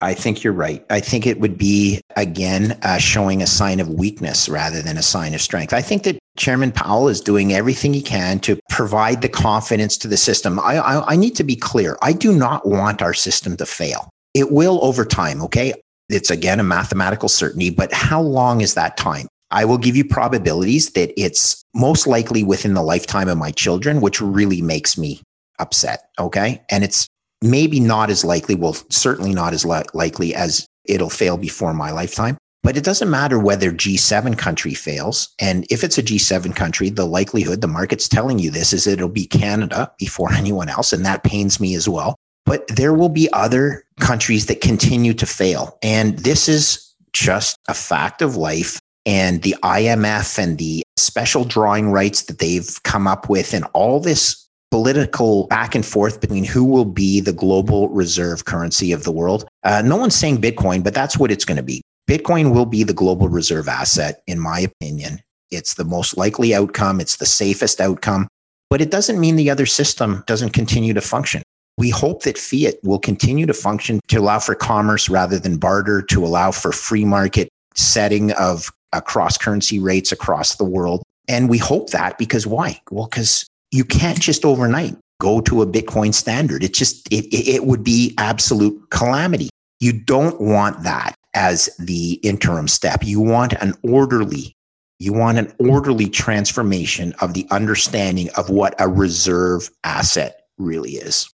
[0.00, 0.84] I think you're right.
[0.90, 5.02] I think it would be, again, uh, showing a sign of weakness rather than a
[5.02, 5.72] sign of strength.
[5.72, 10.08] I think that Chairman Powell is doing everything he can to provide the confidence to
[10.08, 10.60] the system.
[10.60, 11.96] I, I, I need to be clear.
[12.00, 14.08] I do not want our system to fail.
[14.34, 15.74] It will over time, okay?
[16.08, 19.26] It's again a mathematical certainty, but how long is that time?
[19.50, 24.00] I will give you probabilities that it's most likely within the lifetime of my children,
[24.00, 25.22] which really makes me
[25.58, 26.62] upset, okay?
[26.70, 27.08] And it's
[27.42, 31.90] maybe not as likely, well, certainly not as li- likely as it'll fail before my
[31.90, 32.36] lifetime.
[32.62, 35.32] But it doesn't matter whether G7 country fails.
[35.38, 39.08] And if it's a G7 country, the likelihood, the market's telling you this, is it'll
[39.08, 40.92] be Canada before anyone else.
[40.92, 42.16] And that pains me as well.
[42.44, 45.78] But there will be other countries that continue to fail.
[45.82, 48.78] And this is just a fact of life.
[49.06, 54.00] And the IMF and the special drawing rights that they've come up with and all
[54.00, 59.12] this political back and forth between who will be the global reserve currency of the
[59.12, 59.46] world.
[59.64, 61.82] Uh, no one's saying Bitcoin, but that's what it's going to be.
[62.08, 65.20] Bitcoin will be the global reserve asset, in my opinion.
[65.50, 68.28] It's the most likely outcome, it's the safest outcome,
[68.70, 71.42] but it doesn't mean the other system doesn't continue to function.
[71.78, 76.02] We hope that fiat will continue to function to allow for commerce rather than barter,
[76.02, 81.02] to allow for free market setting of uh, cross currency rates across the world.
[81.28, 82.80] And we hope that because why?
[82.90, 86.62] Well, because you can't just overnight go to a Bitcoin standard.
[86.62, 89.50] It just, it, it would be absolute calamity.
[89.80, 93.04] You don't want that as the interim step.
[93.04, 94.54] You want an orderly,
[94.98, 101.28] you want an orderly transformation of the understanding of what a reserve asset really is.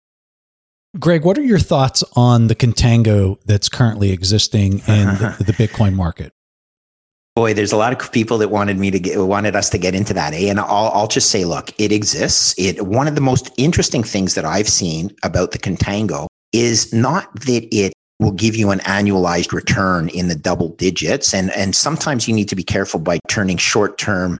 [1.00, 5.96] Greg, what are your thoughts on the contango that's currently existing in the, the Bitcoin
[5.96, 6.34] market?
[7.36, 9.96] Boy, there's a lot of people that wanted me to get wanted us to get
[9.96, 10.50] into that, eh?
[10.50, 12.54] And I'll I'll just say, look, it exists.
[12.60, 17.34] It one of the most interesting things that I've seen about the contango is not
[17.42, 22.28] that it will give you an annualized return in the double digits, and and sometimes
[22.28, 24.38] you need to be careful by turning short term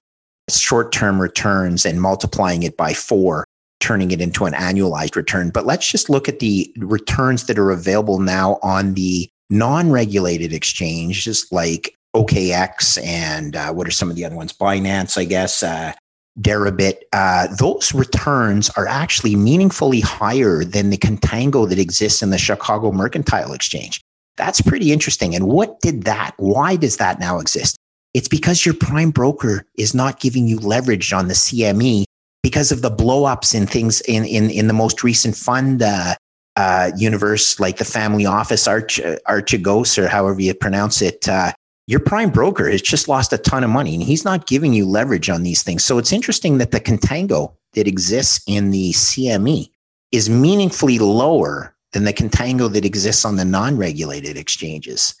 [0.48, 3.44] short term returns and multiplying it by four
[3.80, 5.50] turning it into an annualized return.
[5.50, 10.52] But let's just look at the returns that are available now on the non regulated
[10.52, 14.52] exchanges like OKX and uh, what are some of the other ones?
[14.52, 15.92] Binance, I guess, uh,
[16.40, 16.98] Deribit.
[17.12, 22.92] Uh, those returns are actually meaningfully higher than the contango that exists in the Chicago
[22.92, 24.00] Mercantile Exchange.
[24.36, 25.34] That's pretty interesting.
[25.34, 26.32] And what did that?
[26.38, 27.76] Why does that now exist?
[28.14, 32.04] It's because your prime broker is not giving you leverage on the CME
[32.42, 36.14] because of the blowups in things in in in the most recent fund uh,
[36.56, 41.28] uh, universe, like the family office Arch Archegos or however you pronounce it.
[41.28, 41.52] Uh,
[41.86, 44.86] your prime broker has just lost a ton of money, and he's not giving you
[44.86, 45.84] leverage on these things.
[45.84, 49.70] So it's interesting that the contango that exists in the CME
[50.12, 55.14] is meaningfully lower than the contango that exists on the non-regulated exchanges.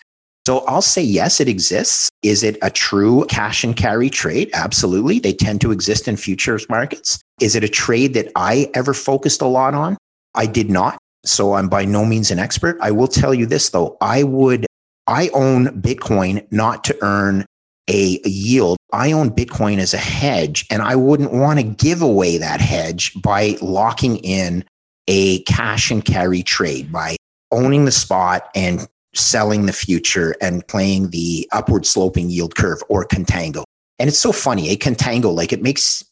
[0.46, 2.10] So I'll say yes, it exists.
[2.22, 4.50] Is it a true cash and carry trade?
[4.52, 5.18] Absolutely.
[5.18, 7.18] They tend to exist in futures markets.
[7.40, 9.96] Is it a trade that I ever focused a lot on?
[10.34, 10.98] I did not.
[11.24, 12.76] So I'm by no means an expert.
[12.82, 13.96] I will tell you this though.
[14.02, 14.66] I would,
[15.06, 17.44] I own Bitcoin not to earn
[17.88, 18.78] a, yield.
[18.92, 23.12] I own Bitcoin as a hedge and I wouldn't want to give away that hedge
[23.20, 24.64] by locking in
[25.06, 27.16] a cash and carry trade by
[27.52, 33.04] owning the spot and selling the future and playing the upward sloping yield curve or
[33.04, 33.64] contango.
[33.98, 36.02] And it's so funny, a contango, like it makes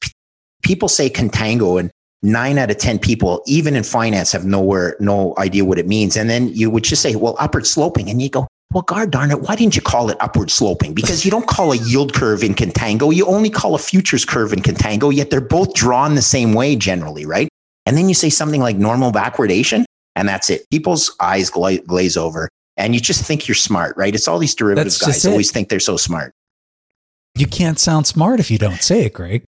[0.62, 1.90] people say contango and
[2.22, 6.16] nine out of 10 people, even in finance, have nowhere, no idea what it means.
[6.16, 8.08] And then you would just say, well, upward sloping.
[8.08, 10.94] And you go, well, God darn it, why didn't you call it upward sloping?
[10.94, 13.14] Because you don't call a yield curve in contango.
[13.14, 16.76] You only call a futures curve in contango, yet they're both drawn the same way
[16.76, 17.48] generally, right?
[17.84, 19.84] And then you say something like normal backwardation,
[20.16, 20.68] and that's it.
[20.70, 24.14] People's eyes glaze over and you just think you're smart, right?
[24.14, 26.32] It's all these derivative guys always think they're so smart.
[27.34, 29.44] You can't sound smart if you don't say it, Greg.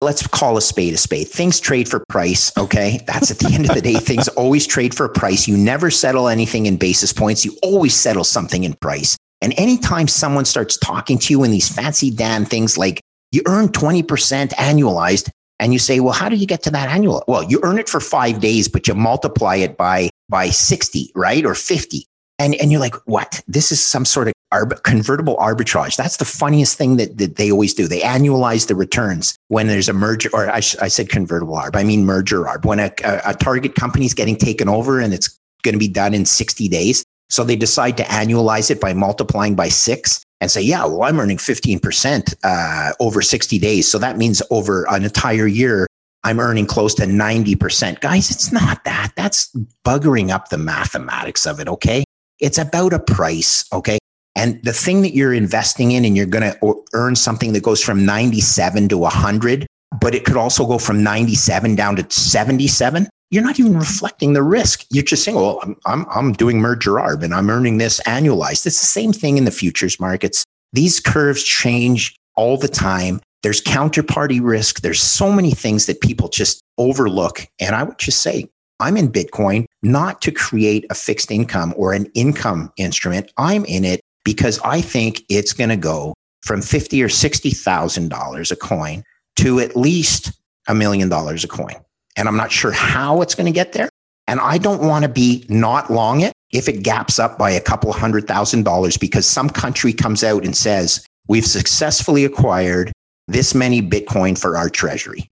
[0.00, 1.28] Let's call a spade a spade.
[1.28, 2.56] Things trade for price.
[2.56, 3.00] Okay.
[3.06, 3.94] That's at the end of the day.
[3.98, 5.48] Things always trade for price.
[5.48, 7.44] You never settle anything in basis points.
[7.44, 9.16] You always settle something in price.
[9.40, 13.00] And anytime someone starts talking to you in these fancy damn things like
[13.32, 14.04] you earn 20%
[14.50, 17.24] annualized and you say, well, how do you get to that annual?
[17.26, 21.44] Well, you earn it for five days, but you multiply it by, by 60, right?
[21.44, 22.04] Or 50.
[22.38, 23.42] And, and you're like, what?
[23.48, 25.96] This is some sort of arb- convertible arbitrage.
[25.96, 27.86] That's the funniest thing that, that they always do.
[27.86, 31.76] They annualize the returns when there's a merger, or I, sh- I said convertible arb,
[31.76, 32.64] I mean merger arb.
[32.64, 35.88] When a, a, a target company is getting taken over and it's going to be
[35.88, 37.04] done in 60 days.
[37.30, 41.20] So they decide to annualize it by multiplying by six and say, yeah, well, I'm
[41.20, 43.90] earning 15% uh, over 60 days.
[43.90, 45.86] So that means over an entire year,
[46.24, 48.00] I'm earning close to 90%.
[48.00, 49.12] Guys, it's not that.
[49.16, 49.54] That's
[49.84, 51.68] buggering up the mathematics of it.
[51.68, 52.04] Okay.
[52.40, 53.64] It's about a price.
[53.72, 53.98] Okay.
[54.38, 57.82] And the thing that you're investing in and you're going to earn something that goes
[57.82, 59.66] from 97 to 100,
[60.00, 63.08] but it could also go from 97 down to 77.
[63.32, 64.84] You're not even reflecting the risk.
[64.90, 68.64] You're just saying, well, I'm, I'm, I'm doing merger arb and I'm earning this annualized.
[68.64, 70.44] It's the same thing in the futures markets.
[70.72, 73.20] These curves change all the time.
[73.42, 74.82] There's counterparty risk.
[74.82, 77.44] There's so many things that people just overlook.
[77.58, 78.48] And I would just say,
[78.78, 83.32] I'm in Bitcoin not to create a fixed income or an income instrument.
[83.36, 88.10] I'm in it because I think it's going to go from fifty or sixty thousand
[88.10, 89.02] dollars a coin
[89.36, 90.32] to at least
[90.68, 91.76] a million dollars a coin.
[92.14, 93.88] And I'm not sure how it's going to get there.
[94.26, 97.60] And I don't want to be not long it if it gaps up by a
[97.60, 102.92] couple hundred thousand dollars because some country comes out and says, we've successfully acquired
[103.28, 105.26] this many Bitcoin for our treasury.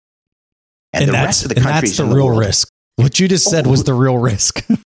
[0.92, 2.68] And, and the rest of the countries that's the the real world risk.
[2.96, 3.70] What you just said Oh.
[3.70, 4.66] was the real risk.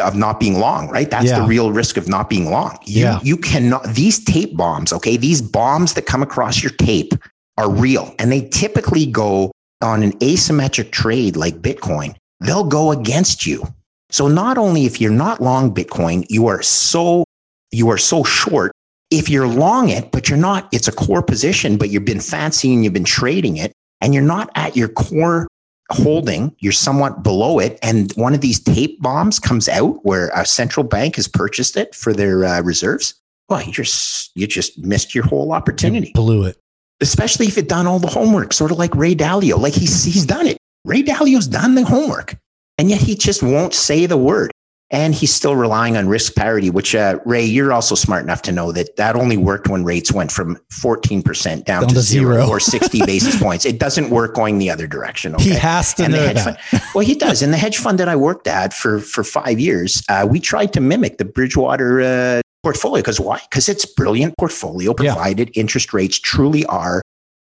[0.00, 1.10] of not being long, right?
[1.10, 1.40] That's Yeah.
[1.40, 2.78] the real risk of not being long.
[2.84, 3.20] You, Yeah.
[3.22, 7.12] you cannot, these tape bombs, okay, these bombs that come across your tape
[7.58, 9.52] are real and they typically go
[9.82, 13.66] on an asymmetric trade like Bitcoin, they'll go against you.
[14.10, 17.24] So not only if you're not long Bitcoin, you are so,
[17.70, 18.72] you are so short.
[19.10, 22.72] If you're long it, but you're not, it's a core position, but you've been fancy
[22.72, 25.48] and you've been trading it and you're not at your core
[25.94, 30.44] holding, you're somewhat below it, and one of these tape bombs comes out where a
[30.46, 33.14] central bank has purchased it for their uh, reserves.
[33.48, 36.56] Well, you just you just missed your whole opportunity, You blew it.
[37.00, 39.58] especially if it done all the homework, sort of like Ray Dalio.
[39.58, 40.56] Like he's he's done it.
[40.84, 42.36] Ray Dalio's done the homework,
[42.78, 44.51] and yet he just won't say the word.
[44.92, 48.52] And he's still relying on risk parity, which uh, Ray, you're also smart enough to
[48.52, 52.34] know that that only worked when rates went from 14% down, Down to, to zero,
[52.34, 52.48] zero.
[52.48, 53.64] or 60 basis points.
[53.64, 55.34] It doesn't work going the other direction.
[55.38, 56.60] He has to and the know hedge that.
[56.60, 57.40] fund, well, he does.
[57.40, 60.74] In the hedge fund that I worked at for for five years, uh, we tried
[60.74, 63.00] to mimic the Bridgewater uh, portfolio.
[63.02, 63.40] Because why?
[63.48, 65.14] Because it's brilliant portfolio, Yeah.
[65.14, 67.00] provided interest rates truly are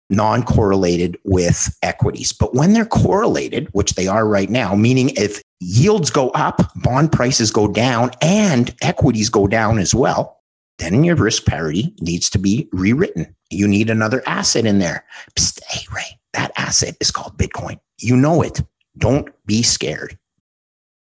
[0.09, 2.33] non-correlated with equities.
[2.33, 7.12] But when they're correlated, which they are right now, meaning if yields go up, bond
[7.12, 10.41] prices go down, and equities go down as well,
[10.78, 13.35] then your risk parity needs to be rewritten.
[13.51, 15.05] You need another asset in there.
[15.37, 17.78] Psst, hey, Ray, that asset is called Bitcoin.
[17.99, 18.62] You know it.
[18.97, 20.19] Don't be scared.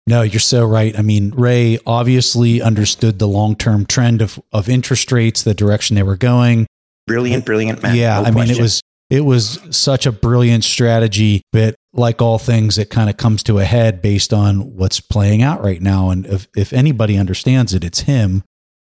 [0.06, 0.98] No, you're so right.
[0.98, 5.96] I mean, Ray obviously understood the long term trend of, of interest rates, the direction
[5.96, 6.68] they were going.
[7.08, 7.96] Brilliant, brilliant man.
[7.96, 12.40] yeah, No I mean, it was it was such a brilliant strategy, but like all
[12.40, 16.10] things, it kind of comes to a head based on what's playing out right now.
[16.10, 18.44] And if if anybody understands it, it's him.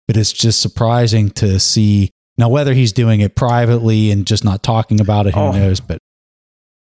[0.09, 4.63] But it's just surprising to see now whether he's doing it privately and just not
[4.63, 5.35] talking about it.
[5.35, 5.53] Who Oh.
[5.53, 5.81] knows?
[5.81, 5.99] But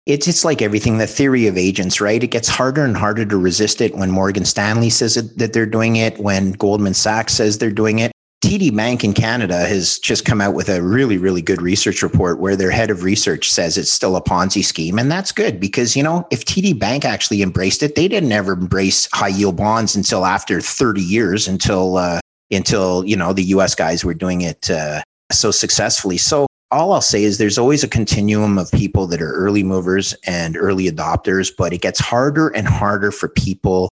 [0.07, 2.23] It's it's like everything, the theory of agents, right?
[2.23, 5.65] It gets harder and harder to resist it when Morgan Stanley says it, that they're
[5.65, 8.13] doing it, when Goldman Sachs says they're doing it.
[8.45, 12.39] TD Bank in Canada has just come out with a really, really good research report
[12.39, 14.99] where their head of research says it's still a Ponzi scheme.
[14.99, 18.53] And that's good because, you know, if TD Bank actually embraced it, they didn't ever
[18.53, 23.75] embrace high yield bonds until after 30 years, until, uh, until, you know, the US
[23.75, 25.01] guys were doing it uh,
[25.33, 26.19] so successfully.
[26.19, 30.15] So all I'll say is there's always a continuum of people that are early movers
[30.27, 33.89] and early adopters, but it gets harder and harder for people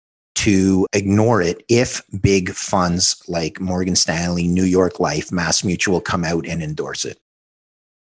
[0.44, 6.24] to ignore it if big funds like Morgan Stanley, New York Life, Mass Mutual come
[6.24, 7.18] out and endorse it.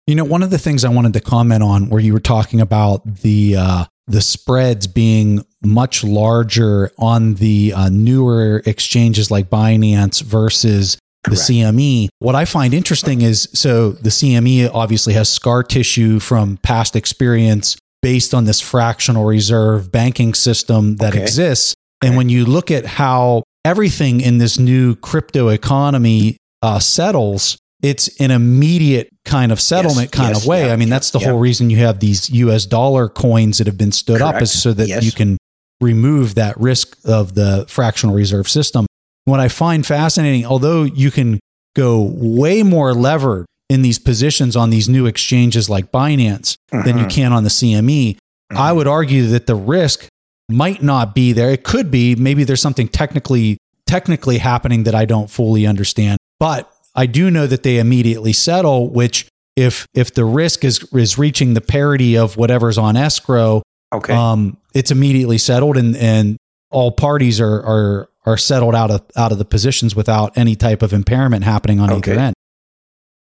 [0.07, 2.61] You know, one of the things I wanted to comment on where you were talking
[2.61, 10.21] about the uh, the spreads being much larger on the uh, newer exchanges like Binance
[10.23, 11.47] versus Correct.
[11.47, 12.09] the CME.
[12.19, 17.79] What I find interesting is so the CME obviously has scar tissue from past experience
[18.03, 21.23] based on this fractional reserve banking system that Okay.
[21.23, 21.75] exists.
[22.05, 28.09] And when you look at how everything in this new crypto economy uh, settles, it's
[28.21, 30.67] an immediate kind of settlement kind yes, of way.
[30.67, 31.29] yeah, I mean, that's the yeah.
[31.31, 34.73] whole reason you have these US dollar coins that have been stood up is so
[34.73, 35.05] that Yes.
[35.05, 35.37] you can
[35.81, 38.87] remove that risk of the fractional reserve system.
[39.27, 41.41] What I find fascinating, although you can
[41.77, 47.05] go way more levered in these positions on these new exchanges like Binance than you
[47.07, 47.11] Mhm.
[47.11, 48.17] can on the CME,
[48.51, 48.77] I Mhm.
[48.77, 50.07] would argue that the risk
[50.49, 51.51] might not be there.
[51.51, 52.15] It could be.
[52.17, 56.19] Maybe there's something technically technically happening that I don't fully understand.
[56.41, 59.27] But I do know that they immediately settle, which
[59.57, 63.63] if if the risk is is reaching the parity of whatever's on escrow,
[63.95, 64.13] Okay.
[64.15, 66.37] um, it's immediately settled and and
[66.71, 70.83] all parties are are are settled out of out of the positions without any type
[70.83, 72.13] of impairment happening on Okay.
[72.13, 72.35] either end.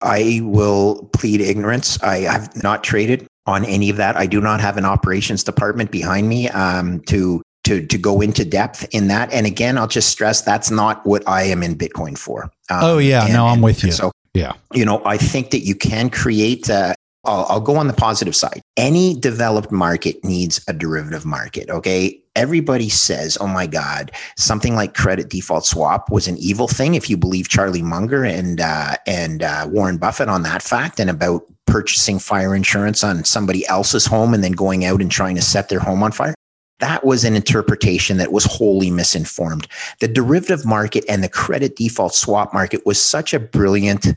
[0.02, 2.02] I will plead ignorance.
[2.02, 4.16] I have not traded on any of that.
[4.16, 8.46] I do not have an operations department behind me um, to to to go into
[8.46, 9.32] depth in that.
[9.34, 12.44] And again, I'll just stress that's not what I am in Bitcoin for.
[12.70, 13.26] Um, Oh, yeah.
[13.26, 13.92] and- No, I'm with you.
[13.92, 14.54] So Yeah.
[14.74, 16.70] you know, I think that you can create.
[16.70, 16.94] Uh,
[17.26, 18.62] I'll, I'll go on the positive side.
[18.78, 21.70] Any developed market needs a derivative market.
[21.70, 22.22] Okay.
[22.40, 26.96] Everybody says, oh my God, something like credit default swap was an evil thing.
[26.96, 31.10] If you believe Charlie Munger and, uh, and uh, Warren Buffett on that fact and
[31.10, 35.42] about purchasing fire insurance on somebody else's home and then going out and trying to
[35.42, 36.34] set their home on fire.
[36.80, 39.68] That was an interpretation that was wholly misinformed.
[40.00, 44.08] The derivative market and the credit default swap market was such a brilliant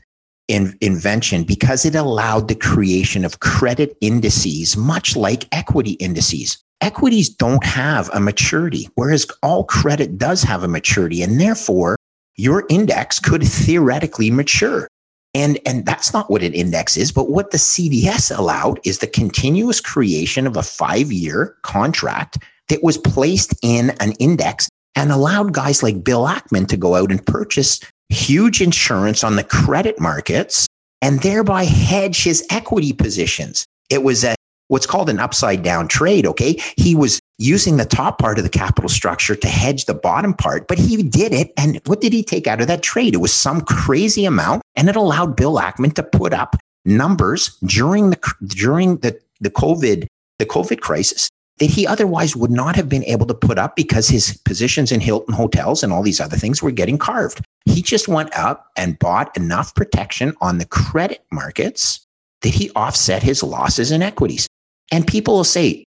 [0.47, 6.57] in, invention because it allowed the creation of credit indices, much like equity indices.
[6.83, 11.23] Equities don't have a maturity, whereas all credit does have a maturity.
[11.23, 11.95] And therefore,
[12.35, 14.89] your index could theoretically mature.
[15.33, 19.07] And, and that's not what an index is, but what the CDS allowed is the
[19.07, 25.53] continuous creation of a five year contract that was placed in an index and allowed
[25.53, 27.79] guys like Bill Ackman to go out and purchase
[28.09, 30.67] huge insurance on the credit markets
[31.01, 33.65] and thereby hedge his equity positions.
[33.89, 34.35] It was a
[34.67, 36.25] what's called an upside down trade.
[36.25, 36.59] Okay.
[36.77, 40.67] He was using the top part of the capital structure to hedge the bottom part,
[40.67, 41.51] but he did it.
[41.57, 43.13] And what did he take out of that trade?
[43.13, 48.09] It was some crazy amount and it allowed Bill Ackman to put up numbers during
[48.09, 50.07] the, during the, the COVID,
[50.39, 51.29] the COVID crisis
[51.59, 54.99] that he otherwise would not have been able to put up because his positions in
[54.99, 57.41] Hilton hotels and all these other things were getting carved.
[57.65, 62.02] He just went up and bought enough protection on the credit markets
[62.43, 64.47] that he offset his losses in equities.
[64.91, 65.83] And people will say,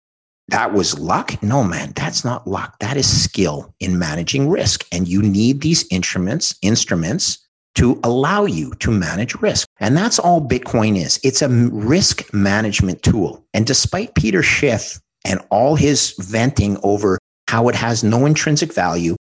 [0.49, 1.43] that was luck.
[1.43, 2.77] No, man, that's not luck.
[2.81, 4.87] That is skill in managing risk.
[4.93, 7.39] And you need these instruments, instruments
[7.75, 9.67] to allow you to manage risk.
[9.81, 11.21] And that's all Bitcoin is.
[11.23, 13.45] It's a risk management tool.
[13.55, 17.19] And despite Peter Schiff and all his venting over
[17.49, 19.17] how it has no intrinsic value,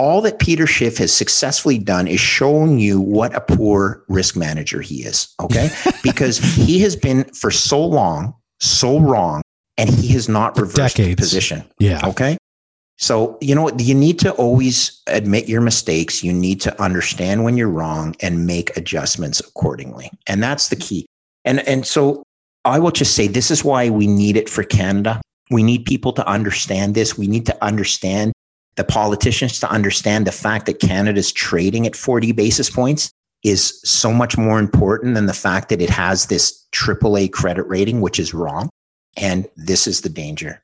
[0.00, 4.80] all that Peter Schiff has successfully done is shown you what a poor risk manager
[4.80, 5.28] he is.
[5.38, 5.68] Okay.
[6.02, 9.42] because he has been for so long, so wrong,
[9.76, 11.20] and he has not For reversed decades.
[11.20, 11.64] position.
[11.78, 12.00] Yeah.
[12.08, 12.38] Okay.
[12.96, 16.24] So, you know, you need to always admit your mistakes.
[16.24, 20.10] You need to understand when you're wrong and make adjustments accordingly.
[20.26, 21.04] And that's the key.
[21.44, 22.22] And, and so
[22.64, 25.20] I will just say this is why we need it for Canada.
[25.50, 27.18] We need people to understand this.
[27.18, 28.32] We need to understand
[28.80, 33.10] the politicians to understand the fact that Canada's trading at 40 basis points
[33.44, 38.00] is so much more important than the fact that it has this AAA credit rating,
[38.00, 38.70] which is wrong.
[39.18, 40.62] And this is the danger.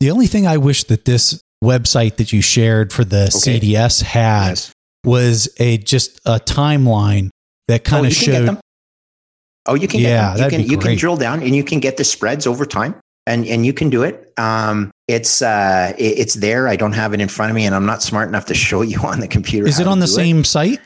[0.00, 3.60] The only thing I wish that this website that you shared for the Okay.
[3.60, 4.72] CDS had Yes.
[5.04, 7.28] was a just a timeline
[7.68, 8.48] that kind Oh, of you can get showed.
[8.48, 8.58] them.
[9.66, 10.32] Oh, you can Yeah, get them.
[10.32, 12.96] You that'd can you can drill down and you can get the spreads over time.
[13.26, 14.32] And and you can do it.
[14.36, 16.68] Um, it's uh, it- it's there.
[16.68, 18.82] I don't have it in front of me, and I'm not smart enough to show
[18.92, 19.66] you on the computer.
[19.66, 20.78] Is it on the same site?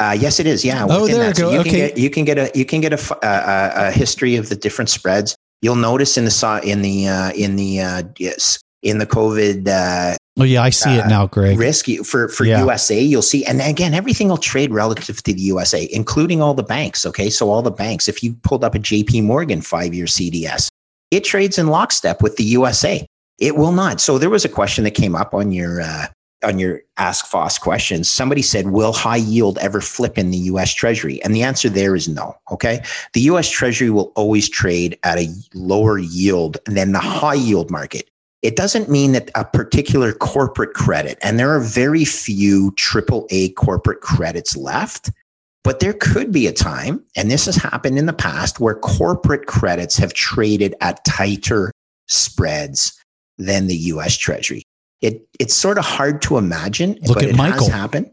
[0.00, 0.64] Uh, yes, it is.
[0.64, 0.86] Yeah.
[0.88, 1.38] Oh, there that.
[1.38, 1.50] you go.
[1.52, 1.70] you Okay.
[1.70, 4.56] Can get, you can get a you can get a, a, a- history of the
[4.56, 5.36] different spreads.
[5.62, 9.68] You'll notice in the so- in the uh, in the uh, yes in the COVID
[9.68, 11.56] uh, Oh yeah, I see it uh, now, Greg.
[11.58, 12.58] risk for for Yeah.
[12.60, 16.64] USA, you'll see, and again, everything will trade relative to the USA, including all the
[16.64, 17.06] banks.
[17.06, 18.08] Okay, so all the banks.
[18.08, 19.20] If you pulled up a J.P.
[19.20, 20.68] Morgan five year CDS,
[21.10, 23.06] it trades in lockstep with the USA.
[23.38, 24.00] It will not.
[24.00, 26.06] So there was a question that came up on your uh,
[26.44, 28.08] on your Ask Foss questions.
[28.08, 30.72] Somebody said, "Will high yield ever flip in the U.S.
[30.72, 32.36] Treasury?" And the answer there is no.
[32.52, 32.82] Okay,
[33.12, 33.50] the U.S.
[33.50, 38.08] Treasury will always trade at a lower yield than the high yield market.
[38.42, 44.02] It doesn't mean that a particular corporate credit, and there are very few AAA corporate
[44.02, 45.10] credits left,
[45.64, 49.46] but there could be a time, and this has happened in the past, where corporate
[49.46, 51.72] credits have traded at tighter
[52.06, 52.92] spreads
[53.38, 54.62] than the US Treasury.
[55.00, 57.66] It, it's sort of hard to imagine, Look but at it Michael.
[57.66, 58.10] has happened.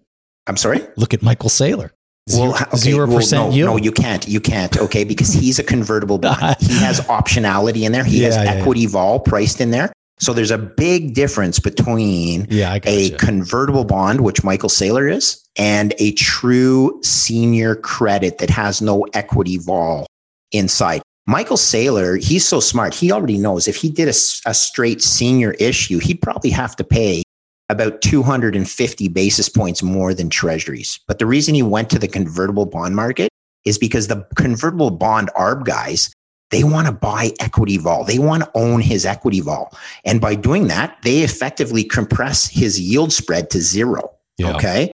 [0.47, 0.81] I'm sorry?
[0.97, 1.91] Look at Michael Saylor.
[2.29, 3.69] Zero ha- okay, zero well, percent no, yield.
[3.69, 4.27] No, you can't.
[4.27, 4.77] You can't.
[4.77, 6.55] Okay, because he's a convertible bond.
[6.59, 8.03] he has optionality in there.
[8.03, 8.59] He has Yeah, yeah, yeah.
[8.61, 9.91] equity vol priced in there.
[10.21, 13.17] So there's a big difference between yeah, a you.
[13.17, 19.57] convertible bond, which Michael Saylor is, and a true senior credit that has no equity
[19.57, 20.05] vol
[20.51, 21.01] inside.
[21.25, 22.93] Michael Saylor, he's so smart.
[22.93, 27.23] He already knows if he did a straight senior issue, he'd probably have to pay
[27.69, 30.99] about 250 basis points more than treasuries.
[31.07, 33.29] But the reason he went to the convertible bond market
[33.65, 36.11] is because the convertible bond ARB guys,
[36.51, 38.03] they want to buy equity vol.
[38.03, 39.73] They want to own his equity vol.
[40.05, 44.11] And by doing that, they effectively compress his yield spread to zero.
[44.37, 44.55] Yeah.
[44.55, 44.91] Okay.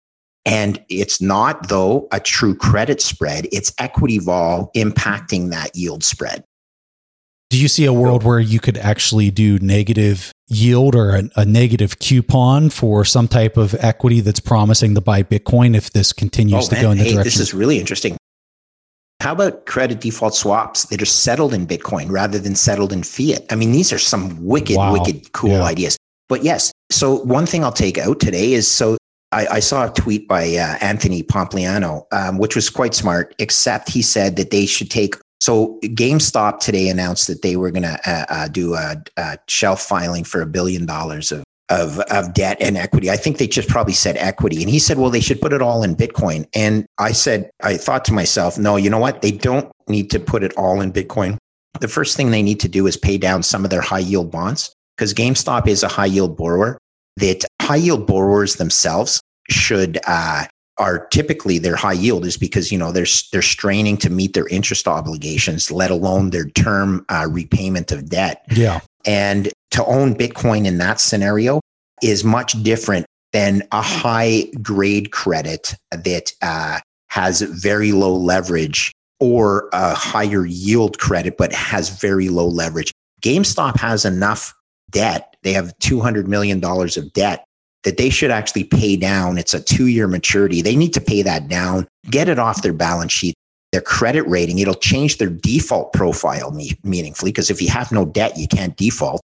[0.45, 3.47] And it's not, though, a true credit spread.
[3.51, 6.43] It's equity vol impacting that yield spread.
[7.49, 11.45] Do you see a world where you could actually do negative yield or a, a
[11.45, 16.65] negative coupon for some type of equity that's promising to buy Bitcoin if this continues
[16.65, 17.23] oh, to Oh, go in the hey, direction?
[17.23, 18.17] this is really interesting.
[19.23, 23.45] How about credit default swaps that are settled in Bitcoin rather than settled in fiat?
[23.49, 24.91] I mean, these are some wicked, Wow.
[24.91, 25.63] wicked cool Yeah.
[25.63, 25.95] ideas.
[26.27, 28.97] But yes, so one thing I'll take out today is so
[29.31, 33.89] I, I saw a tweet by uh, Anthony Pompliano, um, which was quite smart, except
[33.89, 35.15] he said that they should take.
[35.39, 39.81] So GameStop today announced that they were going to uh, uh, do a, a shelf
[39.81, 43.09] filing for a billion dollars of of of debt and equity.
[43.09, 44.61] I think they just probably said equity.
[44.61, 46.45] And he said, well, they should put it all in Bitcoin.
[46.53, 49.21] And I said, I thought to myself, no, you know what?
[49.21, 51.37] They don't need to put it all in Bitcoin.
[51.79, 54.31] The first thing they need to do is pay down some of their high yield
[54.31, 56.77] bonds because GameStop is a high yield borrower
[57.17, 60.45] that high yield borrowers themselves should uh,
[60.77, 64.47] are typically their high yield is because you know they're they're straining to meet their
[64.47, 68.45] interest obligations, let alone their term uh, repayment of debt.
[68.51, 71.61] Yeah, and to own Bitcoin in that scenario
[72.03, 79.69] is much different than a high grade credit that uh, has very low leverage or
[79.73, 82.91] a higher yield credit but has very low leverage.
[83.21, 84.53] GameStop has enough
[84.91, 87.45] debt; they have two hundred million dollars of debt
[87.83, 89.37] that they should actually pay down.
[89.37, 90.61] It's a two year maturity.
[90.61, 93.35] They need to pay that down, get it off their balance sheet.
[93.71, 98.05] Their credit rating, it'll change their default profile me- meaningfully because if you have no
[98.05, 99.19] debt, you can't default.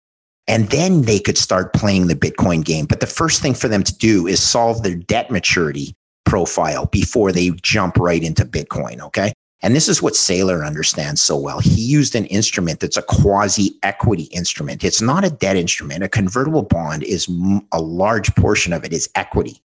[0.48, 2.86] And then they could start playing the Bitcoin game.
[2.86, 5.94] But the first thing for them to do is solve their debt maturity
[6.24, 9.00] profile before they jump right into Bitcoin.
[9.00, 9.32] Okay.
[9.62, 11.60] And this is what Saylor understands so well.
[11.60, 14.84] He used an instrument that's a quasi equity instrument.
[14.84, 16.04] It's not a debt instrument.
[16.04, 17.26] A convertible bond is
[17.72, 19.60] a large portion of it is equity.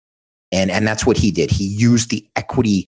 [0.52, 1.52] And, and that's what he did.
[1.52, 2.88] He used the equity,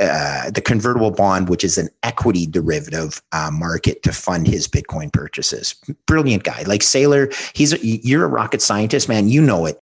[0.00, 5.12] uh, the convertible bond, which is an equity derivative uh, market to fund his Bitcoin
[5.12, 5.74] purchases.
[6.06, 6.62] Brilliant guy.
[6.62, 9.28] Like Saylor, he's, a, you're a rocket scientist, man.
[9.28, 9.78] You know it.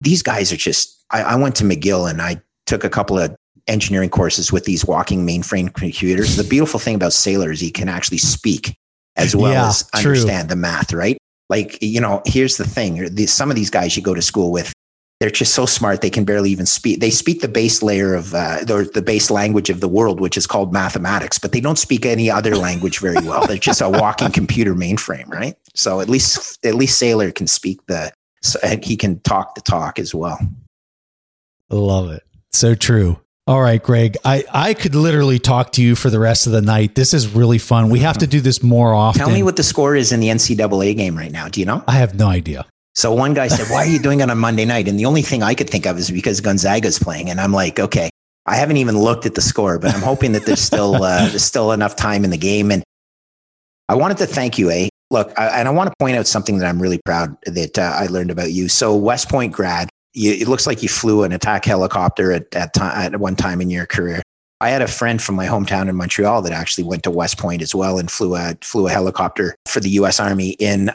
[0.00, 3.36] These guys are just, I, I went to McGill and I took a couple of
[3.68, 6.36] engineering courses with these walking mainframe computers.
[6.36, 8.74] The beautiful thing about Saylor is he can actually speak
[9.16, 10.56] as well yeah, as understand true.
[10.56, 11.18] the math, right?
[11.48, 13.14] Like, you know, here's the thing.
[13.26, 14.72] Some of these guys you go to school with,
[15.22, 16.98] they're just so smart they can barely even speak.
[16.98, 20.36] They speak the base layer of uh, or the base language of the world, which
[20.36, 23.46] is called mathematics, but they don't speak any other language very well.
[23.46, 25.56] They're just a walking computer mainframe, right?
[25.76, 28.10] So at least at least Saylor can speak the,
[28.42, 30.40] so, he can talk the talk as well.
[31.70, 32.24] Love it.
[32.50, 33.20] So true.
[33.46, 34.16] All right, Greg.
[34.24, 36.96] I, I could literally talk to you for the rest of the night.
[36.96, 37.90] This is really fun.
[37.90, 39.20] We have to do this more often.
[39.20, 41.46] Tell me what the score is in the NCAA game right now.
[41.46, 41.84] Do you know?
[41.86, 42.66] I have no idea.
[42.94, 44.88] So one guy said, Why are you doing it on Monday night?
[44.88, 47.30] And the only thing I could think of is because Gonzaga's playing.
[47.30, 48.10] And I'm like, okay,
[48.46, 51.44] I haven't even looked at the score, but I'm hoping that there's still uh, there's
[51.44, 52.70] still enough time in the game.
[52.70, 52.82] And
[53.88, 54.88] I wanted to thank you, eh?
[55.10, 57.92] Look, I, and I want to point out something that I'm really proud that uh,
[57.94, 58.68] I learned about you.
[58.68, 62.72] So West Point grad, you, it looks like you flew an attack helicopter at, at,
[62.74, 64.22] time, at one time in your career.
[64.60, 67.62] I had a friend from my hometown in Montreal that actually went to West Point
[67.62, 70.20] as well and flew a flew a helicopter for the U.S.
[70.20, 70.92] Army in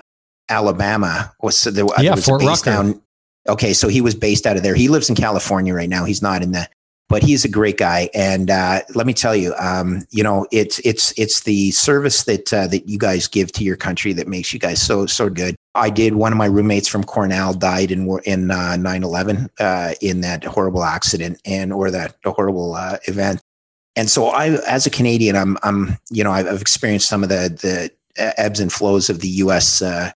[0.49, 1.33] Alabama.
[1.41, 2.69] Was there, yeah, was Fort Rucker.
[2.69, 3.01] Down,
[3.47, 4.75] okay, so he was based out of there.
[4.75, 6.05] He lives in California right now.
[6.05, 6.67] He's not in the
[7.09, 8.09] but he's a great guy.
[8.13, 12.53] And uh, let me tell you, um, you know, it's it's it's the service that
[12.53, 15.55] uh, that you guys give to your country that makes you guys so so good.
[15.75, 16.15] I did.
[16.15, 20.83] One of my roommates from Cornell died in in uh, 9/11 uh, in that horrible
[20.83, 23.41] accident and or that horrible uh, event.
[23.95, 27.29] And so, I, as a Canadian, I'm I'm you know I've, I've experienced some of
[27.29, 27.91] the the
[28.37, 29.81] ebbs and flows of the U.S.
[29.81, 30.11] Uh,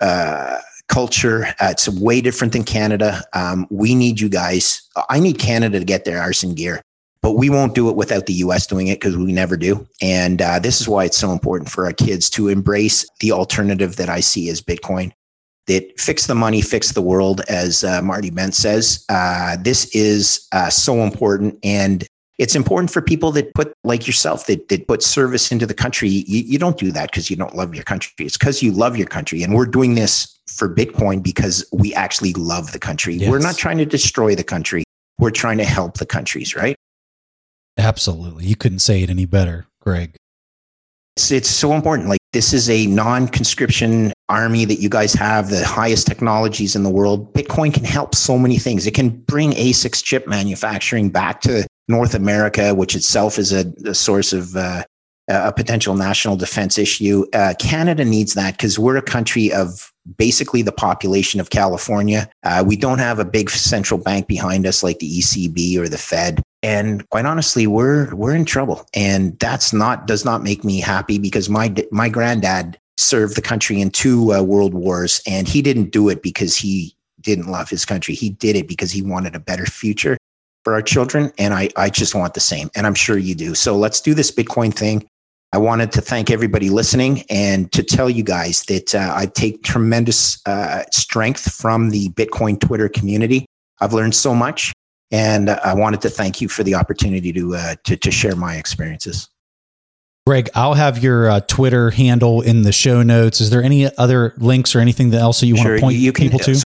[0.00, 0.58] uh,
[0.88, 1.46] culture.
[1.60, 3.22] Uh, it's way different than Canada.
[3.32, 4.82] Um, we need you guys.
[5.08, 6.82] I need Canada to get their arson gear,
[7.22, 9.86] but we won't do it without the US doing it because we never do.
[10.02, 13.96] And uh, this is why it's so important for our kids to embrace the alternative
[13.96, 15.12] that I see as Bitcoin.
[15.66, 19.04] That fix the money, fix the world, as uh, Marty Bent says.
[19.08, 21.58] Uh, this is so important.
[21.62, 22.04] And
[22.40, 26.08] it's important for people that put like yourself that, that put service into the country.
[26.08, 28.12] You, you don't do that because you don't love your country.
[28.18, 29.42] It's because you love your country.
[29.42, 33.16] And we're doing this for bitcoin because we actually love the country.
[33.16, 33.30] Yes.
[33.30, 34.84] we're not trying to destroy the country.
[35.18, 36.74] We're trying to help the countries right?
[37.76, 38.46] Absolutely.
[38.46, 40.16] You couldn't say it any better greg.
[41.16, 42.08] It's, it's so important.
[42.08, 46.90] Like this is a non-conscription army that you guys have the highest technologies in the
[46.90, 47.34] world.
[47.34, 48.86] Bitcoin can help so many things.
[48.86, 53.94] It can bring asics chip manufacturing back to North America, which itself is a, a
[53.94, 54.84] source of uh,
[55.30, 57.24] a potential national defense issue.
[57.32, 62.28] Uh, Canada needs that because we're a country of basically the population of California.
[62.42, 65.98] Uh, we don't have a big central bank behind us like the ECB or the
[65.98, 66.42] Fed.
[66.62, 71.18] And quite honestly, we're we're in trouble, and that's not does not make me happy
[71.18, 75.90] because my my granddad served the country in two uh, world wars, and he didn't
[75.90, 78.14] do it because he didn't love his country.
[78.14, 80.18] He did it because he wanted a better future
[80.64, 81.32] for our children.
[81.38, 82.70] And I, I just want the same.
[82.74, 83.54] And I'm sure you do.
[83.54, 85.06] So let's do this Bitcoin thing.
[85.52, 89.64] I wanted to thank everybody listening and to tell you guys that uh, I take
[89.64, 93.46] tremendous uh, strength from the Bitcoin Twitter community.
[93.80, 94.72] I've learned so much.
[95.12, 98.54] And I wanted to thank you for the opportunity to, uh, to, to share my
[98.54, 99.28] experiences.
[100.24, 103.40] Greg, I'll have your uh, Twitter handle in the show notes.
[103.40, 106.12] Is there any other links or anything else that you sure, want to point you
[106.12, 106.62] can, people to?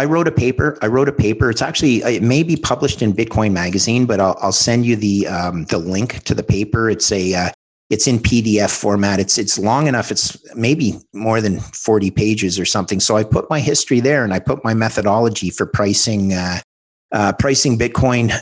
[0.00, 0.78] I wrote a paper.
[0.80, 1.50] I wrote a paper.
[1.50, 5.26] It's actually it may be published in Bitcoin Magazine, but I'll, I'll send you the
[5.26, 6.88] um, the link to the paper.
[6.88, 7.50] It's a uh,
[7.90, 9.20] it's in PDF format.
[9.20, 10.10] It's it's long enough.
[10.10, 12.98] It's maybe more than forty pages or something.
[12.98, 16.60] So I put my history there, and I put my methodology for pricing uh,
[17.12, 18.32] uh, pricing Bitcoin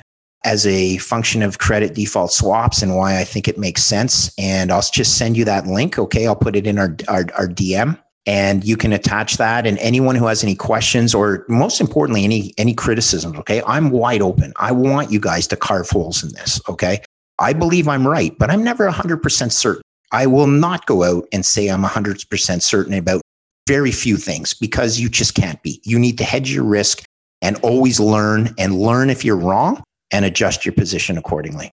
[0.44, 4.32] as a function of credit default swaps and why I think it makes sense.
[4.38, 5.98] And I'll just send you that link.
[5.98, 6.28] Okay.
[6.28, 7.98] I'll put it in our, our, our DM
[8.28, 9.66] and you can attach that.
[9.66, 13.38] And anyone who has any questions or most importantly, any, any criticisms.
[13.38, 13.62] Okay.
[13.66, 14.52] I'm wide open.
[14.56, 16.60] I want you guys to carve holes in this.
[16.68, 17.00] Okay.
[17.38, 19.80] I believe I'm right, but I'm never 100% certain.
[20.12, 23.22] I will not go out and say I'm 100% certain about
[23.66, 25.80] very few things because you just can't be.
[25.84, 27.04] You need to hedge your risk
[27.40, 31.70] and always learn and learn if you're wrong and adjust your position accordingly.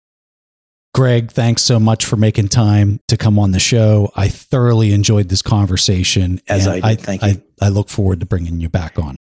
[0.96, 4.14] Greg, thanks so much for making time to come on the show.
[4.16, 6.40] I thoroughly enjoyed this conversation.
[6.48, 6.86] As I did.
[6.86, 7.28] I, Thank you.
[7.28, 9.18] I, I look forward to bringing you back on.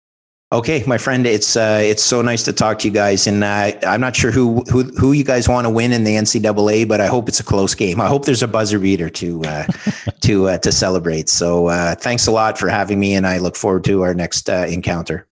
[0.53, 3.73] Okay, my friend, it's uh, it's so nice to talk to you guys, and uh,
[3.85, 7.01] I'm not sure who who who you guys want to win in the NCAA, but
[7.01, 8.01] I hope it's a close game.
[8.01, 9.67] I hope there's a buzzer beater to uh,
[10.21, 11.29] to uh, to celebrate.
[11.29, 14.49] So uh, thanks a lot for having me, and I look forward to our next
[14.49, 15.27] uh, encounter.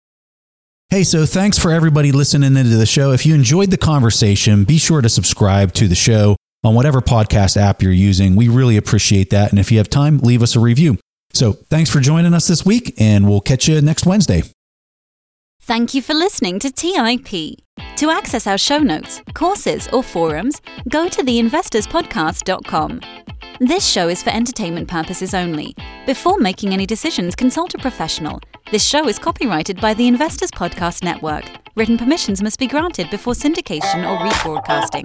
[0.92, 3.12] Hey, so thanks for everybody listening into the show.
[3.12, 7.56] If you enjoyed the conversation, be sure to subscribe to the show on whatever podcast
[7.56, 8.36] app you're using.
[8.36, 10.98] We really appreciate that, and if you have time, leave us a review.
[11.32, 14.42] So thanks for joining us this week, and we'll catch you next Wednesday.
[15.62, 17.56] Thank you for listening to TIP.
[17.96, 20.60] To access our show notes, courses, or forums,
[20.90, 23.00] go to theinvestorspodcast.com.
[23.60, 25.74] This show is for entertainment purposes only.
[26.04, 28.42] Before making any decisions, consult a professional.
[28.72, 31.44] This show is copyrighted by the Investors Podcast Network.
[31.74, 35.04] Written permissions must be granted before syndication or rebroadcasting.